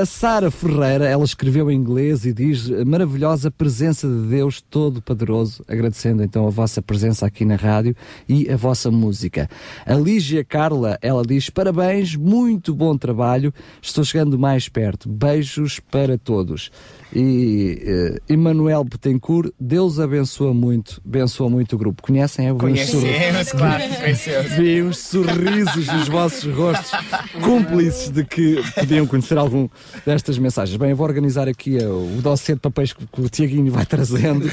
a 0.02 0.06
Sara 0.06 0.52
Ferreira, 0.52 1.08
ela 1.08 1.24
escreveu 1.24 1.72
em 1.72 1.76
inglês 1.76 2.26
e 2.26 2.34
diz, 2.34 2.70
maravilhosa 2.86 3.50
presença 3.50 4.08
de 4.08 4.28
Deus 4.28 4.62
Todo-Poderoso, 4.62 5.64
agradecendo 5.68 6.24
então 6.24 6.46
a 6.46 6.50
vossa 6.50 6.82
presença 6.82 7.26
aqui 7.26 7.46
na 7.46 7.56
rádio 7.56 7.96
e 8.28 8.50
a 8.50 8.56
vossa 8.56 8.92
música. 8.92 9.50
A 9.86 9.96
Lígia 9.96 10.44
Carla, 10.44 11.00
ela 11.02 11.24
diz, 11.24 11.50
parabéns, 11.50 12.16
muito 12.16 12.76
bom 12.76 12.96
trabalho, 12.98 13.54
estou 13.82 14.04
chegando 14.04 14.38
mais 14.38 14.70
perto, 14.70 15.10
beijos 15.10 15.80
para 15.80 16.18
todos. 16.18 16.70
E 17.16 17.82
eh, 17.82 18.34
Emanuel 18.34 18.84
Betancourt, 18.84 19.50
Deus 19.58 20.02
abençoa 20.02 20.54
muito, 20.54 21.02
abençoa 21.06 21.50
muito 21.50 21.74
o 21.74 21.78
grupo. 21.78 22.04
Conhecem? 22.04 22.48
É 22.48 22.52
o 22.52 22.58
Conhecemos, 22.58 23.54
claro 23.54 23.84
que 23.84 23.96
conhecemos. 23.96 24.52
Vi 24.52 24.84
uns 24.84 24.98
sorrisos 24.98 25.88
nos 25.88 26.10
vossos 26.10 26.54
rostos, 26.54 26.92
cúmplices 27.42 28.10
de 28.10 28.26
que 28.26 28.62
podiam 28.76 29.08
conhecer 29.08 29.38
algum 29.38 29.70
destas 30.06 30.38
mensagens. 30.38 30.76
Bem, 30.76 30.90
eu 30.90 30.96
vou 30.98 31.08
organizar 31.08 31.48
aqui 31.48 31.78
eh, 31.78 31.88
o 31.88 32.22
dossiê 32.22 32.54
de 32.54 32.60
papéis 32.60 32.92
que, 32.92 33.08
que 33.08 33.22
o 33.22 33.30
Tiaguinho 33.30 33.72
vai 33.72 33.86
trazendo 33.86 34.46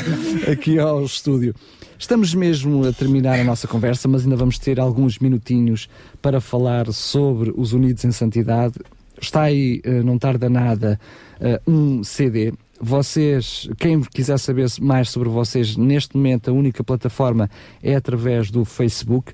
aqui 0.48 0.78
ao 0.78 1.04
estúdio. 1.04 1.56
Estamos 1.98 2.32
mesmo 2.32 2.86
a 2.86 2.92
terminar 2.92 3.40
a 3.40 3.44
nossa 3.44 3.66
conversa, 3.66 4.06
mas 4.06 4.22
ainda 4.22 4.36
vamos 4.36 4.56
ter 4.56 4.78
alguns 4.78 5.18
minutinhos 5.18 5.88
para 6.20 6.40
falar 6.40 6.92
sobre 6.92 7.52
os 7.56 7.72
Unidos 7.72 8.04
em 8.04 8.12
Santidade. 8.12 8.74
Está 9.22 9.42
aí, 9.42 9.80
eh, 9.84 10.02
não 10.02 10.18
tarda 10.18 10.50
nada, 10.50 10.98
eh, 11.40 11.60
um 11.64 12.02
CD. 12.02 12.52
Vocês, 12.84 13.68
quem 13.78 14.00
quiser 14.00 14.36
saber 14.38 14.66
mais 14.80 15.08
sobre 15.08 15.28
vocês, 15.28 15.76
neste 15.76 16.16
momento 16.16 16.50
a 16.50 16.52
única 16.52 16.82
plataforma 16.82 17.48
é 17.80 17.94
através 17.94 18.50
do 18.50 18.64
Facebook. 18.64 19.32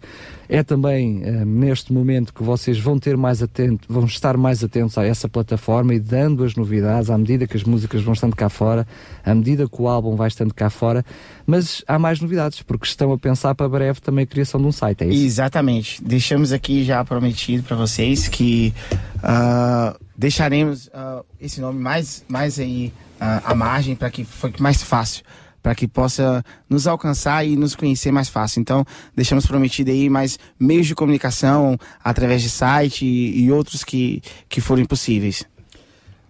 É 0.51 0.63
também 0.63 1.23
eh, 1.25 1.47
neste 1.47 1.91
momento 1.91 2.35
que 2.35 2.43
vocês 2.43 2.79
vão 2.79 2.99
ter 2.99 3.17
mais 3.17 3.43
atento, 3.43 3.91
vão 3.91 4.05
estar 4.05 4.37
mais 4.37 4.63
atentos 4.63 4.99
a 4.99 5.07
essa 5.07 5.31
plataforma 5.31 5.95
e 5.95 5.99
dando 5.99 6.45
as 6.45 6.57
novidades 6.57 7.09
à 7.09 7.17
medida 7.17 7.47
que 7.47 7.57
as 7.57 7.65
músicas 7.65 8.03
vão 8.03 8.13
estando 8.13 8.37
cá 8.37 8.51
fora, 8.51 8.87
à 9.25 9.35
medida 9.35 9.67
que 9.67 9.81
o 9.81 9.89
álbum 9.89 10.15
vai 10.15 10.29
estando 10.29 10.53
cá 10.53 10.69
fora. 10.69 11.03
Mas 11.47 11.83
há 11.89 11.99
mais 11.99 12.21
novidades, 12.21 12.61
porque 12.61 12.85
estão 12.85 13.11
a 13.15 13.19
pensar 13.19 13.55
para 13.55 13.67
breve 13.67 13.99
também 14.03 14.25
a 14.25 14.27
criação 14.27 14.61
de 14.61 14.67
um 14.67 14.73
site, 14.73 15.05
é 15.05 15.07
isso? 15.07 15.25
Exatamente. 15.25 16.05
Deixamos 16.05 16.53
aqui 16.53 16.85
já 16.85 17.03
prometido 17.03 17.63
para 17.63 17.77
vocês 17.77 18.29
que 18.29 18.75
ah, 19.23 19.97
deixaremos 20.15 20.91
ah, 20.93 21.23
esse 21.41 21.63
nome 21.63 21.81
mais, 21.81 22.23
mais 22.29 22.59
aí 22.59 22.93
ah, 23.21 23.43
à 23.45 23.55
margem 23.55 23.95
para 23.95 24.11
que 24.11 24.25
fique 24.25 24.63
mais 24.63 24.83
fácil, 24.83 25.25
para 25.63 25.75
que 25.75 25.87
possa 25.87 26.45
nos 26.69 26.87
alcançar 26.87 27.47
e 27.47 27.57
nos 27.57 27.75
conhecer 27.75 28.11
mais 28.11 28.29
fácil. 28.29 28.61
Então, 28.61 28.85
deixamos 29.15 29.47
prometido 29.47 29.91
aí 29.91 30.09
mais 30.09 30.39
meios 30.59 30.87
de 30.87 30.95
comunicação 30.95 31.79
através 32.03 32.43
de 32.43 32.51
site 32.51 33.05
e, 33.05 33.45
e 33.45 33.53
outros 33.53 33.85
que, 33.85 34.23
que 34.49 34.61
forem 34.61 34.85
possíveis. 34.85 35.45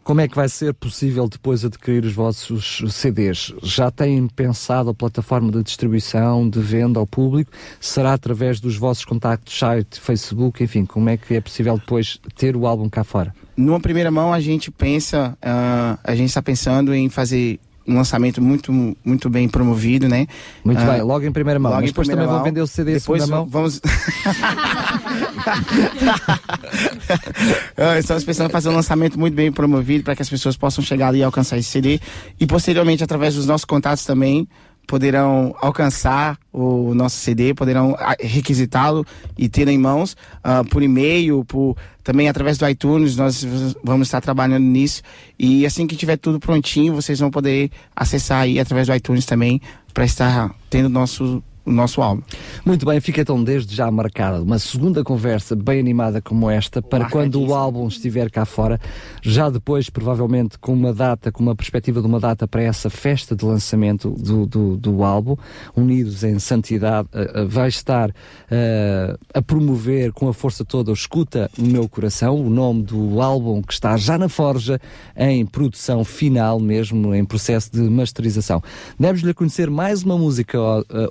Como 0.09 0.23
é 0.23 0.27
que 0.27 0.37
vai 0.37 0.49
ser 0.49 0.73
possível 0.73 1.29
depois 1.29 1.67
adquirir 1.67 2.03
os 2.03 2.15
vossos 2.15 2.83
CDs? 2.89 3.53
Já 3.63 3.91
têm 3.91 4.27
pensado 4.27 4.89
a 4.89 4.95
plataforma 4.95 5.53
de 5.53 5.63
distribuição, 5.63 6.49
de 6.49 6.61
venda 6.61 6.99
ao 6.99 7.07
público? 7.07 7.51
Será 7.79 8.15
através 8.15 8.59
dos 8.59 8.75
vossos 8.75 9.05
contactos, 9.05 9.59
site, 9.59 10.01
Facebook, 10.01 10.65
enfim, 10.65 10.87
como 10.87 11.11
é 11.11 11.19
que 11.19 11.35
é 11.35 11.43
possível 11.43 11.77
depois 11.77 12.19
ter 12.35 12.57
o 12.57 12.67
álbum 12.67 12.89
cá 12.89 13.05
fora? 13.05 13.35
Numa 13.55 13.81
primeira 13.81 14.11
mão, 14.11 14.33
a 14.33 14.41
gente 14.41 14.71
pensa, 14.71 15.37
ah, 15.43 15.99
a 16.03 16.15
gente 16.15 16.31
está 16.31 16.41
pensando 16.41 16.95
em 16.95 17.11
fazer 17.11 17.61
um 17.89 17.97
lançamento 17.97 18.41
muito, 18.43 18.71
muito 19.05 19.31
bem 19.31 19.49
promovido, 19.49 20.09
né? 20.09 20.27
Muito 20.65 20.81
Ah, 20.83 20.93
bem, 20.93 21.03
logo 21.03 21.25
em 21.25 21.33
primeira 21.33 21.59
mão. 21.59 21.71
logo 21.71 21.81
Mas 21.81 21.89
em 21.91 21.93
depois 21.93 22.07
primeira 22.07 22.29
também 22.29 22.35
vão 22.35 22.45
mão. 22.45 22.53
vender 22.53 22.61
o 22.61 22.67
CD 22.67 22.91
em 22.93 22.95
Depois 22.99 23.23
segunda 23.23 23.37
mão. 23.41 23.47
vamos. 23.49 23.81
Ah, 27.77 27.99
Estamos 27.99 28.25
pensando 28.25 28.49
em 28.49 28.53
fazer 28.53 28.69
um 28.69 28.75
lançamento 28.75 29.19
muito 29.19 29.35
bem 29.35 29.51
promovido 29.53 30.05
para 30.05 30.15
que 30.17 30.23
as 30.23 30.29
pessoas 30.29 30.57
possam 30.57 30.83
chegar 30.85 31.09
ali 31.09 31.19
e 31.19 31.23
alcançar 31.23 31.57
esse 31.59 31.69
CD. 31.71 32.01
E 32.39 32.47
posteriormente, 32.47 33.03
através 33.05 33.35
dos 33.35 33.47
nossos 33.47 33.65
contatos 33.65 34.05
também, 34.05 34.47
poderão 34.89 35.55
alcançar 35.61 36.39
o 36.51 36.95
nosso 36.95 37.19
CD, 37.19 37.53
poderão 37.53 37.95
ah, 37.99 38.17
requisitá-lo 38.19 39.07
e 39.37 39.47
ter 39.47 39.69
em 39.69 39.77
mãos 39.77 40.17
ah, 40.43 40.65
por 40.65 40.83
e-mail, 40.83 41.45
por 41.45 41.77
também 42.03 42.27
através 42.27 42.57
do 42.57 42.67
iTunes, 42.67 43.15
nós 43.15 43.47
vamos 43.85 44.09
estar 44.09 44.23
trabalhando 44.23 44.65
nisso. 44.65 45.03
E 45.39 45.67
assim 45.67 45.87
que 45.87 45.95
tiver 45.95 46.17
tudo 46.17 46.41
prontinho, 46.41 46.95
vocês 46.95 47.21
vão 47.21 47.31
poder 47.31 47.71
acessar 47.95 48.41
aí 48.41 48.59
através 48.59 48.87
do 48.87 48.95
iTunes 48.95 49.27
também 49.27 49.61
para 49.93 50.07
estar 50.07 50.51
tendo 50.71 50.89
nosso, 50.89 51.43
o 51.69 51.73
nosso 51.73 52.01
álbum. 52.03 52.23
Muito 52.65 52.87
bem, 52.87 53.01
fica 53.01 53.21
então 53.21 53.43
desde 53.43 53.75
já 53.75 53.91
marcada 53.91 54.43
uma 54.43 54.59
segunda 54.59 55.05
conversa 55.05 55.55
bem 55.55 55.79
animada 55.79 56.21
como 56.21 56.51
esta 56.51 56.81
para 56.81 57.09
quando 57.11 57.37
o 57.37 57.41
Marcadíssimo. 57.41 57.55
álbum 57.55 57.89
estiver 57.89 58.31
cá 58.31 58.45
fora, 58.45 58.81
já 59.23 59.51
depois 59.51 59.91
provavelmente 59.91 60.59
com 60.59 60.73
uma 60.73 60.93
data, 60.93 61.31
com 61.31 61.43
uma 61.43 61.55
perspectiva 61.55 62.01
de 62.01 62.07
uma 62.07 62.21
data 62.21 62.47
para 62.49 62.63
essa 62.63 62.91
festa 62.91 63.37
de 63.37 63.45
lançamento 63.45 64.11
do, 64.11 64.47
do, 64.47 64.77
do 64.77 65.05
álbum, 65.05 65.37
Unidos 65.77 66.25
em 66.25 66.39
Santidade, 66.39 67.09
eh, 67.13 67.31
eh, 67.35 67.45
vai 67.45 67.69
estar 67.69 68.11
eh, 68.51 69.17
a 69.35 69.43
promover 69.43 70.13
com 70.13 70.29
a 70.29 70.35
força 70.35 70.65
toda 70.65 70.91
o 70.91 70.95
Escuta 70.95 71.51
no 71.57 71.67
Meu 71.67 71.89
Coração, 71.89 72.35
o 72.35 72.51
nome 72.51 72.83
do 72.83 73.21
álbum 73.21 73.63
que 73.63 73.73
está 73.73 73.97
já 73.97 74.19
na 74.19 74.29
forja, 74.29 74.81
em 75.17 75.45
produção 75.45 76.05
final 76.05 76.59
mesmo, 76.59 77.15
em 77.15 77.25
processo 77.25 77.71
de 77.73 77.81
masterização. 77.81 78.63
Demos-lhe 78.99 79.31
a 79.31 79.35
conhecer 79.35 79.71
mais 79.71 80.03
uma 80.03 80.17
música 80.17 80.61
ó, 80.61 80.81
eh, 80.81 81.09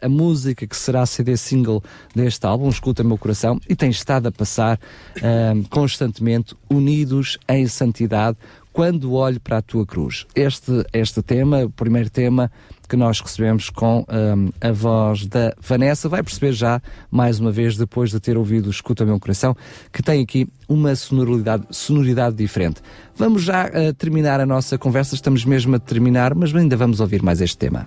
a 0.00 0.08
música 0.08 0.66
que 0.66 0.76
será 0.76 1.04
CD 1.06 1.36
single 1.36 1.82
deste 2.14 2.46
álbum, 2.46 2.68
Escuta 2.68 3.04
Meu 3.04 3.18
Coração, 3.18 3.60
e 3.68 3.74
tem 3.74 3.90
estado 3.90 4.28
a 4.28 4.32
passar 4.32 4.78
eh, 5.16 5.54
constantemente 5.70 6.54
unidos 6.68 7.38
em 7.48 7.66
santidade 7.66 8.36
quando 8.74 9.12
olho 9.12 9.40
para 9.40 9.58
a 9.58 9.62
tua 9.62 9.86
cruz. 9.86 10.26
Este, 10.34 10.84
este 10.92 11.22
tema, 11.22 11.64
o 11.64 11.70
primeiro 11.70 12.10
tema 12.10 12.50
que 12.88 12.96
nós 12.96 13.20
recebemos 13.20 13.70
com 13.70 14.00
hum, 14.00 14.50
a 14.60 14.72
voz 14.72 15.26
da 15.26 15.54
Vanessa, 15.60 16.08
vai 16.08 16.24
perceber 16.24 16.52
já, 16.52 16.82
mais 17.08 17.38
uma 17.38 17.52
vez, 17.52 17.76
depois 17.76 18.10
de 18.10 18.18
ter 18.18 18.36
ouvido 18.36 18.68
Escuta 18.68 19.06
Meu 19.06 19.18
Coração, 19.20 19.56
que 19.92 20.02
tem 20.02 20.20
aqui 20.20 20.48
uma 20.68 20.94
sonoridade, 20.96 21.64
sonoridade 21.70 22.34
diferente. 22.34 22.82
Vamos 23.14 23.42
já 23.42 23.66
uh, 23.66 23.94
terminar 23.94 24.40
a 24.40 24.46
nossa 24.46 24.76
conversa, 24.76 25.14
estamos 25.14 25.44
mesmo 25.44 25.76
a 25.76 25.78
terminar, 25.78 26.34
mas 26.34 26.52
ainda 26.52 26.76
vamos 26.76 26.98
ouvir 26.98 27.22
mais 27.22 27.40
este 27.40 27.56
tema. 27.56 27.86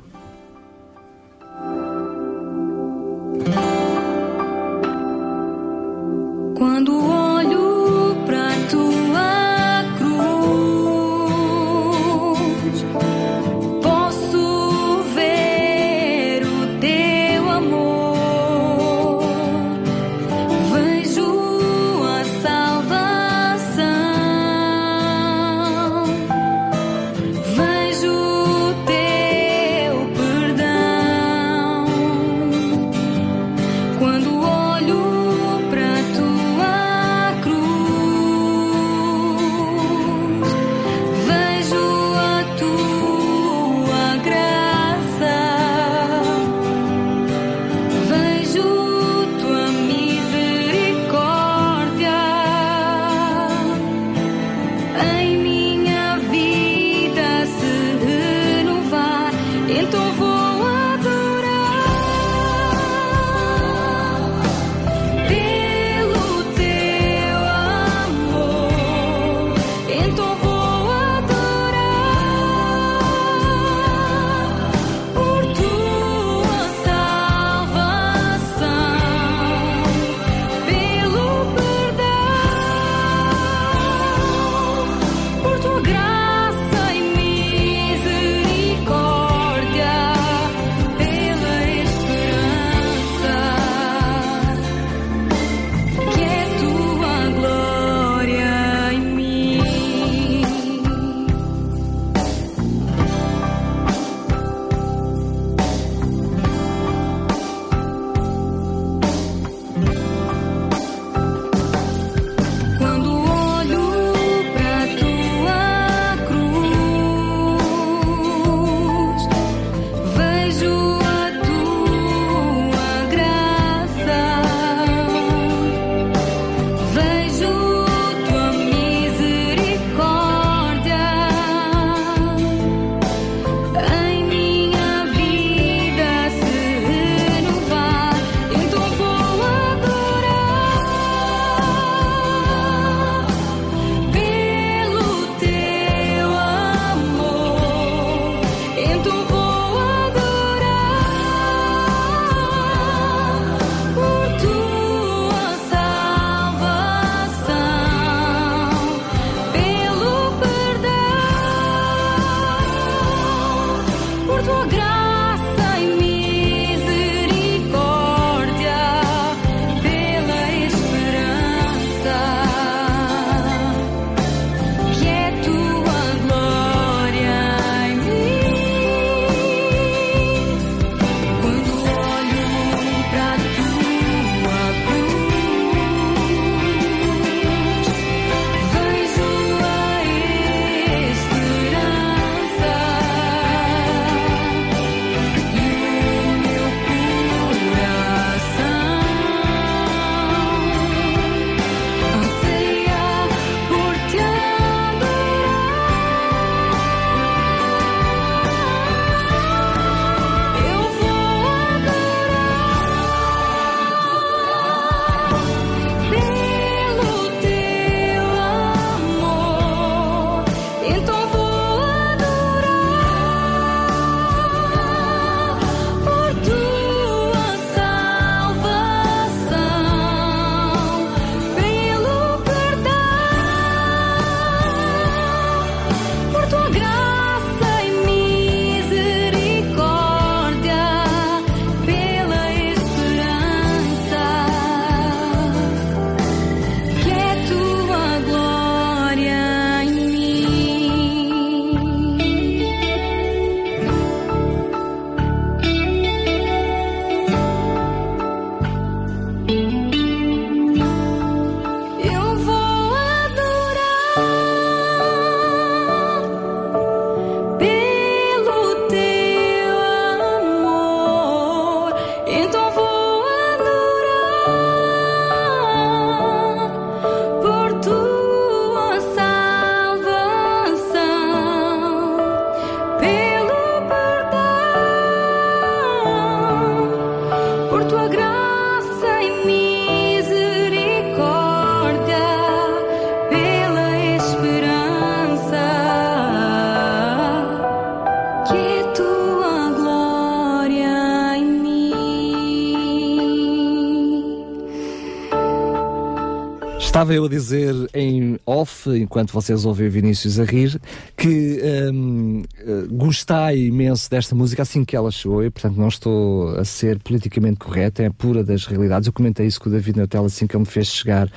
Estava 307.08 307.20
eu 307.20 307.24
a 307.24 307.30
dizer 307.30 307.74
em 307.94 308.38
off, 308.46 308.90
enquanto 308.90 309.32
vocês 309.32 309.64
ouvem 309.64 309.88
Vinícius 309.88 310.42
a 310.42 310.44
rir, 310.44 310.78
que 311.16 311.62
hum, 311.94 312.44
eh, 312.60 312.86
gostei 312.92 313.68
imenso 313.68 314.10
desta 314.10 314.36
música 314.36 314.64
assim 314.64 314.84
que 314.84 314.94
ela 314.94 315.10
chegou 315.10 315.42
e, 315.42 315.50
portanto, 315.50 315.78
não 315.78 315.88
estou 315.88 316.50
a 316.58 316.66
ser 316.66 317.00
politicamente 317.00 317.60
correto, 317.60 318.02
é 318.02 318.10
pura 318.10 318.44
das 318.44 318.66
realidades. 318.66 319.08
Eu 319.08 319.14
comentei 319.14 319.48
isso 319.48 319.58
com 319.62 319.70
o 319.70 319.72
David 319.72 319.96
Neutel 319.96 320.26
assim 320.26 320.46
que 320.46 320.58
ele 320.58 320.66
me 320.66 320.70
fez 320.70 320.88
chegar, 320.88 321.32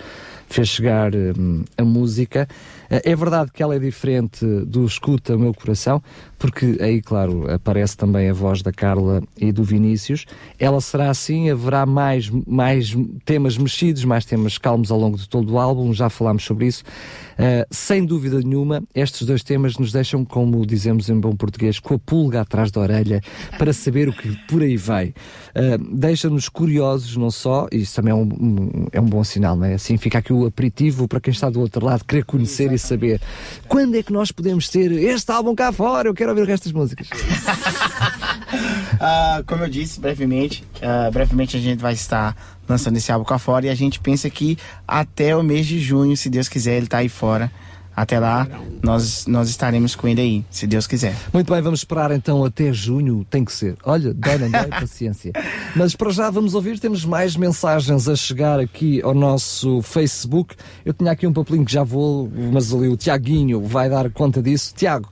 fez 0.48 0.66
chegar 0.66 1.14
hum, 1.14 1.62
a 1.78 1.84
música. 1.84 2.48
Eh, 2.90 3.02
É 3.12 3.16
verdade 3.16 3.50
que 3.52 3.62
ela 3.62 3.74
é 3.76 3.78
diferente 3.78 4.44
do 4.66 4.84
Escuta 4.84 5.38
Meu 5.38 5.54
Coração, 5.54 6.02
porque 6.38 6.76
aí, 6.80 7.00
claro, 7.00 7.50
aparece 7.50 7.96
também 7.96 8.28
a 8.28 8.32
voz 8.32 8.62
da 8.62 8.72
Carla 8.72 9.22
e 9.38 9.52
do 9.52 9.62
Vinícius. 9.62 10.26
Ela 10.58 10.80
será 10.80 11.08
assim, 11.10 11.50
haverá 11.50 11.86
mais, 11.86 12.28
mais 12.46 12.96
temas 13.24 13.56
mexidos, 13.56 14.04
mais 14.04 14.24
temas 14.24 14.58
calmos 14.58 14.90
ao 14.90 14.98
longo 14.98 15.16
de 15.16 15.28
todo 15.28 15.52
o 15.52 15.58
álbum, 15.58 15.92
já 15.92 16.10
falámos 16.10 16.44
sobre 16.44 16.66
isso. 16.66 16.82
Uh, 17.40 17.64
sem 17.70 18.04
dúvida 18.04 18.38
nenhuma, 18.40 18.82
estes 18.94 19.26
dois 19.26 19.42
temas 19.42 19.78
nos 19.78 19.90
deixam, 19.92 20.26
como 20.26 20.66
dizemos 20.66 21.08
em 21.08 21.18
bom 21.18 21.34
português, 21.34 21.78
com 21.78 21.94
a 21.94 21.98
pulga 21.98 22.42
atrás 22.42 22.70
da 22.70 22.82
orelha 22.82 23.22
para 23.56 23.72
saber 23.72 24.10
o 24.10 24.12
que 24.12 24.28
por 24.46 24.60
aí 24.60 24.76
vai. 24.76 25.14
Uh, 25.56 25.96
Deixa-nos 25.96 26.50
curiosos, 26.50 27.16
não 27.16 27.30
só, 27.30 27.66
e 27.72 27.78
isso 27.78 27.94
também 27.96 28.10
é 28.12 28.14
um, 28.14 28.22
um- 28.24 28.86
é 28.92 29.00
um 29.00 29.06
bom 29.06 29.24
sinal, 29.24 29.56
não 29.56 29.64
é? 29.64 29.72
Assim 29.74 29.96
fica 29.96 30.18
aqui 30.18 30.34
o 30.34 30.44
aperitivo 30.44 31.08
para 31.08 31.18
quem 31.18 31.32
está 31.32 31.48
do 31.48 31.60
outro 31.60 31.84
lado, 31.86 32.04
querer 32.04 32.24
conhecer 32.26 32.70
e 32.72 32.78
saber 32.78 33.20
quando 33.66 33.94
é 33.96 34.02
que 34.02 34.12
nós 34.12 34.30
podemos 34.30 34.68
ter 34.68 34.92
este 34.92 35.32
álbum 35.32 35.54
cá 35.54 35.72
fora, 35.72 36.08
eu 36.08 36.14
quero 36.14 36.28
ouvir 36.30 36.42
o 36.42 36.46
resto 36.46 36.64
das 36.64 36.72
músicas. 36.74 37.08
Ah, 39.02 39.42
como 39.46 39.62
eu 39.64 39.68
disse 39.68 40.00
brevemente, 40.00 40.64
ah, 40.82 41.10
brevemente 41.10 41.56
a 41.56 41.60
gente 41.60 41.78
vai 41.80 41.94
estar 41.94 42.36
lançando 42.70 42.96
esse 42.96 43.10
álbum 43.12 43.24
cá 43.24 43.38
fora 43.38 43.66
e 43.66 43.68
a 43.68 43.74
gente 43.74 44.00
pensa 44.00 44.30
que 44.30 44.56
até 44.86 45.36
o 45.36 45.42
mês 45.42 45.66
de 45.66 45.78
junho, 45.80 46.16
se 46.16 46.30
Deus 46.30 46.48
quiser, 46.48 46.76
ele 46.76 46.86
tá 46.86 46.98
aí 46.98 47.08
fora. 47.08 47.50
Até 47.94 48.18
lá, 48.18 48.46
nós, 48.82 49.26
nós 49.26 49.50
estaremos 49.50 49.94
com 49.94 50.08
ele 50.08 50.20
aí, 50.20 50.44
se 50.48 50.66
Deus 50.66 50.86
quiser. 50.86 51.14
Muito 51.34 51.52
bem, 51.52 51.60
vamos 51.60 51.80
esperar 51.80 52.10
então 52.12 52.42
até 52.44 52.72
junho, 52.72 53.26
tem 53.28 53.44
que 53.44 53.52
ser. 53.52 53.76
Olha, 53.84 54.14
dói, 54.14 54.38
não 54.38 54.50
dói, 54.50 54.68
paciência. 54.68 55.32
Mas 55.76 55.94
para 55.94 56.10
já 56.10 56.30
vamos 56.30 56.54
ouvir, 56.54 56.78
temos 56.78 57.04
mais 57.04 57.36
mensagens 57.36 58.08
a 58.08 58.16
chegar 58.16 58.58
aqui 58.58 59.02
ao 59.02 59.12
nosso 59.12 59.82
Facebook. 59.82 60.54
Eu 60.82 60.94
tinha 60.94 61.10
aqui 61.10 61.26
um 61.26 61.32
papelinho 61.32 61.64
que 61.64 61.72
já 61.72 61.82
vou, 61.82 62.30
mas 62.52 62.72
ali 62.72 62.88
o 62.88 62.96
Tiaguinho 62.96 63.60
vai 63.60 63.90
dar 63.90 64.08
conta 64.10 64.40
disso. 64.40 64.72
Tiago, 64.74 65.10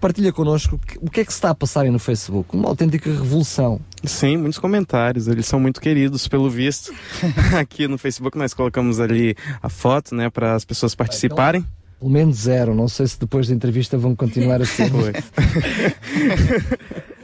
partilha 0.00 0.32
connosco 0.32 0.80
o 1.00 1.10
que 1.10 1.20
é 1.20 1.24
que 1.24 1.32
se 1.32 1.38
está 1.38 1.50
a 1.50 1.54
passar 1.54 1.82
aí 1.82 1.90
no 1.90 1.98
Facebook. 1.98 2.56
Uma 2.56 2.68
autêntica 2.68 3.10
revolução. 3.10 3.80
Sim, 4.04 4.38
muitos 4.38 4.58
comentários, 4.58 5.28
eles 5.28 5.46
são 5.46 5.60
muito 5.60 5.80
queridos, 5.80 6.26
pelo 6.26 6.50
visto. 6.50 6.92
Aqui 7.58 7.86
no 7.86 7.98
Facebook 7.98 8.36
nós 8.36 8.54
colocamos 8.54 8.98
ali 8.98 9.36
a 9.62 9.68
foto, 9.68 10.14
né, 10.14 10.30
para 10.30 10.54
as 10.54 10.64
pessoas 10.64 10.94
participarem. 10.94 11.64
Pelo 11.98 12.10
menos 12.10 12.38
zero. 12.38 12.74
Não 12.74 12.88
sei 12.88 13.06
se 13.06 13.20
depois 13.20 13.48
da 13.48 13.54
entrevista 13.54 13.98
vão 13.98 14.16
continuar 14.16 14.62
a 14.62 14.64
ser. 14.64 14.90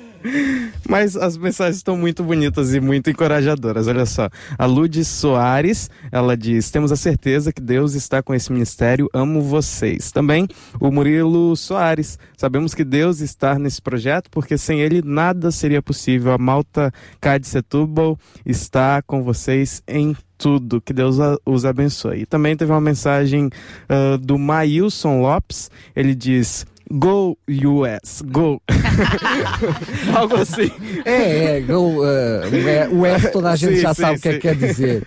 Mas 0.89 1.17
as 1.17 1.37
mensagens 1.37 1.77
estão 1.77 1.97
muito 1.97 2.23
bonitas 2.23 2.75
e 2.75 2.81
muito 2.81 3.11
encorajadoras. 3.11 3.89
Olha 3.89 4.07
só. 4.07 4.29
A 4.59 4.67
Lud 4.67 5.05
Soares, 5.05 5.91
ela 6.11 6.37
diz: 6.37 6.71
Temos 6.71 6.93
a 6.93 6.97
certeza 6.97 7.53
que 7.53 7.61
Deus 7.61 7.95
está 7.95 8.23
com 8.23 8.35
esse 8.35 8.53
ministério. 8.53 9.09
Amo 9.13 9.43
vocês. 9.43 10.13
Também 10.13 10.47
o 10.81 10.91
Murilo 10.91 11.57
Soares. 11.57 12.19
Sabemos 12.37 12.75
que 12.75 12.85
Deus 12.85 13.21
está 13.21 13.59
nesse 13.59 13.81
projeto 13.81 14.31
porque 14.31 14.57
sem 14.57 14.81
ele 14.81 15.03
nada 15.03 15.51
seria 15.51 15.83
possível. 15.83 16.33
A 16.33 16.39
Malta 16.39 16.93
Cade 17.21 17.47
Setúbal 17.47 18.19
está 18.45 19.03
com 19.03 19.23
vocês 19.23 19.83
em 19.87 20.17
tudo. 20.39 20.81
Que 20.81 20.93
Deus 20.93 21.17
os 21.45 21.65
abençoe. 21.65 22.23
E 22.23 22.27
também 22.27 22.57
teve 22.57 22.71
uma 22.71 22.81
mensagem 22.81 23.51
ah, 23.89 24.19
do 24.21 24.39
Maílson 24.39 25.21
Lopes. 25.21 25.71
Ele 25.95 26.15
diz. 26.15 26.67
Go 26.91 27.37
US, 27.49 28.23
go. 28.23 28.61
Algo 30.15 30.37
assim. 30.37 30.71
É, 31.05 31.57
é, 31.57 31.61
go, 31.61 31.75
uh, 31.75 32.05
o 32.51 32.57
E- 32.57 32.89
o 32.89 33.07
S 33.07 33.33
toda 33.33 33.51
a 33.51 33.57
gente 33.57 33.77
Sim, 33.77 33.81
já 33.81 33.95
sim, 33.95 34.03
sabe 34.03 34.19
o 34.19 34.21
que 34.21 34.29
é 34.29 34.33
que 34.35 34.39
quer 34.41 34.55
dizer. 34.55 35.07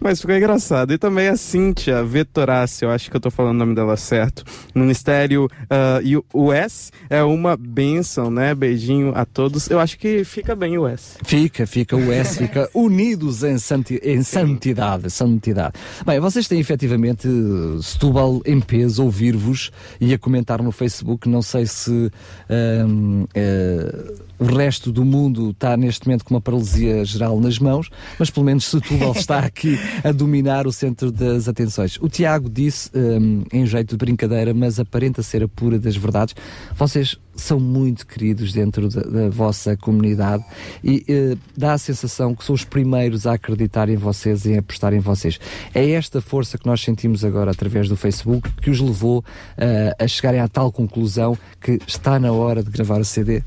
Mas 0.00 0.18
ficou 0.20 0.34
engraçado. 0.34 0.92
E 0.94 0.98
também 0.98 1.28
a 1.28 1.36
Cíntia 1.36 2.02
Vetorácio, 2.02 2.86
eu 2.86 2.90
acho 2.90 3.10
que 3.10 3.16
eu 3.16 3.20
tô 3.20 3.30
falando 3.30 3.56
o 3.56 3.58
nome 3.58 3.74
dela 3.74 3.98
certo. 3.98 4.42
No 4.74 4.82
Ministério 4.82 5.46
ah, 5.68 6.00
e 6.02 6.16
o 6.16 6.24
US 6.32 6.90
é 7.10 7.22
uma 7.22 7.54
bênção, 7.54 8.30
né? 8.30 8.54
Beijinho 8.54 9.12
a 9.14 9.26
todos. 9.26 9.68
Eu 9.68 9.78
acho 9.78 9.98
que 9.98 10.24
fica 10.24 10.56
bem 10.56 10.78
o 10.78 10.90
US. 10.90 11.18
Fica, 11.22 11.66
fica 11.66 11.96
o 11.96 12.10
S, 12.10 12.38
fica 12.38 12.68
unidos 12.72 13.42
em, 13.42 13.58
santi 13.58 14.00
em 14.02 14.22
santidade, 14.22 15.10
santidade. 15.10 15.74
Bem, 16.06 16.18
vocês 16.18 16.48
têm 16.48 16.58
efetivamente 16.60 17.28
eh, 17.28 17.82
Setúbal 17.82 18.40
em 18.46 18.58
peso 18.58 19.04
ouvir-vos 19.04 19.70
e 20.00 20.14
a 20.14 20.18
comentar 20.18 20.62
no 20.62 20.72
Facebook. 20.72 20.89
Não 21.28 21.42
sei 21.42 21.66
se 21.66 22.10
ahm, 22.48 23.24
eh, 23.34 24.14
o 24.38 24.44
resto 24.44 24.90
do 24.90 25.04
mundo 25.04 25.50
está 25.50 25.76
neste 25.76 26.06
momento 26.06 26.24
com 26.24 26.34
uma 26.34 26.40
paralisia 26.40 27.04
geral 27.04 27.38
nas 27.38 27.58
mãos, 27.58 27.90
mas 28.18 28.30
pelo 28.30 28.46
menos 28.46 28.64
Setúbal 28.64 29.12
está 29.12 29.40
aqui 29.44 29.78
a 30.02 30.12
dominar 30.12 30.66
o 30.66 30.72
centro 30.72 31.12
das 31.12 31.46
atenções. 31.46 31.98
O 32.00 32.08
Tiago 32.08 32.48
disse, 32.48 32.90
ahm, 32.94 33.42
em 33.52 33.66
jeito 33.66 33.90
de 33.90 33.96
brincadeira, 33.96 34.54
mas 34.54 34.80
aparenta 34.80 35.22
ser 35.22 35.42
a 35.42 35.48
pura 35.48 35.78
das 35.78 35.96
verdades, 35.96 36.34
vocês 36.74 37.18
são 37.40 37.58
muito 37.60 38.06
queridos 38.06 38.52
dentro 38.52 38.88
da, 38.88 39.00
da 39.02 39.28
vossa 39.28 39.76
comunidade 39.76 40.44
e 40.84 41.04
eh, 41.08 41.36
dá 41.56 41.72
a 41.72 41.78
sensação 41.78 42.34
que 42.34 42.44
são 42.44 42.54
os 42.54 42.64
primeiros 42.64 43.26
a 43.26 43.32
acreditar 43.34 43.88
em 43.88 43.96
vocês 43.96 44.44
e 44.44 44.54
a 44.54 44.60
apostar 44.60 44.92
em 44.92 45.00
vocês. 45.00 45.38
É 45.74 45.90
esta 45.90 46.20
força 46.20 46.58
que 46.58 46.66
nós 46.66 46.80
sentimos 46.82 47.24
agora 47.24 47.50
através 47.50 47.88
do 47.88 47.96
Facebook 47.96 48.50
que 48.60 48.70
os 48.70 48.80
levou 48.80 49.24
eh, 49.56 49.94
a 49.98 50.06
chegarem 50.06 50.40
à 50.40 50.48
tal 50.48 50.70
conclusão 50.70 51.36
que 51.60 51.78
está 51.86 52.18
na 52.18 52.32
hora 52.32 52.62
de 52.62 52.70
gravar 52.70 53.00
o 53.00 53.04
CD. 53.04 53.42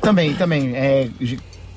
Também, 0.00 0.34
também, 0.34 0.74
é, 0.74 1.08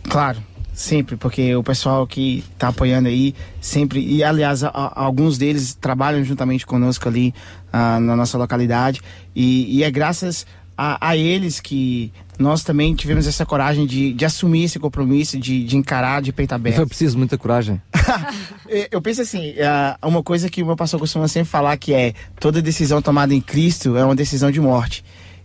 claro, 0.10 0.40
sempre, 0.74 1.16
porque 1.16 1.56
o 1.56 1.64
pessoal 1.64 2.06
que 2.08 2.44
tá 2.58 2.70
apoiando 2.70 3.08
aí, 3.08 3.34
sempre, 3.62 4.00
e 4.00 4.24
aliás, 4.24 4.64
a- 4.64 4.70
a- 4.70 5.04
alguns 5.04 5.38
deles 5.38 5.74
trabalham 5.76 6.24
juntamente 6.24 6.66
conosco 6.66 7.08
ali 7.08 7.34
ah, 7.72 8.00
na 8.00 8.16
nossa 8.16 8.38
localidade, 8.38 9.02
e, 9.36 9.78
e 9.78 9.84
é 9.84 9.92
graças 9.92 10.46
a, 10.78 11.10
a 11.10 11.18
eles 11.18 11.60
que 11.60 12.12
nós 12.38 12.64
também 12.64 12.94
tivemos 12.94 13.28
essa 13.28 13.46
coragem 13.46 13.86
de, 13.86 14.14
de 14.14 14.26
assumir 14.26 14.66
esse 14.66 14.78
compromisso, 14.78 15.40
de, 15.40 15.64
de 15.64 15.78
encarar 15.78 16.22
de 16.22 16.34
peito 16.34 16.54
aberto. 16.54 16.78
foi 16.78 16.86
preciso 16.86 17.18
muita 17.18 17.38
coragem. 17.38 17.82
É, 18.68 18.88
Eu 18.92 19.00
penso 19.02 19.22
assim, 19.22 19.54
ah, 19.62 19.98
uma 20.04 20.24
coisa 20.24 20.50
que 20.50 20.64
o 20.64 20.66
meu 20.66 20.76
pastor 20.76 21.00
costuma 21.00 21.28
sempre 21.28 21.50
falar 21.50 21.78
que 21.78 21.94
é 21.94 22.14
toda 22.40 22.62
decisão 22.62 23.00
tomada 23.00 23.34
em 23.34 23.40
Cristo 23.40 23.96
é 23.96 24.04
uma 24.04 24.16
decisão 24.16 24.50
de 24.50 24.60
morte. 24.60 25.04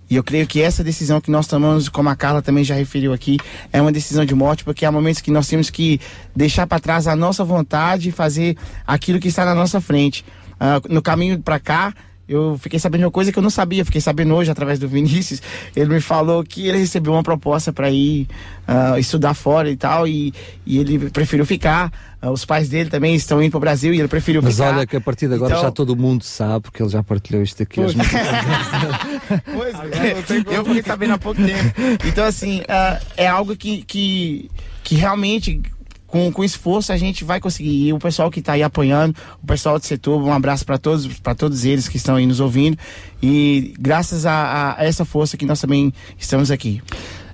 E 0.09 0.17
eu 0.17 0.25
creio 0.25 0.47
que 0.47 0.61
essa 0.61 0.83
decisão 0.83 1.21
que 1.21 1.31
nós 1.31 1.47
tomamos, 1.47 1.89
como 1.89 2.09
a 2.09 2.17
Carla 2.17 2.41
também 2.43 2.65
já 2.65 2.75
referiu 2.75 3.13
aqui, 3.13 3.37
é 3.73 3.81
uma 3.81 3.93
decisão 3.93 4.25
de 4.25 4.35
morte, 4.35 4.65
porque 4.65 4.85
há 4.85 4.91
momentos 4.91 5.21
que 5.21 5.31
nós 5.31 5.47
temos 5.47 5.71
que 5.71 6.01
deixar 6.35 6.67
para 6.67 6.81
trás 6.81 7.07
a 7.07 7.15
nossa 7.15 7.45
vontade 7.45 8.09
e 8.09 8.13
fazer 8.13 8.57
aquilo 8.87 9.21
que 9.21 9.29
está 9.29 9.45
na 9.45 9.55
nossa 9.55 9.81
frente. 9.81 10.25
Ah, 10.59 10.81
no 10.89 11.01
caminho 11.01 11.39
para 11.39 11.61
cá, 11.61 11.95
eu 12.31 12.57
fiquei 12.59 12.79
sabendo 12.79 13.01
de 13.01 13.05
uma 13.07 13.11
coisa 13.11 13.33
que 13.33 13.39
eu 13.39 13.43
não 13.43 13.51
sabia, 13.51 13.85
fiquei 13.85 14.01
sabendo 14.01 14.35
hoje 14.35 14.51
através 14.51 14.79
do 14.79 14.89
Vinícius. 14.89 15.43
Ele 15.75 15.95
me 15.95 16.01
falou 16.01 16.45
que 16.45 16.69
ele 16.69 16.79
recebeu 16.79 17.13
uma 17.13 17.23
proposta 17.25 17.73
para 17.73 17.91
ir 17.91 18.29
ah, 18.69 18.99
estudar 19.01 19.35
fora 19.35 19.69
e 19.69 19.77
tal, 19.77 20.07
e, 20.07 20.33
e 20.65 20.79
ele 20.79 21.11
preferiu 21.11 21.45
ficar. 21.45 21.93
Ah, 22.23 22.31
os 22.31 22.45
pais 22.45 22.69
dele 22.69 22.89
também 22.89 23.15
estão 23.15 23.43
indo 23.43 23.51
para 23.51 23.57
o 23.59 23.61
Brasil 23.61 23.93
e 23.93 23.99
ele 23.99 24.07
preferiu 24.07 24.43
Mas 24.43 24.55
ficar. 24.55 24.77
olha 24.77 24.87
que 24.87 24.95
a 24.95 25.01
partir 25.01 25.27
de 25.27 25.35
agora 25.35 25.53
Então- 25.55 25.63
já 25.63 25.71
todo 25.71 25.97
mundo 25.97 26.23
sabe, 26.23 26.61
porque 26.61 26.83
ele 26.83 26.91
já 26.91 27.03
partilhou 27.03 27.43
isto 27.43 27.63
aqui. 27.63 27.81
Pois. 27.81 27.95
As 27.99 28.07
Pois, 29.53 29.75
eu 30.55 30.65
fiquei 30.65 30.83
sabendo 30.83 31.15
há 31.15 31.19
pouco 31.19 31.43
tempo. 31.43 31.75
Então, 32.07 32.25
assim, 32.25 32.63
ah, 32.69 33.01
é 33.17 33.27
algo 33.27 33.57
que, 33.57 33.83
que, 33.83 34.51
que 34.85 34.95
realmente, 34.95 35.61
com, 36.11 36.31
com 36.33 36.43
esforço, 36.45 36.93
a 36.93 36.97
gente 36.97 37.25
vai 37.25 37.41
conseguir. 37.41 37.87
E 37.89 37.93
o 37.93 37.99
pessoal 37.99 38.31
que 38.31 38.41
está 38.41 38.53
aí 38.55 38.63
apoiando, 38.63 39.15
o 39.43 39.47
pessoal 39.47 39.79
de 39.79 39.87
Setúbal, 39.87 40.29
um 40.29 40.33
abraço 40.33 40.67
para 40.67 40.77
todos, 40.79 41.07
para 41.21 41.35
todos 41.35 41.65
eles 41.65 41.89
que 41.89 41.97
estão 41.97 42.17
aí 42.17 42.27
nos 42.27 42.41
ouvindo. 42.41 42.77
E 43.23 43.75
graças 43.79 44.27
a, 44.27 44.77
a- 44.79 44.85
essa 44.85 45.05
força 45.05 45.37
que 45.37 45.47
nós 45.47 45.61
também 45.61 45.93
estamos 46.19 46.51
aqui. 46.51 46.83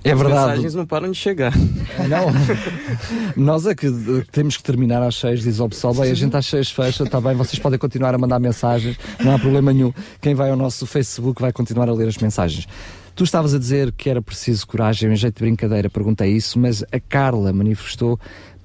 É 0.03 0.11
As 0.11 0.19
verdade. 0.19 0.47
mensagens 0.51 0.75
não 0.75 0.85
param 0.85 1.11
de 1.11 1.17
chegar. 1.17 1.51
Não, 2.07 2.31
nós 3.35 3.65
é 3.65 3.75
que 3.75 3.87
eh, 3.87 4.23
temos 4.31 4.55
que 4.55 4.63
terminar 4.63 5.01
às 5.01 5.15
seis, 5.15 5.41
diz 5.41 5.59
o 5.59 5.67
pessoal. 5.67 5.93
Bem, 5.93 6.11
a 6.11 6.13
gente 6.13 6.35
às 6.37 6.45
seis 6.45 6.69
fecha, 6.71 7.03
está 7.03 7.19
bem, 7.19 7.35
vocês 7.35 7.59
podem 7.59 7.77
continuar 7.77 8.13
a 8.13 8.17
mandar 8.17 8.39
mensagens, 8.39 8.97
não 9.21 9.35
há 9.35 9.39
problema 9.39 9.73
nenhum. 9.73 9.91
Quem 10.21 10.33
vai 10.33 10.49
ao 10.49 10.55
nosso 10.55 10.85
Facebook 10.85 11.41
vai 11.41 11.51
continuar 11.51 11.89
a 11.89 11.93
ler 11.93 12.07
as 12.07 12.17
mensagens. 12.17 12.67
Tu 13.15 13.23
estavas 13.23 13.53
a 13.53 13.59
dizer 13.59 13.91
que 13.91 14.09
era 14.09 14.21
preciso 14.21 14.65
coragem, 14.67 15.11
em 15.11 15.15
jeito 15.15 15.35
de 15.39 15.41
brincadeira, 15.43 15.89
perguntei 15.89 16.31
isso, 16.31 16.57
mas 16.59 16.83
a 16.83 16.99
Carla 16.99 17.51
manifestou 17.51 18.19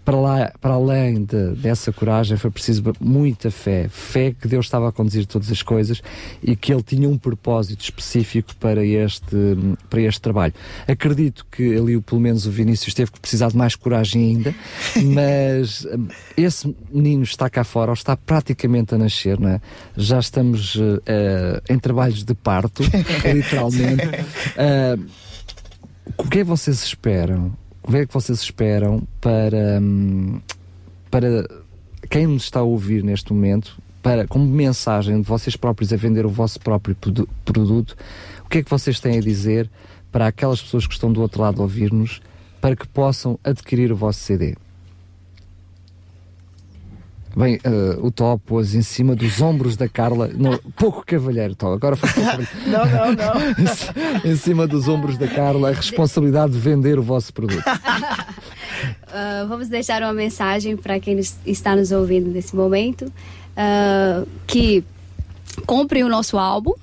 para, 0.04 0.16
lá, 0.16 0.52
para 0.60 0.74
além 0.74 1.24
de, 1.24 1.54
dessa 1.54 1.92
coragem 1.92 2.36
foi 2.36 2.50
preciso 2.50 2.82
muita 3.00 3.50
fé. 3.50 3.88
Fé 3.88 4.34
que 4.38 4.48
Deus 4.48 4.66
estava 4.66 4.88
a 4.88 4.92
conduzir 4.92 5.26
todas 5.26 5.50
as 5.50 5.62
coisas 5.62 6.02
e 6.42 6.56
que 6.56 6.72
Ele 6.72 6.82
tinha 6.82 7.08
um 7.08 7.16
propósito 7.16 7.82
específico 7.82 8.54
para 8.56 8.84
este, 8.84 9.36
para 9.88 10.00
este 10.00 10.20
trabalho. 10.20 10.54
Acredito 10.86 11.46
que 11.50 11.76
ali, 11.76 12.00
pelo 12.00 12.20
menos, 12.20 12.46
o 12.46 12.50
Vinícius 12.50 12.94
teve 12.94 13.10
que 13.10 13.20
precisar 13.20 13.48
de 13.48 13.56
mais 13.56 13.76
coragem 13.76 14.22
ainda, 14.22 14.54
mas 15.14 15.86
esse 16.36 16.74
menino 16.90 17.22
está 17.22 17.48
cá 17.48 17.64
fora, 17.64 17.90
ou 17.90 17.94
está 17.94 18.16
praticamente 18.16 18.94
a 18.94 18.98
nascer, 18.98 19.38
não 19.38 19.50
é? 19.50 19.60
já 19.96 20.18
estamos 20.18 20.74
uh, 20.74 21.00
em 21.68 21.78
trabalhos 21.78 22.24
de 22.24 22.34
parto, 22.34 22.82
literalmente. 23.24 24.06
Uh, 24.06 25.04
o 26.16 26.28
que 26.28 26.40
é 26.40 26.42
que 26.42 26.44
vocês 26.44 26.82
esperam? 26.82 27.52
O 27.82 27.90
que 27.90 27.98
é 27.98 28.06
que 28.06 28.14
vocês 28.14 28.40
esperam 28.40 29.06
para, 29.20 29.80
hum, 29.80 30.40
para 31.10 31.48
quem 32.08 32.26
nos 32.26 32.44
está 32.44 32.60
a 32.60 32.62
ouvir 32.62 33.02
neste 33.02 33.32
momento, 33.32 33.76
para, 34.02 34.26
como 34.26 34.44
mensagem 34.44 35.20
de 35.20 35.28
vocês 35.28 35.56
próprios 35.56 35.92
a 35.92 35.96
vender 35.96 36.24
o 36.24 36.28
vosso 36.28 36.60
próprio 36.60 36.96
produto, 37.44 37.96
o 38.44 38.48
que 38.48 38.58
é 38.58 38.62
que 38.62 38.70
vocês 38.70 39.00
têm 39.00 39.18
a 39.18 39.20
dizer 39.20 39.70
para 40.10 40.26
aquelas 40.26 40.60
pessoas 40.60 40.86
que 40.86 40.94
estão 40.94 41.12
do 41.12 41.20
outro 41.20 41.42
lado 41.42 41.60
a 41.60 41.62
ouvir-nos 41.62 42.20
para 42.60 42.76
que 42.76 42.86
possam 42.86 43.38
adquirir 43.42 43.90
o 43.90 43.96
vosso 43.96 44.20
CD? 44.20 44.54
Bem, 47.34 47.56
uh, 47.56 48.04
o 48.04 48.10
Tó 48.10 48.36
pôs 48.36 48.74
em 48.74 48.82
cima 48.82 49.16
dos 49.16 49.40
ombros 49.40 49.76
da 49.76 49.88
Carla. 49.88 50.30
Não, 50.34 50.58
pouco 50.76 51.04
cavalheiro, 51.04 51.54
Tó. 51.54 51.72
Agora 51.72 51.96
foi 51.96 52.10
pouco 52.10 52.42
Não, 52.66 52.84
não, 52.84 53.12
não. 53.12 54.20
em 54.30 54.36
cima 54.36 54.66
dos 54.66 54.86
ombros 54.86 55.16
da 55.16 55.26
Carla 55.26 55.70
a 55.70 55.72
responsabilidade 55.72 56.52
de 56.52 56.58
vender 56.58 56.98
o 56.98 57.02
vosso 57.02 57.32
produto. 57.32 57.64
Uh, 57.66 59.46
vamos 59.48 59.68
deixar 59.68 60.02
uma 60.02 60.12
mensagem 60.12 60.76
para 60.76 61.00
quem 61.00 61.18
está 61.46 61.74
nos 61.74 61.90
ouvindo 61.90 62.30
nesse 62.30 62.54
momento. 62.54 63.06
Uh, 63.06 64.28
que 64.46 64.84
compre 65.66 66.04
o 66.04 66.08
nosso 66.08 66.36
álbum, 66.36 66.74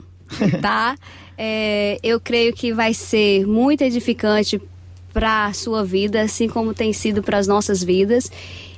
tá? 0.62 0.95
É, 1.38 1.97
eu 2.04 2.20
creio 2.20 2.54
que 2.54 2.74
vai 2.74 2.93
ser 2.93 3.47
muito 3.47 3.82
edificante 3.82 4.62
para 5.14 5.45
a 5.45 5.54
sua 5.54 5.84
vida, 5.84 6.22
assim 6.22 6.47
como 6.47 6.74
tem 6.74 6.91
sido 6.93 7.24
para 7.24 7.38
as 7.38 7.47
nossas 7.47 7.84
vidas. 7.84 8.32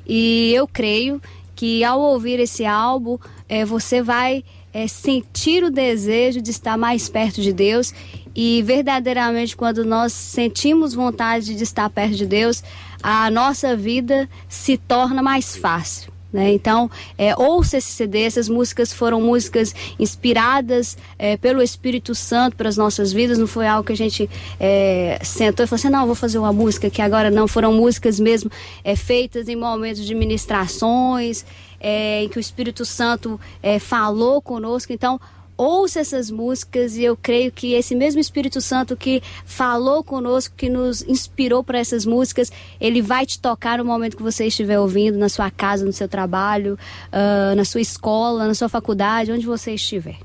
E 0.07 0.53
eu 0.53 0.67
creio 0.67 1.21
que 1.61 1.83
ao 1.83 2.01
ouvir 2.01 2.39
esse 2.39 2.65
álbum, 2.65 3.19
é, 3.47 3.63
você 3.63 4.01
vai 4.01 4.43
é, 4.73 4.87
sentir 4.87 5.63
o 5.63 5.69
desejo 5.69 6.41
de 6.41 6.49
estar 6.49 6.75
mais 6.75 7.07
perto 7.07 7.39
de 7.39 7.53
Deus. 7.53 7.93
E 8.35 8.63
verdadeiramente, 8.63 9.55
quando 9.55 9.85
nós 9.85 10.11
sentimos 10.11 10.95
vontade 10.95 11.53
de 11.53 11.63
estar 11.63 11.87
perto 11.91 12.15
de 12.15 12.25
Deus, 12.25 12.63
a 13.03 13.29
nossa 13.29 13.77
vida 13.77 14.27
se 14.49 14.75
torna 14.75 15.21
mais 15.21 15.55
fácil. 15.55 16.11
Né? 16.31 16.53
Então, 16.53 16.89
é, 17.17 17.35
ouça 17.35 17.77
esse 17.77 17.91
CD, 17.91 18.21
essas 18.21 18.47
músicas 18.47 18.93
foram 18.93 19.19
músicas 19.19 19.75
inspiradas 19.99 20.97
é, 21.19 21.35
pelo 21.35 21.61
Espírito 21.61 22.15
Santo 22.15 22.55
para 22.55 22.69
as 22.69 22.77
nossas 22.77 23.11
vidas, 23.11 23.37
não 23.37 23.47
foi 23.47 23.67
algo 23.67 23.85
que 23.85 23.91
a 23.91 23.97
gente 23.97 24.29
é, 24.59 25.19
sentou 25.23 25.65
e 25.65 25.67
falou 25.67 25.79
assim, 25.79 25.89
não, 25.89 26.05
vou 26.05 26.15
fazer 26.15 26.37
uma 26.37 26.53
música 26.53 26.89
que 26.89 27.01
agora 27.01 27.29
não, 27.29 27.47
foram 27.47 27.73
músicas 27.73 28.19
mesmo 28.19 28.49
é, 28.83 28.95
feitas 28.95 29.49
em 29.49 29.55
momentos 29.55 30.05
de 30.05 30.15
ministrações, 30.15 31.45
é, 31.79 32.23
em 32.23 32.29
que 32.29 32.37
o 32.37 32.39
Espírito 32.39 32.85
Santo 32.85 33.39
é, 33.61 33.77
falou 33.79 34.41
conosco, 34.41 34.93
então 34.93 35.19
ouça 35.61 35.99
essas 35.99 36.31
músicas 36.31 36.97
e 36.97 37.03
eu 37.03 37.15
creio 37.15 37.51
que 37.51 37.73
esse 37.73 37.93
mesmo 37.93 38.19
Espírito 38.19 38.59
Santo 38.59 38.97
que 38.97 39.21
falou 39.45 40.03
conosco, 40.03 40.55
que 40.57 40.67
nos 40.67 41.03
inspirou 41.03 41.63
para 41.63 41.77
essas 41.77 42.03
músicas, 42.03 42.51
ele 42.79 42.99
vai 42.99 43.27
te 43.27 43.39
tocar 43.39 43.77
no 43.77 43.85
momento 43.85 44.17
que 44.17 44.23
você 44.23 44.47
estiver 44.47 44.79
ouvindo, 44.79 45.19
na 45.19 45.29
sua 45.29 45.51
casa, 45.51 45.85
no 45.85 45.93
seu 45.93 46.07
trabalho, 46.07 46.79
uh, 47.13 47.55
na 47.55 47.63
sua 47.63 47.81
escola, 47.81 48.47
na 48.47 48.55
sua 48.55 48.69
faculdade, 48.69 49.31
onde 49.31 49.45
você 49.45 49.75
estiver. 49.75 50.17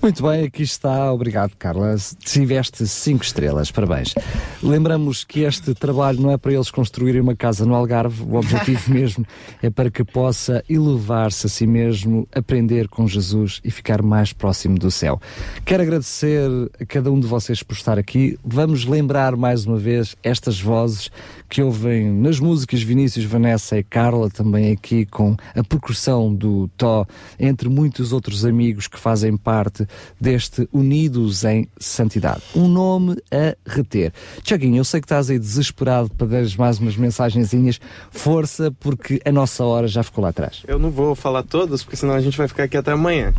Muito 0.00 0.22
bem, 0.22 0.44
aqui 0.44 0.62
está. 0.62 1.12
Obrigado, 1.12 1.56
Carla. 1.58 1.96
Tiveste 2.20 2.86
cinco 2.86 3.24
estrelas, 3.24 3.72
parabéns. 3.72 4.14
Lembramos 4.62 5.24
que 5.24 5.40
este 5.40 5.74
trabalho 5.74 6.20
não 6.20 6.30
é 6.30 6.36
para 6.36 6.52
eles 6.52 6.70
construírem 6.70 7.20
uma 7.20 7.34
casa 7.34 7.66
no 7.66 7.74
Algarve, 7.74 8.22
o 8.22 8.36
objetivo 8.36 8.90
mesmo 8.94 9.26
é 9.60 9.68
para 9.68 9.90
que 9.90 10.04
possa 10.04 10.62
elevar-se 10.70 11.46
a 11.46 11.50
si 11.50 11.66
mesmo, 11.66 12.28
aprender 12.32 12.86
com 12.86 13.08
Jesus 13.08 13.60
e 13.64 13.72
ficar 13.72 14.00
mais 14.00 14.32
próximo 14.32 14.78
do 14.78 14.88
céu. 14.88 15.20
Quero 15.64 15.82
agradecer 15.82 16.48
a 16.80 16.86
cada 16.86 17.10
um 17.10 17.18
de 17.18 17.26
vocês 17.26 17.64
por 17.64 17.74
estar 17.74 17.98
aqui. 17.98 18.38
Vamos 18.44 18.84
lembrar 18.84 19.34
mais 19.34 19.66
uma 19.66 19.76
vez 19.76 20.14
estas 20.22 20.60
vozes 20.60 21.10
que 21.48 21.62
ouvem 21.62 22.12
nas 22.12 22.38
músicas 22.38 22.82
Vinícius, 22.82 23.24
Vanessa 23.24 23.78
e 23.78 23.82
Carla, 23.82 24.28
também 24.30 24.72
aqui 24.72 25.06
com 25.06 25.36
a 25.54 25.64
percussão 25.64 26.34
do 26.34 26.68
Tó, 26.76 27.06
entre 27.38 27.68
muitos 27.68 28.12
outros 28.12 28.44
amigos 28.44 28.86
que 28.86 28.98
fazem 28.98 29.36
parte 29.36 29.86
deste 30.20 30.68
Unidos 30.72 31.44
em 31.44 31.68
Santidade. 31.78 32.42
Um 32.54 32.68
nome 32.68 33.16
a 33.32 33.56
reter. 33.66 34.12
Tiaguinho, 34.42 34.76
eu 34.76 34.84
sei 34.84 35.00
que 35.00 35.06
estás 35.06 35.30
aí 35.30 35.38
desesperado 35.38 36.10
para 36.10 36.26
dar 36.26 36.58
mais 36.58 36.78
umas 36.78 36.96
mensagenzinhas. 36.96 37.80
Força, 38.10 38.70
porque 38.80 39.20
a 39.24 39.32
nossa 39.32 39.64
hora 39.64 39.88
já 39.88 40.02
ficou 40.02 40.22
lá 40.22 40.30
atrás. 40.30 40.62
Eu 40.66 40.78
não 40.78 40.90
vou 40.90 41.14
falar 41.14 41.42
todas, 41.42 41.82
porque 41.82 41.96
senão 41.96 42.14
a 42.14 42.20
gente 42.20 42.36
vai 42.36 42.48
ficar 42.48 42.64
aqui 42.64 42.76
até 42.76 42.92
amanhã. 42.92 43.32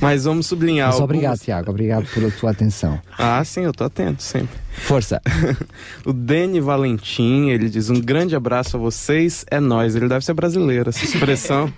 Mas 0.00 0.24
vamos 0.24 0.46
sublinhar. 0.46 0.88
Mas 0.88 1.00
algumas... 1.00 1.16
obrigado, 1.16 1.38
Tiago. 1.38 1.70
Obrigado 1.70 2.06
pela 2.12 2.30
tua 2.30 2.50
atenção. 2.50 3.00
Ah, 3.18 3.44
sim, 3.44 3.62
eu 3.62 3.72
tô 3.72 3.84
atento 3.84 4.22
sempre. 4.22 4.58
Força. 4.72 5.20
o 6.06 6.12
Deni 6.12 6.60
Valentim, 6.60 7.49
ele 7.50 7.68
diz 7.68 7.90
um 7.90 8.00
grande 8.00 8.34
abraço 8.34 8.76
a 8.76 8.80
vocês, 8.80 9.44
é 9.50 9.60
nós. 9.60 9.94
Ele 9.94 10.08
deve 10.08 10.24
ser 10.24 10.34
brasileiro, 10.34 10.88
essa 10.88 11.04
expressão. 11.04 11.72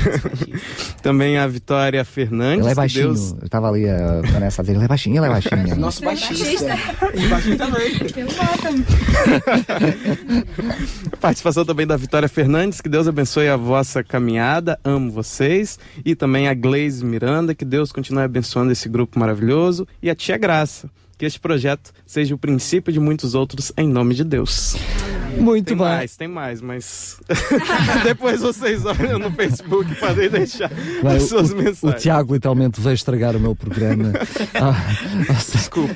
Também 1.02 1.38
a 1.38 1.46
Vitória 1.46 2.04
Fernandes. 2.04 2.64
Ele 2.64 2.72
é 2.72 2.74
baixinho. 2.74 3.04
Deus... 3.06 3.34
Eu 3.40 3.48
tava 3.48 3.68
ali 3.68 3.88
a 3.88 4.20
Vanessa 4.32 4.62
dele, 4.62 4.78
ele 4.78 4.84
é 4.84 4.88
baixinho, 4.88 5.16
ele 5.16 5.26
é 5.26 5.28
baixinho. 5.28 5.76
Nosso 5.76 6.04
baixista. 6.04 6.76
E 7.14 7.26
baixinho 7.28 7.56
também. 7.56 7.98
Participação 11.20 11.64
também 11.64 11.86
da 11.86 11.96
Vitória 11.96 12.28
Fernandes, 12.28 12.80
que 12.80 12.88
Deus 12.88 13.08
abençoe 13.08 13.48
a 13.48 13.56
vossa 13.56 14.02
caminhada, 14.02 14.78
amo 14.84 15.10
vocês. 15.10 15.78
E 16.04 16.14
também 16.14 16.48
a 16.48 16.54
Gleise 16.54 17.04
Miranda, 17.04 17.54
que 17.54 17.64
Deus 17.64 17.92
continue 17.92 18.22
abençoando 18.22 18.72
esse 18.72 18.88
grupo 18.88 19.18
maravilhoso. 19.18 19.86
E 20.02 20.10
a 20.10 20.14
Tia 20.14 20.36
Graça 20.36 20.90
que 21.18 21.26
este 21.26 21.40
projeto 21.40 21.90
seja 22.06 22.34
o 22.34 22.38
princípio 22.38 22.92
de 22.92 23.00
muitos 23.00 23.34
outros 23.34 23.72
em 23.76 23.88
nome 23.88 24.14
de 24.14 24.24
Deus. 24.24 24.76
Muito 25.38 25.66
tem 25.66 25.76
bem. 25.76 25.86
mais, 25.86 26.16
tem 26.16 26.28
mais, 26.28 26.60
mas 26.60 27.20
depois 28.04 28.40
vocês 28.40 28.84
olham 28.84 29.18
no 29.18 29.30
Facebook 29.32 29.94
podem 29.96 30.28
deixar 30.28 30.70
Vai, 31.02 31.16
as 31.16 31.24
suas 31.24 31.52
o, 31.52 31.56
mensagens. 31.56 31.82
O 31.82 31.92
Tiago 31.92 32.34
literalmente 32.34 32.80
veio 32.80 32.94
estragar 32.94 33.36
o 33.36 33.40
meu 33.40 33.54
programa. 33.54 34.12
ah, 34.54 34.74
Desculpa, 35.52 35.94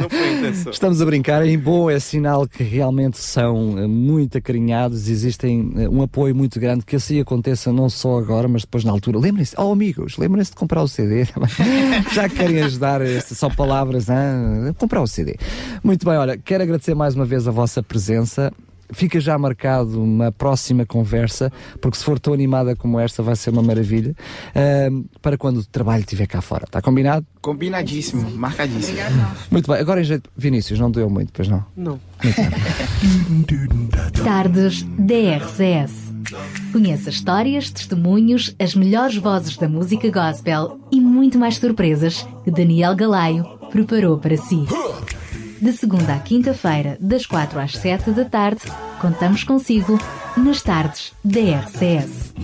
não 0.00 0.08
foi 0.08 0.28
a 0.28 0.32
intenção. 0.32 0.72
Estamos 0.72 1.02
a 1.02 1.04
brincar, 1.04 1.46
em 1.46 1.58
bom 1.58 1.90
é 1.90 1.98
sinal 1.98 2.46
que 2.46 2.62
realmente 2.62 3.18
são 3.18 3.78
eh, 3.78 3.86
muito 3.86 4.38
acarinhados, 4.38 5.08
existem 5.08 5.72
eh, 5.76 5.88
um 5.88 6.02
apoio 6.02 6.34
muito 6.34 6.58
grande, 6.58 6.84
que 6.84 6.96
assim 6.96 7.20
aconteça 7.20 7.72
não 7.72 7.88
só 7.88 8.18
agora, 8.18 8.48
mas 8.48 8.62
depois 8.62 8.84
na 8.84 8.92
altura. 8.92 9.18
Lembrem-se, 9.18 9.54
oh 9.58 9.72
amigos, 9.72 10.16
lembrem-se 10.16 10.50
de 10.50 10.56
comprar 10.56 10.82
o 10.82 10.88
CD, 10.88 11.24
já 12.12 12.28
que 12.28 12.36
querem 12.36 12.62
ajudar, 12.62 13.00
só 13.22 13.48
palavras, 13.50 14.08
hein? 14.08 14.74
comprar 14.78 15.02
o 15.02 15.06
CD. 15.06 15.36
Muito 15.82 16.04
bem, 16.04 16.16
olha, 16.16 16.36
quero 16.38 16.62
agradecer 16.62 16.94
mais 16.94 17.14
uma 17.14 17.24
vez 17.24 17.46
a 17.46 17.50
vossa 17.50 17.82
presença 17.82 18.52
fica 18.92 19.20
já 19.20 19.36
marcado 19.38 20.02
uma 20.02 20.30
próxima 20.30 20.86
conversa, 20.86 21.52
porque 21.80 21.96
se 21.96 22.04
for 22.04 22.18
tão 22.18 22.32
animada 22.32 22.76
como 22.76 22.98
esta, 22.98 23.22
vai 23.22 23.36
ser 23.36 23.50
uma 23.50 23.62
maravilha, 23.62 24.14
uh, 24.50 25.04
para 25.20 25.36
quando 25.36 25.58
o 25.58 25.64
trabalho 25.64 26.00
estiver 26.00 26.26
cá 26.26 26.40
fora. 26.40 26.64
Está 26.64 26.80
combinado? 26.80 27.26
Combinadíssimo, 27.40 28.30
marcadíssimo. 28.30 28.98
Muito 29.50 29.70
bem, 29.70 29.80
agora 29.80 30.00
em 30.00 30.04
jeito. 30.04 30.30
Vinícius, 30.36 30.78
não 30.78 30.90
doeu 30.90 31.10
muito, 31.10 31.32
pois 31.32 31.48
não? 31.48 31.64
Não. 31.76 32.00
Tardes 34.24 34.82
DRCS. 34.82 36.12
Conheça 36.72 37.10
histórias, 37.10 37.70
testemunhos, 37.70 38.54
as 38.58 38.74
melhores 38.74 39.16
vozes 39.16 39.56
da 39.56 39.68
música 39.68 40.10
gospel 40.10 40.78
e 40.90 41.00
muito 41.00 41.38
mais 41.38 41.58
surpresas 41.58 42.26
que 42.44 42.50
Daniel 42.50 42.94
Galaio 42.94 43.44
preparou 43.70 44.18
para 44.18 44.36
si. 44.36 44.64
De 45.62 45.72
segunda 45.72 46.14
à 46.14 46.18
quinta-feira, 46.18 46.98
das 47.00 47.24
quatro 47.24 47.60
às 47.60 47.76
sete 47.76 48.10
da 48.10 48.24
tarde, 48.24 48.62
contamos 49.00 49.44
consigo 49.44 49.96
nas 50.36 50.60
tardes 50.60 51.12
da 51.22 51.38
RCS. 51.38 52.34